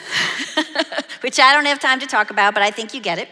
which 1.20 1.38
I 1.38 1.52
don't 1.52 1.66
have 1.66 1.80
time 1.80 2.00
to 2.00 2.06
talk 2.06 2.30
about, 2.30 2.54
but 2.54 2.62
I 2.62 2.70
think 2.70 2.94
you 2.94 3.00
get 3.00 3.18
it. 3.18 3.28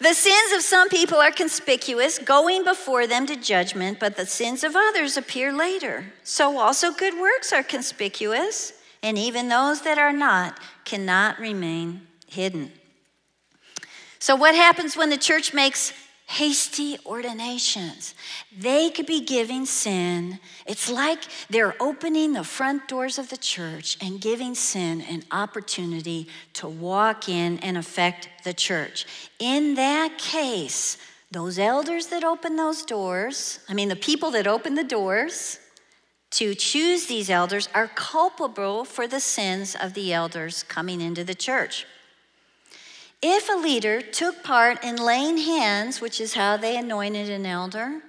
The 0.00 0.14
sins 0.14 0.52
of 0.52 0.62
some 0.62 0.88
people 0.88 1.18
are 1.18 1.32
conspicuous, 1.32 2.18
going 2.18 2.62
before 2.62 3.08
them 3.08 3.26
to 3.26 3.34
judgment, 3.34 3.98
but 3.98 4.16
the 4.16 4.26
sins 4.26 4.62
of 4.62 4.76
others 4.76 5.16
appear 5.16 5.52
later. 5.52 6.12
So 6.22 6.58
also 6.58 6.92
good 6.92 7.18
works 7.18 7.52
are 7.52 7.64
conspicuous, 7.64 8.74
and 9.02 9.18
even 9.18 9.48
those 9.48 9.82
that 9.82 9.98
are 9.98 10.12
not 10.12 10.60
cannot 10.84 11.40
remain 11.40 12.06
hidden. 12.28 12.72
So, 14.20 14.34
what 14.34 14.54
happens 14.54 14.96
when 14.96 15.10
the 15.10 15.16
church 15.16 15.54
makes 15.54 15.92
hasty 16.28 16.98
ordinations? 17.04 18.14
They 18.56 18.90
could 18.90 19.06
be 19.06 19.24
giving 19.24 19.66
sin. 19.66 20.38
It's 20.66 20.90
like 20.90 21.20
they're 21.50 21.74
opening 21.80 22.32
the 22.32 22.44
front 22.44 22.86
doors 22.86 23.18
of 23.18 23.30
the 23.30 23.36
church 23.36 23.96
and 24.00 24.20
giving 24.20 24.54
sin 24.54 25.00
an 25.00 25.24
opportunity 25.30 26.28
to 26.54 26.68
walk 26.68 27.28
in 27.28 27.58
and 27.58 27.76
affect 27.76 28.28
the 28.44 28.54
church. 28.54 29.06
In 29.38 29.74
that 29.74 30.18
case, 30.18 30.98
those 31.30 31.58
elders 31.58 32.06
that 32.08 32.24
open 32.24 32.56
those 32.56 32.84
doors, 32.84 33.60
I 33.68 33.74
mean, 33.74 33.88
the 33.88 33.96
people 33.96 34.30
that 34.32 34.46
open 34.46 34.74
the 34.74 34.84
doors, 34.84 35.58
to 36.30 36.54
choose 36.54 37.06
these 37.06 37.30
elders 37.30 37.68
are 37.74 37.88
culpable 37.88 38.84
for 38.84 39.06
the 39.06 39.20
sins 39.20 39.74
of 39.74 39.94
the 39.94 40.12
elders 40.12 40.62
coming 40.62 41.00
into 41.00 41.24
the 41.24 41.34
church. 41.34 41.86
If 43.20 43.48
a 43.48 43.56
leader 43.56 44.00
took 44.00 44.44
part 44.44 44.84
in 44.84 44.94
laying 44.94 45.38
hands, 45.38 46.00
which 46.00 46.20
is 46.20 46.34
how 46.34 46.56
they 46.56 46.76
anointed 46.76 47.28
an 47.28 47.46
elder, 47.46 48.00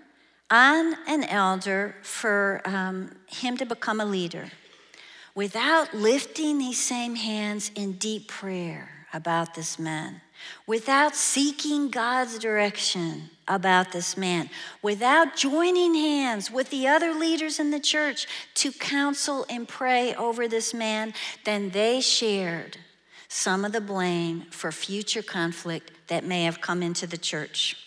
on 0.51 0.95
an 1.07 1.23
elder 1.23 1.95
for 2.03 2.61
um, 2.63 3.15
him 3.25 3.57
to 3.57 3.65
become 3.65 3.99
a 3.99 4.05
leader, 4.05 4.51
without 5.33 5.95
lifting 5.95 6.59
these 6.59 6.79
same 6.79 7.15
hands 7.15 7.71
in 7.73 7.93
deep 7.93 8.27
prayer 8.27 9.07
about 9.11 9.55
this 9.55 9.79
man, 9.79 10.21
without 10.67 11.15
seeking 11.15 11.89
God's 11.89 12.37
direction 12.37 13.31
about 13.47 13.91
this 13.91 14.15
man, 14.15 14.47
without 14.83 15.35
joining 15.35 15.95
hands 15.95 16.51
with 16.51 16.69
the 16.69 16.87
other 16.87 17.15
leaders 17.15 17.59
in 17.59 17.71
the 17.71 17.79
church 17.79 18.27
to 18.53 18.71
counsel 18.71 19.43
and 19.49 19.67
pray 19.67 20.13
over 20.13 20.47
this 20.47 20.71
man, 20.71 21.15
then 21.45 21.71
they 21.71 21.99
shared 21.99 22.77
some 23.29 23.63
of 23.63 23.71
the 23.71 23.79
blame 23.79 24.41
for 24.49 24.71
future 24.71 25.21
conflict 25.21 25.91
that 26.07 26.25
may 26.25 26.43
have 26.43 26.59
come 26.59 26.83
into 26.83 27.07
the 27.07 27.17
church. 27.17 27.77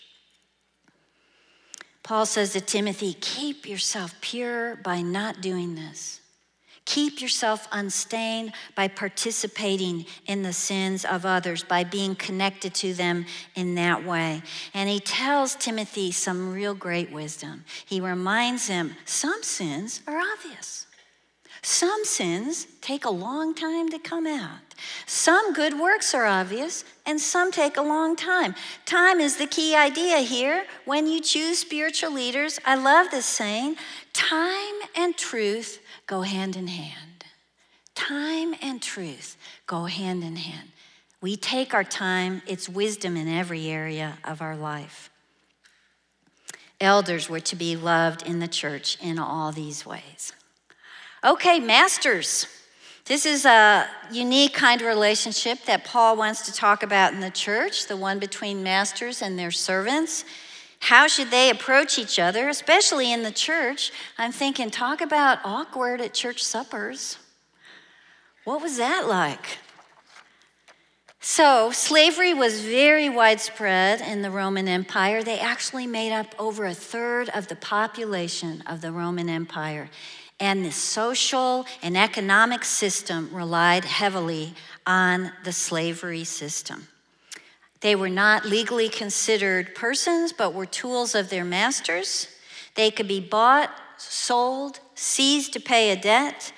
Paul 2.01 2.25
says 2.25 2.53
to 2.53 2.61
Timothy, 2.61 3.13
Keep 3.13 3.67
yourself 3.67 4.15
pure 4.21 4.77
by 4.77 5.01
not 5.01 5.41
doing 5.41 5.75
this. 5.75 6.21
Keep 6.85 7.21
yourself 7.21 7.67
unstained 7.71 8.51
by 8.75 8.89
participating 8.89 10.05
in 10.25 10.43
the 10.43 10.51
sins 10.51 11.05
of 11.05 11.25
others, 11.25 11.63
by 11.63 11.85
being 11.85 12.13
connected 12.15 12.73
to 12.75 12.93
them 12.93 13.25
in 13.55 13.75
that 13.75 14.05
way. 14.05 14.41
And 14.73 14.89
he 14.89 14.99
tells 14.99 15.55
Timothy 15.55 16.11
some 16.11 16.53
real 16.53 16.73
great 16.73 17.09
wisdom. 17.09 17.63
He 17.85 18.01
reminds 18.01 18.67
him 18.67 18.95
some 19.05 19.43
sins 19.43 20.01
are 20.07 20.19
obvious. 20.19 20.87
Some 21.65 22.03
sins 22.03 22.67
take 22.81 23.05
a 23.05 23.09
long 23.09 23.55
time 23.55 23.87
to 23.89 23.97
come 23.97 24.27
out. 24.27 24.59
Some 25.05 25.53
good 25.53 25.79
works 25.79 26.13
are 26.13 26.25
obvious, 26.25 26.83
and 27.05 27.21
some 27.21 27.53
take 27.53 27.77
a 27.77 27.81
long 27.81 28.17
time. 28.17 28.53
Time 28.85 29.21
is 29.21 29.37
the 29.37 29.47
key 29.47 29.73
idea 29.73 30.17
here. 30.17 30.65
When 30.83 31.07
you 31.07 31.21
choose 31.21 31.59
spiritual 31.59 32.11
leaders, 32.11 32.59
I 32.65 32.75
love 32.75 33.11
this 33.11 33.25
saying 33.25 33.77
time 34.11 34.75
and 34.93 35.15
truth 35.15 35.79
go 36.05 36.21
hand 36.21 36.57
in 36.57 36.67
hand. 36.67 37.23
Time 37.95 38.55
and 38.61 38.81
truth 38.81 39.37
go 39.65 39.85
hand 39.85 40.21
in 40.21 40.35
hand. 40.35 40.69
We 41.21 41.37
take 41.37 41.73
our 41.73 41.85
time, 41.85 42.41
it's 42.45 42.67
wisdom 42.67 43.15
in 43.15 43.29
every 43.29 43.69
area 43.69 44.17
of 44.25 44.41
our 44.41 44.57
life. 44.57 45.09
Elders 46.81 47.29
were 47.29 47.39
to 47.39 47.55
be 47.55 47.77
loved 47.77 48.27
in 48.27 48.39
the 48.39 48.49
church 48.49 48.97
in 49.01 49.17
all 49.17 49.53
these 49.53 49.85
ways. 49.85 50.33
Okay, 51.25 51.61
masters. 51.61 52.47
This 53.05 53.25
is 53.25 53.45
a 53.45 53.87
unique 54.11 54.53
kind 54.53 54.81
of 54.81 54.87
relationship 54.87 55.63
that 55.67 55.85
Paul 55.85 56.17
wants 56.17 56.45
to 56.47 56.51
talk 56.51 56.83
about 56.83 57.13
in 57.13 57.21
the 57.21 57.29
church, 57.29 57.87
the 57.87 57.95
one 57.95 58.19
between 58.19 58.61
masters 58.61 59.21
and 59.21 59.39
their 59.39 59.51
servants. 59.51 60.25
How 60.81 61.07
should 61.07 61.31
they 61.31 61.49
approach 61.49 61.97
each 61.97 62.19
other, 62.19 62.49
especially 62.49 63.13
in 63.13 63.23
the 63.23 63.31
church? 63.31 63.93
I'm 64.17 64.33
thinking, 64.33 64.69
talk 64.69 64.99
about 64.99 65.39
awkward 65.45 66.01
at 66.01 66.13
church 66.13 66.43
suppers. 66.43 67.17
What 68.43 68.61
was 68.61 68.75
that 68.75 69.07
like? 69.07 69.59
So, 71.21 71.71
slavery 71.71 72.33
was 72.33 72.59
very 72.59 73.07
widespread 73.07 74.01
in 74.01 74.23
the 74.23 74.29
Roman 74.29 74.67
Empire. 74.67 75.23
They 75.23 75.39
actually 75.39 75.87
made 75.87 76.11
up 76.11 76.35
over 76.37 76.65
a 76.65 76.73
third 76.73 77.29
of 77.29 77.47
the 77.47 77.55
population 77.55 78.61
of 78.67 78.81
the 78.81 78.91
Roman 78.91 79.29
Empire. 79.29 79.89
And 80.43 80.65
the 80.65 80.73
social 80.73 81.65
and 81.81 81.95
economic 81.95 82.65
system 82.65 83.29
relied 83.31 83.85
heavily 83.85 84.55
on 84.85 85.31
the 85.45 85.53
slavery 85.53 86.25
system. 86.25 86.89
They 87.79 87.95
were 87.95 88.09
not 88.09 88.43
legally 88.43 88.89
considered 88.89 89.73
persons, 89.73 90.33
but 90.33 90.53
were 90.53 90.65
tools 90.65 91.15
of 91.15 91.29
their 91.29 91.45
masters. 91.45 92.27
They 92.75 92.91
could 92.91 93.07
be 93.07 93.21
bought, 93.21 93.69
sold, 93.97 94.81
seized 94.95 95.53
to 95.53 95.61
pay 95.61 95.91
a 95.91 95.95
debt. 95.95 96.51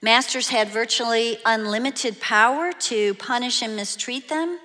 Masters 0.00 0.50
had 0.50 0.68
virtually 0.68 1.38
unlimited 1.44 2.20
power 2.20 2.70
to 2.72 3.14
punish 3.14 3.60
and 3.60 3.74
mistreat 3.74 4.28
them. 4.28 4.60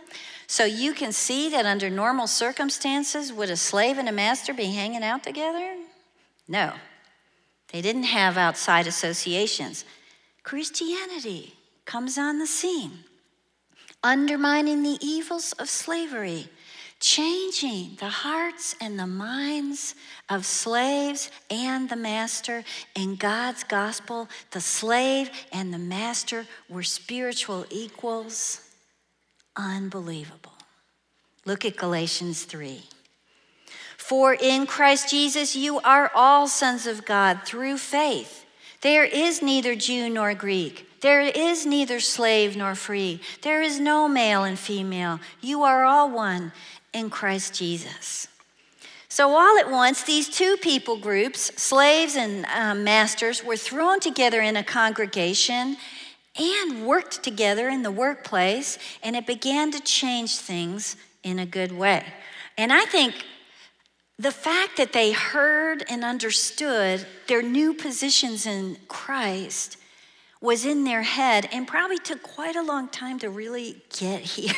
So 0.45 0.65
you 0.65 0.93
can 0.93 1.11
see 1.11 1.49
that 1.49 1.65
under 1.65 1.89
normal 1.89 2.27
circumstances, 2.27 3.33
would 3.33 3.49
a 3.49 3.57
slave 3.57 3.97
and 3.97 4.07
a 4.07 4.11
master 4.11 4.53
be 4.53 4.65
hanging 4.65 5.01
out 5.01 5.23
together? 5.23 5.77
No. 6.47 6.73
They 7.71 7.81
didn't 7.81 8.03
have 8.03 8.37
outside 8.37 8.87
associations. 8.87 9.85
Christianity 10.43 11.55
comes 11.85 12.17
on 12.17 12.39
the 12.39 12.47
scene 12.47 13.03
undermining 14.03 14.83
the 14.83 14.97
evils 15.01 15.53
of 15.53 15.69
slavery, 15.69 16.47
changing 16.99 17.95
the 17.99 18.09
hearts 18.09 18.75
and 18.79 18.97
the 18.97 19.07
minds 19.07 19.95
of 20.29 20.45
slaves 20.45 21.29
and 21.49 21.89
the 21.89 21.95
master. 21.95 22.63
In 22.95 23.15
God's 23.15 23.63
gospel, 23.63 24.29
the 24.51 24.61
slave 24.61 25.29
and 25.51 25.73
the 25.73 25.77
master 25.77 26.45
were 26.69 26.83
spiritual 26.83 27.65
equals. 27.69 28.61
Unbelievable. 29.55 30.53
Look 31.45 31.65
at 31.65 31.77
Galatians 31.77 32.43
3. 32.43 32.83
For 34.07 34.33
in 34.33 34.67
Christ 34.67 35.09
Jesus 35.09 35.53
you 35.53 35.81
are 35.81 36.09
all 36.15 36.47
sons 36.47 36.87
of 36.87 37.03
God 37.03 37.41
through 37.43 37.77
faith. 37.77 38.45
There 38.79 39.03
is 39.03 39.41
neither 39.41 39.75
Jew 39.75 40.09
nor 40.09 40.33
Greek. 40.33 40.87
There 41.01 41.19
is 41.19 41.65
neither 41.65 41.99
slave 41.99 42.55
nor 42.55 42.73
free. 42.73 43.19
There 43.41 43.61
is 43.61 43.81
no 43.81 44.07
male 44.07 44.45
and 44.45 44.57
female. 44.57 45.19
You 45.41 45.63
are 45.63 45.83
all 45.83 46.09
one 46.09 46.53
in 46.93 47.09
Christ 47.09 47.53
Jesus. 47.55 48.29
So, 49.09 49.31
all 49.31 49.57
at 49.57 49.69
once, 49.69 50.03
these 50.03 50.29
two 50.29 50.55
people 50.55 50.95
groups, 50.95 51.61
slaves 51.61 52.15
and 52.15 52.45
um, 52.45 52.85
masters, 52.85 53.43
were 53.43 53.57
thrown 53.57 53.99
together 53.99 54.39
in 54.39 54.55
a 54.55 54.63
congregation 54.63 55.75
and 56.39 56.85
worked 56.85 57.23
together 57.23 57.67
in 57.67 57.83
the 57.83 57.91
workplace, 57.91 58.79
and 59.03 59.17
it 59.17 59.27
began 59.27 59.69
to 59.73 59.81
change 59.81 60.37
things 60.37 60.95
in 61.23 61.39
a 61.39 61.45
good 61.45 61.73
way. 61.73 62.05
And 62.57 62.71
I 62.71 62.85
think 62.85 63.13
the 64.19 64.31
fact 64.31 64.77
that 64.77 64.93
they 64.93 65.11
heard 65.11 65.83
and 65.89 66.03
understood 66.03 67.05
their 67.27 67.43
new 67.43 67.73
positions 67.73 68.45
in 68.45 68.77
Christ 68.87 69.77
was 70.41 70.65
in 70.65 70.83
their 70.83 71.03
head 71.03 71.47
and 71.51 71.67
probably 71.67 71.97
took 71.97 72.21
quite 72.23 72.55
a 72.55 72.61
long 72.61 72.87
time 72.89 73.19
to 73.19 73.29
really 73.29 73.81
get 73.97 74.21
here 74.37 74.53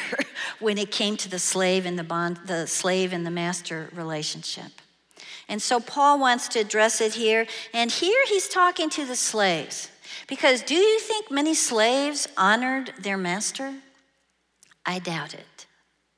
when 0.60 0.78
it 0.78 0.92
came 0.92 1.18
to 1.18 1.30
the 1.30 1.40
slave 1.40 1.86
and 1.86 1.98
the 1.98 2.04
bond 2.04 2.40
the 2.46 2.68
slave 2.68 3.14
and 3.14 3.26
the 3.26 3.32
master 3.32 3.90
relationship. 3.94 4.72
And 5.48 5.62
so 5.62 5.80
Paul 5.80 6.20
wants 6.20 6.48
to 6.50 6.60
address 6.60 7.02
it 7.02 7.14
here 7.16 7.48
and 7.74 7.92
here 7.92 8.24
he's 8.28 8.48
talking 8.48 8.90
to 8.92 9.06
the 9.06 9.16
slaves. 9.16 9.90
Because 10.28 10.62
do 10.62 10.76
you 10.76 11.00
think 11.00 11.32
many 11.32 11.54
slaves 11.54 12.28
honored 12.38 12.94
their 13.00 13.18
master? 13.18 13.74
I 14.86 15.00
doubt 15.00 15.34
it. 15.34 15.66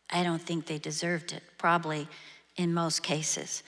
I 0.09 0.23
don't 0.23 0.41
think 0.41 0.65
they 0.65 0.77
deserved 0.77 1.31
it, 1.31 1.43
probably 1.57 2.07
in 2.61 2.73
most 2.73 3.03
cases. 3.03 3.63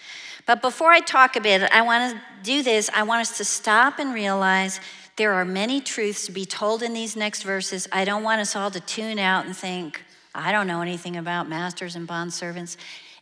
But 0.45 0.61
before 0.61 0.91
I 0.91 1.01
talk 1.01 1.35
about 1.35 1.61
it, 1.61 1.71
I 1.71 1.81
want 1.81 2.13
to 2.15 2.21
do 2.43 2.63
this. 2.63 2.89
I 2.93 3.03
want 3.03 3.21
us 3.21 3.37
to 3.37 3.45
stop 3.45 3.99
and 3.99 4.13
realize 4.13 4.79
there 5.15 5.33
are 5.33 5.45
many 5.45 5.81
truths 5.81 6.25
to 6.25 6.31
be 6.31 6.45
told 6.45 6.81
in 6.81 6.93
these 6.93 7.15
next 7.15 7.43
verses. 7.43 7.87
I 7.91 8.05
don't 8.05 8.23
want 8.23 8.41
us 8.41 8.55
all 8.55 8.71
to 8.71 8.79
tune 8.79 9.19
out 9.19 9.45
and 9.45 9.55
think, 9.55 10.01
I 10.33 10.51
don't 10.51 10.67
know 10.67 10.81
anything 10.81 11.17
about 11.17 11.47
masters 11.47 11.95
and 11.95 12.07
bond 12.07 12.33
servants. 12.33 12.77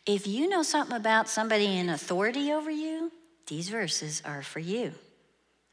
If 0.05 0.25
you 0.27 0.47
know 0.47 0.63
something 0.63 0.95
about 0.95 1.27
somebody 1.27 1.77
in 1.77 1.89
authority 1.89 2.51
over 2.51 2.71
you, 2.71 3.11
these 3.47 3.69
verses 3.69 4.21
are 4.25 4.41
for 4.41 4.59
you. 4.59 4.93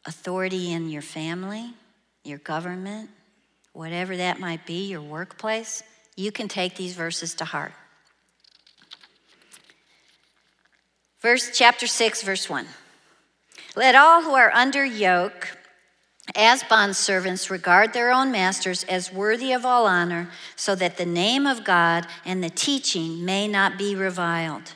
Authority 0.06 0.72
in 0.72 0.88
your 0.88 1.02
family, 1.02 1.72
your 2.24 2.38
government, 2.38 3.10
whatever 3.72 4.16
that 4.16 4.40
might 4.40 4.66
be, 4.66 4.88
your 4.88 5.00
workplace, 5.00 5.82
you 6.16 6.32
can 6.32 6.48
take 6.48 6.74
these 6.74 6.94
verses 6.94 7.34
to 7.34 7.44
heart. 7.44 7.72
Verse 11.20 11.50
chapter 11.52 11.86
6 11.86 12.22
verse 12.22 12.48
1. 12.48 12.66
Let 13.74 13.94
all 13.94 14.22
who 14.22 14.34
are 14.34 14.52
under 14.52 14.84
yoke 14.84 15.56
As 16.36 16.62
bondservants, 16.62 17.50
regard 17.50 17.92
their 17.92 18.12
own 18.12 18.30
masters 18.30 18.84
as 18.84 19.12
worthy 19.12 19.52
of 19.52 19.64
all 19.64 19.86
honor, 19.86 20.30
so 20.56 20.74
that 20.74 20.96
the 20.96 21.06
name 21.06 21.46
of 21.46 21.64
God 21.64 22.06
and 22.24 22.44
the 22.44 22.50
teaching 22.50 23.24
may 23.24 23.48
not 23.48 23.78
be 23.78 23.94
reviled. 23.94 24.74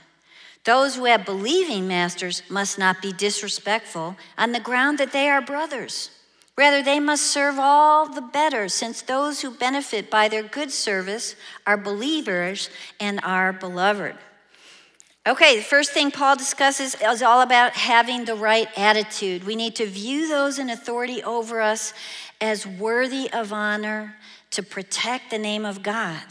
Those 0.64 0.96
who 0.96 1.04
have 1.04 1.24
believing 1.24 1.86
masters 1.86 2.42
must 2.48 2.78
not 2.78 3.02
be 3.02 3.12
disrespectful 3.12 4.16
on 4.38 4.52
the 4.52 4.60
ground 4.60 4.98
that 4.98 5.12
they 5.12 5.28
are 5.28 5.42
brothers. 5.42 6.10
Rather, 6.56 6.82
they 6.82 7.00
must 7.00 7.24
serve 7.24 7.56
all 7.58 8.08
the 8.08 8.20
better, 8.20 8.68
since 8.68 9.02
those 9.02 9.42
who 9.42 9.50
benefit 9.50 10.10
by 10.10 10.28
their 10.28 10.42
good 10.42 10.70
service 10.70 11.34
are 11.66 11.76
believers 11.76 12.70
and 12.98 13.20
are 13.22 13.52
beloved. 13.52 14.16
Okay, 15.24 15.56
the 15.56 15.62
first 15.62 15.92
thing 15.92 16.10
Paul 16.10 16.34
discusses 16.34 16.96
is 16.96 17.22
all 17.22 17.42
about 17.42 17.74
having 17.74 18.24
the 18.24 18.34
right 18.34 18.66
attitude. 18.76 19.44
We 19.44 19.54
need 19.54 19.76
to 19.76 19.86
view 19.86 20.26
those 20.26 20.58
in 20.58 20.68
authority 20.68 21.22
over 21.22 21.60
us 21.60 21.94
as 22.40 22.66
worthy 22.66 23.32
of 23.32 23.52
honor 23.52 24.16
to 24.50 24.64
protect 24.64 25.30
the 25.30 25.38
name 25.38 25.64
of 25.64 25.84
God. 25.84 26.24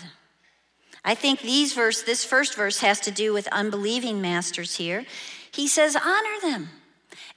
I 1.05 1.15
think 1.15 1.39
these 1.39 1.71
verse, 1.71 2.01
this 2.01 2.25
first 2.25 2.55
verse 2.55 2.81
has 2.81 2.99
to 3.01 3.11
do 3.11 3.31
with 3.31 3.47
unbelieving 3.47 4.21
masters 4.21 4.75
here. 4.75 5.05
He 5.51 5.69
says, 5.69 5.95
honor 5.95 6.41
them. 6.41 6.69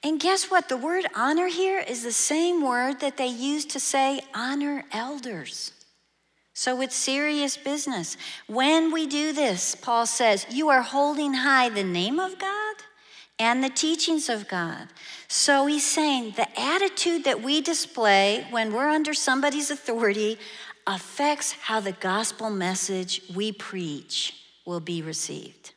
And 0.03 0.19
guess 0.19 0.51
what? 0.51 0.67
The 0.67 0.77
word 0.77 1.05
honor 1.15 1.47
here 1.47 1.79
is 1.79 2.03
the 2.03 2.11
same 2.11 2.61
word 2.61 2.99
that 2.99 3.15
they 3.15 3.27
use 3.27 3.65
to 3.67 3.79
say 3.79 4.21
honor 4.35 4.83
elders. 4.91 5.71
So 6.57 6.79
it's 6.79 6.95
serious 6.95 7.57
business. 7.57 8.15
When 8.47 8.93
we 8.93 9.07
do 9.07 9.33
this, 9.33 9.75
Paul 9.75 10.05
says, 10.05 10.45
you 10.49 10.69
are 10.69 10.81
holding 10.81 11.33
high 11.33 11.67
the 11.67 11.83
name 11.83 12.17
of 12.17 12.39
God 12.39 12.75
and 13.37 13.61
the 13.61 13.69
teachings 13.69 14.29
of 14.29 14.47
God. 14.47 14.87
So 15.27 15.65
he's 15.65 15.85
saying 15.85 16.35
the 16.37 16.47
attitude 16.57 17.25
that 17.25 17.43
we 17.43 17.59
display 17.59 18.47
when 18.51 18.71
we're 18.71 18.87
under 18.87 19.13
somebody's 19.13 19.69
authority 19.69 20.39
affects 20.87 21.51
how 21.51 21.81
the 21.81 21.91
gospel 21.91 22.49
message 22.49 23.21
we 23.35 23.51
preach 23.51 24.41
will 24.65 24.79
be 24.79 25.01
received. 25.01 25.73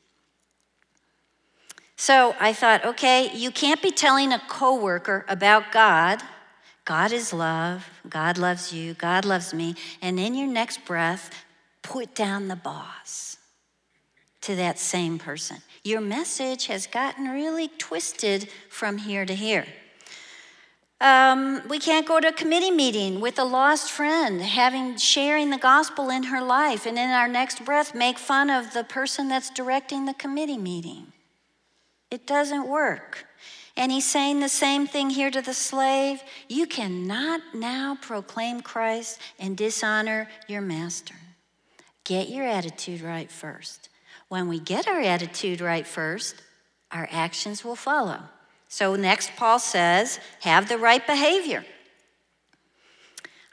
So 1.96 2.36
I 2.38 2.52
thought, 2.52 2.84
okay, 2.84 3.32
you 3.34 3.50
can't 3.50 3.82
be 3.82 3.90
telling 3.90 4.32
a 4.32 4.40
coworker 4.48 5.24
about 5.28 5.72
God 5.72 6.22
God 6.88 7.12
is 7.12 7.34
love, 7.34 7.86
God 8.08 8.38
loves 8.38 8.72
you, 8.72 8.94
God 8.94 9.26
loves 9.26 9.52
me, 9.52 9.74
and 10.00 10.18
in 10.18 10.34
your 10.34 10.48
next 10.48 10.86
breath, 10.86 11.28
put 11.82 12.14
down 12.14 12.48
the 12.48 12.56
boss 12.56 13.36
to 14.40 14.56
that 14.56 14.78
same 14.78 15.18
person. 15.18 15.58
Your 15.84 16.00
message 16.00 16.64
has 16.68 16.86
gotten 16.86 17.28
really 17.28 17.68
twisted 17.68 18.48
from 18.70 18.96
here 18.96 19.26
to 19.26 19.34
here. 19.34 19.66
Um, 20.98 21.60
we 21.68 21.78
can't 21.78 22.08
go 22.08 22.20
to 22.20 22.28
a 22.28 22.32
committee 22.32 22.70
meeting 22.70 23.20
with 23.20 23.38
a 23.38 23.44
lost 23.44 23.90
friend, 23.90 24.40
having 24.40 24.96
sharing 24.96 25.50
the 25.50 25.58
gospel 25.58 26.08
in 26.08 26.22
her 26.22 26.40
life, 26.40 26.86
and 26.86 26.96
in 26.96 27.10
our 27.10 27.28
next 27.28 27.66
breath 27.66 27.94
make 27.94 28.18
fun 28.18 28.48
of 28.48 28.72
the 28.72 28.82
person 28.82 29.28
that's 29.28 29.50
directing 29.50 30.06
the 30.06 30.14
committee 30.14 30.56
meeting. 30.56 31.12
It 32.10 32.26
doesn't 32.26 32.66
work. 32.66 33.27
And 33.78 33.92
he's 33.92 34.10
saying 34.10 34.40
the 34.40 34.48
same 34.48 34.88
thing 34.88 35.08
here 35.08 35.30
to 35.30 35.40
the 35.40 35.54
slave. 35.54 36.20
You 36.48 36.66
cannot 36.66 37.40
now 37.54 37.96
proclaim 38.02 38.60
Christ 38.60 39.20
and 39.38 39.56
dishonor 39.56 40.28
your 40.48 40.62
master. 40.62 41.14
Get 42.02 42.28
your 42.28 42.44
attitude 42.44 43.02
right 43.02 43.30
first. 43.30 43.88
When 44.26 44.48
we 44.48 44.58
get 44.58 44.88
our 44.88 45.00
attitude 45.00 45.60
right 45.60 45.86
first, 45.86 46.42
our 46.90 47.08
actions 47.12 47.64
will 47.64 47.76
follow. 47.76 48.18
So, 48.68 48.96
next, 48.96 49.36
Paul 49.36 49.60
says, 49.60 50.18
have 50.40 50.68
the 50.68 50.76
right 50.76 51.06
behavior. 51.06 51.64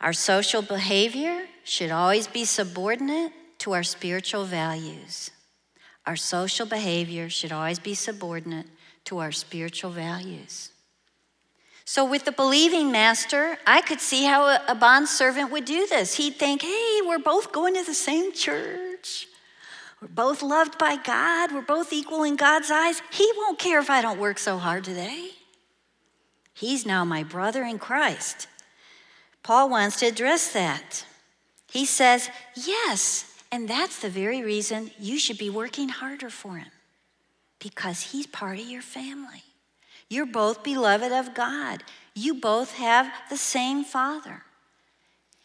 Our 0.02 0.12
social 0.12 0.64
behavior 0.64 1.46
should 1.64 1.92
always 1.92 2.26
be 2.26 2.46
subordinate 2.46 3.32
to 3.60 3.74
our 3.74 3.84
spiritual 3.84 4.46
values. 4.46 5.30
Our 6.08 6.16
social 6.16 6.66
behavior 6.66 7.30
should 7.30 7.52
always 7.52 7.80
be 7.80 7.94
subordinate 7.94 8.66
to 9.06 9.20
our 9.20 9.32
spiritual 9.32 9.92
values. 9.92 10.72
So, 11.88 12.04
with 12.04 12.26
the 12.26 12.32
believing 12.32 12.92
master, 12.92 13.58
I 13.68 13.82
could 13.82 14.02
see 14.02 14.26
how 14.26 14.46
a, 14.48 14.60
a 14.70 14.76
bond 14.76 15.08
servant 15.08 15.52
would 15.52 15.66
do 15.66 15.86
this. 15.88 16.16
He'd 16.16 16.36
think, 16.36 16.64
hey, 16.64 17.00
we're 17.06 17.20
both 17.20 17.52
going 17.52 17.76
to 17.76 17.84
the 17.84 17.94
same 17.94 18.34
church. 18.34 19.28
We're 20.02 20.08
both 20.08 20.42
loved 20.42 20.80
by 20.80 20.98
God. 20.98 21.52
We're 21.52 21.62
both 21.62 21.94
equal 21.94 22.24
in 22.24 22.36
God's 22.36 22.72
eyes. 22.72 23.02
He 23.12 23.32
won't 23.38 23.60
care 23.60 23.80
if 23.80 23.90
I 23.90 24.02
don't 24.02 24.20
work 24.20 24.40
so 24.40 24.58
hard 24.58 24.84
today. 24.84 25.30
He's 26.54 26.86
now 26.86 27.06
my 27.06 27.24
brother 27.24 27.64
in 27.64 27.78
Christ. 27.78 28.48
Paul 29.44 29.70
wants 29.70 30.00
to 30.00 30.08
address 30.08 30.54
that. 30.54 31.06
He 31.70 31.86
says, 31.86 32.30
yes, 32.56 33.32
and 33.52 33.68
that's 33.68 34.00
the 34.00 34.10
very 34.10 34.42
reason 34.42 34.90
you 35.00 35.20
should 35.20 35.38
be 35.38 35.50
working 35.50 35.90
harder 35.90 36.30
for 36.30 36.58
him 36.58 36.72
because 37.66 38.12
he's 38.12 38.28
part 38.28 38.60
of 38.60 38.68
your 38.68 38.84
family. 38.84 39.42
You're 40.08 40.28
both 40.28 40.64
beloved 40.64 41.12
of 41.12 41.34
God. 41.34 41.84
You 42.14 42.36
both 42.36 42.76
have 42.76 43.12
the 43.32 43.38
same 43.38 43.84
Father. 43.84 44.44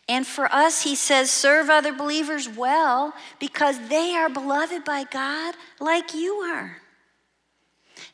And 0.06 0.26
for 0.26 0.44
us, 0.52 0.82
he 0.82 0.94
says, 0.96 1.30
serve 1.30 1.70
other 1.70 1.94
believers 1.94 2.46
well 2.46 3.14
because 3.38 3.88
they 3.88 4.14
are 4.14 4.28
beloved 4.28 4.84
by 4.84 5.04
God 5.04 5.54
like 5.80 6.12
you 6.14 6.34
are. 6.34 6.76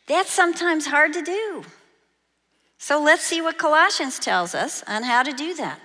That's 0.06 0.30
sometimes 0.30 0.86
hard 0.86 1.12
to 1.14 1.22
do. 1.22 1.64
So 2.78 3.02
let's 3.02 3.24
see 3.24 3.40
what 3.40 3.58
Colossians 3.58 4.20
tells 4.20 4.54
us 4.54 4.84
on 4.86 5.02
how 5.02 5.24
to 5.24 5.32
do 5.32 5.52
that. 5.56 5.80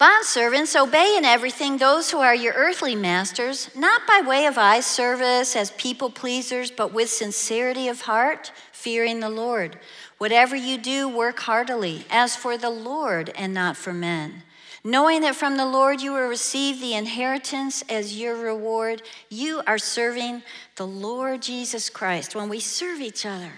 Bondservants, 0.00 0.80
obey 0.80 1.14
in 1.18 1.26
everything 1.26 1.76
those 1.76 2.10
who 2.10 2.20
are 2.20 2.34
your 2.34 2.54
earthly 2.54 2.94
masters, 2.94 3.68
not 3.76 4.06
by 4.06 4.22
way 4.26 4.46
of 4.46 4.56
eye 4.56 4.80
service 4.80 5.54
as 5.54 5.72
people 5.72 6.08
pleasers, 6.08 6.70
but 6.70 6.94
with 6.94 7.10
sincerity 7.10 7.86
of 7.86 8.00
heart, 8.00 8.50
fearing 8.72 9.20
the 9.20 9.28
Lord. 9.28 9.78
Whatever 10.16 10.56
you 10.56 10.78
do, 10.78 11.06
work 11.06 11.40
heartily, 11.40 12.06
as 12.08 12.34
for 12.34 12.56
the 12.56 12.70
Lord 12.70 13.30
and 13.36 13.52
not 13.52 13.76
for 13.76 13.92
men. 13.92 14.42
Knowing 14.82 15.20
that 15.20 15.36
from 15.36 15.58
the 15.58 15.66
Lord 15.66 16.00
you 16.00 16.14
will 16.14 16.28
receive 16.28 16.80
the 16.80 16.94
inheritance 16.94 17.84
as 17.90 18.18
your 18.18 18.36
reward, 18.36 19.02
you 19.28 19.60
are 19.66 19.76
serving 19.76 20.42
the 20.76 20.86
Lord 20.86 21.42
Jesus 21.42 21.90
Christ. 21.90 22.34
When 22.34 22.48
we 22.48 22.58
serve 22.58 23.02
each 23.02 23.26
other, 23.26 23.52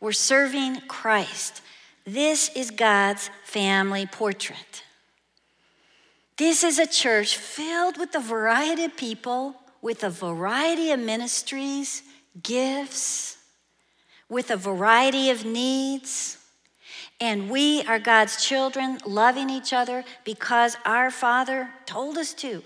we're 0.00 0.12
serving 0.12 0.80
Christ. 0.88 1.60
This 2.06 2.48
is 2.56 2.70
God's 2.70 3.28
family 3.44 4.06
portrait. 4.06 4.84
This 6.36 6.62
is 6.62 6.78
a 6.78 6.86
church 6.86 7.38
filled 7.38 7.96
with 7.96 8.14
a 8.14 8.20
variety 8.20 8.84
of 8.84 8.96
people, 8.96 9.56
with 9.80 10.04
a 10.04 10.10
variety 10.10 10.90
of 10.90 11.00
ministries, 11.00 12.02
gifts, 12.42 13.38
with 14.28 14.50
a 14.50 14.56
variety 14.56 15.30
of 15.30 15.46
needs. 15.46 16.36
And 17.20 17.48
we 17.48 17.82
are 17.84 17.98
God's 17.98 18.44
children, 18.44 18.98
loving 19.06 19.48
each 19.48 19.72
other 19.72 20.04
because 20.24 20.76
our 20.84 21.10
Father 21.10 21.70
told 21.86 22.18
us 22.18 22.34
to. 22.34 22.62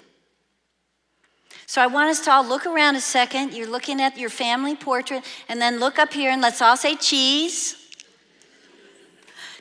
So 1.67 1.81
I 1.81 1.87
want 1.87 2.11
us 2.11 2.19
to 2.25 2.33
all 2.33 2.45
look 2.45 2.67
around 2.67 2.97
a 2.97 3.01
second. 3.01 3.53
You're 3.55 3.71
looking 3.71 4.03
at 4.03 4.19
your 4.19 4.31
family 4.31 4.75
portrait, 4.75 5.23
and 5.49 5.61
then 5.61 5.79
look 5.79 6.01
up 6.01 6.13
here 6.13 6.33
and 6.33 6.43
let's 6.43 6.61
all 6.61 6.77
say 6.77 6.97
cheese. 6.97 7.77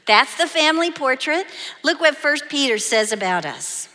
That's 0.08 0.36
the 0.36 0.48
family 0.48 0.90
portrait. 0.90 1.46
Look 1.84 2.02
what 2.02 2.16
First 2.16 2.50
Peter 2.50 2.80
says 2.80 3.12
about 3.12 3.46
us. 3.46 3.88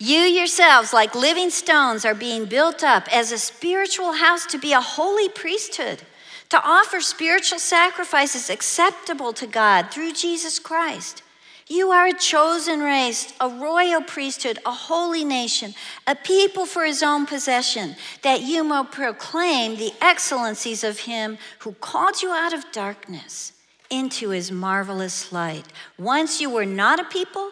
You 0.00 0.20
yourselves, 0.20 0.92
like 0.92 1.16
living 1.16 1.50
stones, 1.50 2.04
are 2.04 2.14
being 2.14 2.44
built 2.44 2.84
up 2.84 3.12
as 3.12 3.32
a 3.32 3.38
spiritual 3.38 4.12
house 4.12 4.46
to 4.46 4.58
be 4.58 4.72
a 4.72 4.80
holy 4.80 5.28
priesthood, 5.28 6.02
to 6.50 6.62
offer 6.64 7.00
spiritual 7.00 7.58
sacrifices 7.58 8.48
acceptable 8.48 9.32
to 9.32 9.46
God 9.46 9.90
through 9.90 10.12
Jesus 10.12 10.60
Christ. 10.60 11.22
You 11.66 11.90
are 11.90 12.06
a 12.06 12.14
chosen 12.14 12.80
race, 12.80 13.34
a 13.40 13.48
royal 13.48 14.00
priesthood, 14.00 14.58
a 14.64 14.70
holy 14.70 15.24
nation, 15.24 15.74
a 16.06 16.14
people 16.14 16.64
for 16.64 16.84
his 16.84 17.02
own 17.02 17.26
possession, 17.26 17.96
that 18.22 18.40
you 18.42 18.62
may 18.64 18.84
proclaim 18.90 19.76
the 19.76 19.92
excellencies 20.00 20.84
of 20.84 21.00
him 21.00 21.38
who 21.58 21.72
called 21.72 22.22
you 22.22 22.30
out 22.30 22.54
of 22.54 22.70
darkness 22.72 23.52
into 23.90 24.30
his 24.30 24.52
marvelous 24.52 25.32
light. 25.32 25.66
Once 25.98 26.40
you 26.40 26.48
were 26.48 26.64
not 26.64 27.00
a 27.00 27.04
people, 27.04 27.50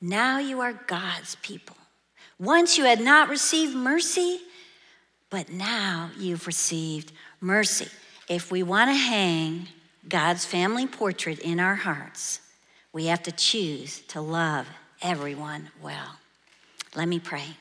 now 0.00 0.38
you 0.38 0.60
are 0.60 0.74
God's 0.86 1.36
people. 1.36 1.75
Once 2.38 2.76
you 2.76 2.84
had 2.84 3.00
not 3.00 3.28
received 3.28 3.74
mercy, 3.74 4.40
but 5.30 5.50
now 5.50 6.10
you've 6.18 6.46
received 6.46 7.12
mercy. 7.40 7.88
If 8.28 8.50
we 8.50 8.62
want 8.62 8.90
to 8.90 8.94
hang 8.94 9.68
God's 10.08 10.44
family 10.44 10.86
portrait 10.86 11.38
in 11.38 11.58
our 11.60 11.74
hearts, 11.74 12.40
we 12.92 13.06
have 13.06 13.22
to 13.24 13.32
choose 13.32 14.00
to 14.08 14.20
love 14.20 14.66
everyone 15.02 15.70
well. 15.82 16.16
Let 16.94 17.08
me 17.08 17.18
pray. 17.18 17.56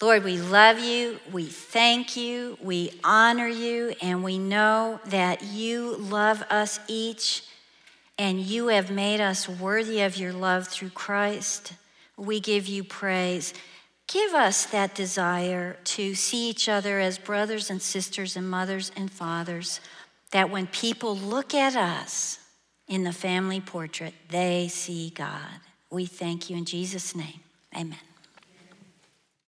Lord, 0.00 0.24
we 0.24 0.38
love 0.38 0.78
you, 0.78 1.18
we 1.30 1.44
thank 1.44 2.16
you, 2.16 2.56
we 2.62 2.90
honor 3.04 3.48
you, 3.48 3.94
and 4.00 4.24
we 4.24 4.38
know 4.38 4.98
that 5.06 5.42
you 5.42 5.96
love 5.96 6.42
us 6.48 6.80
each 6.88 7.44
and 8.18 8.40
you 8.40 8.68
have 8.68 8.90
made 8.90 9.20
us 9.20 9.48
worthy 9.48 10.00
of 10.00 10.16
your 10.16 10.32
love 10.32 10.68
through 10.68 10.90
Christ. 10.90 11.74
We 12.16 12.40
give 12.40 12.66
you 12.66 12.84
praise. 12.84 13.52
Give 14.10 14.34
us 14.34 14.66
that 14.66 14.96
desire 14.96 15.76
to 15.84 16.16
see 16.16 16.50
each 16.50 16.68
other 16.68 16.98
as 16.98 17.16
brothers 17.16 17.70
and 17.70 17.80
sisters 17.80 18.36
and 18.36 18.50
mothers 18.50 18.90
and 18.96 19.08
fathers, 19.08 19.80
that 20.32 20.50
when 20.50 20.66
people 20.66 21.16
look 21.16 21.54
at 21.54 21.76
us 21.76 22.40
in 22.88 23.04
the 23.04 23.12
family 23.12 23.60
portrait, 23.60 24.14
they 24.28 24.66
see 24.66 25.10
God. 25.10 25.60
We 25.90 26.06
thank 26.06 26.50
you 26.50 26.56
in 26.56 26.64
Jesus' 26.64 27.14
name. 27.14 27.38
Amen. 27.76 28.09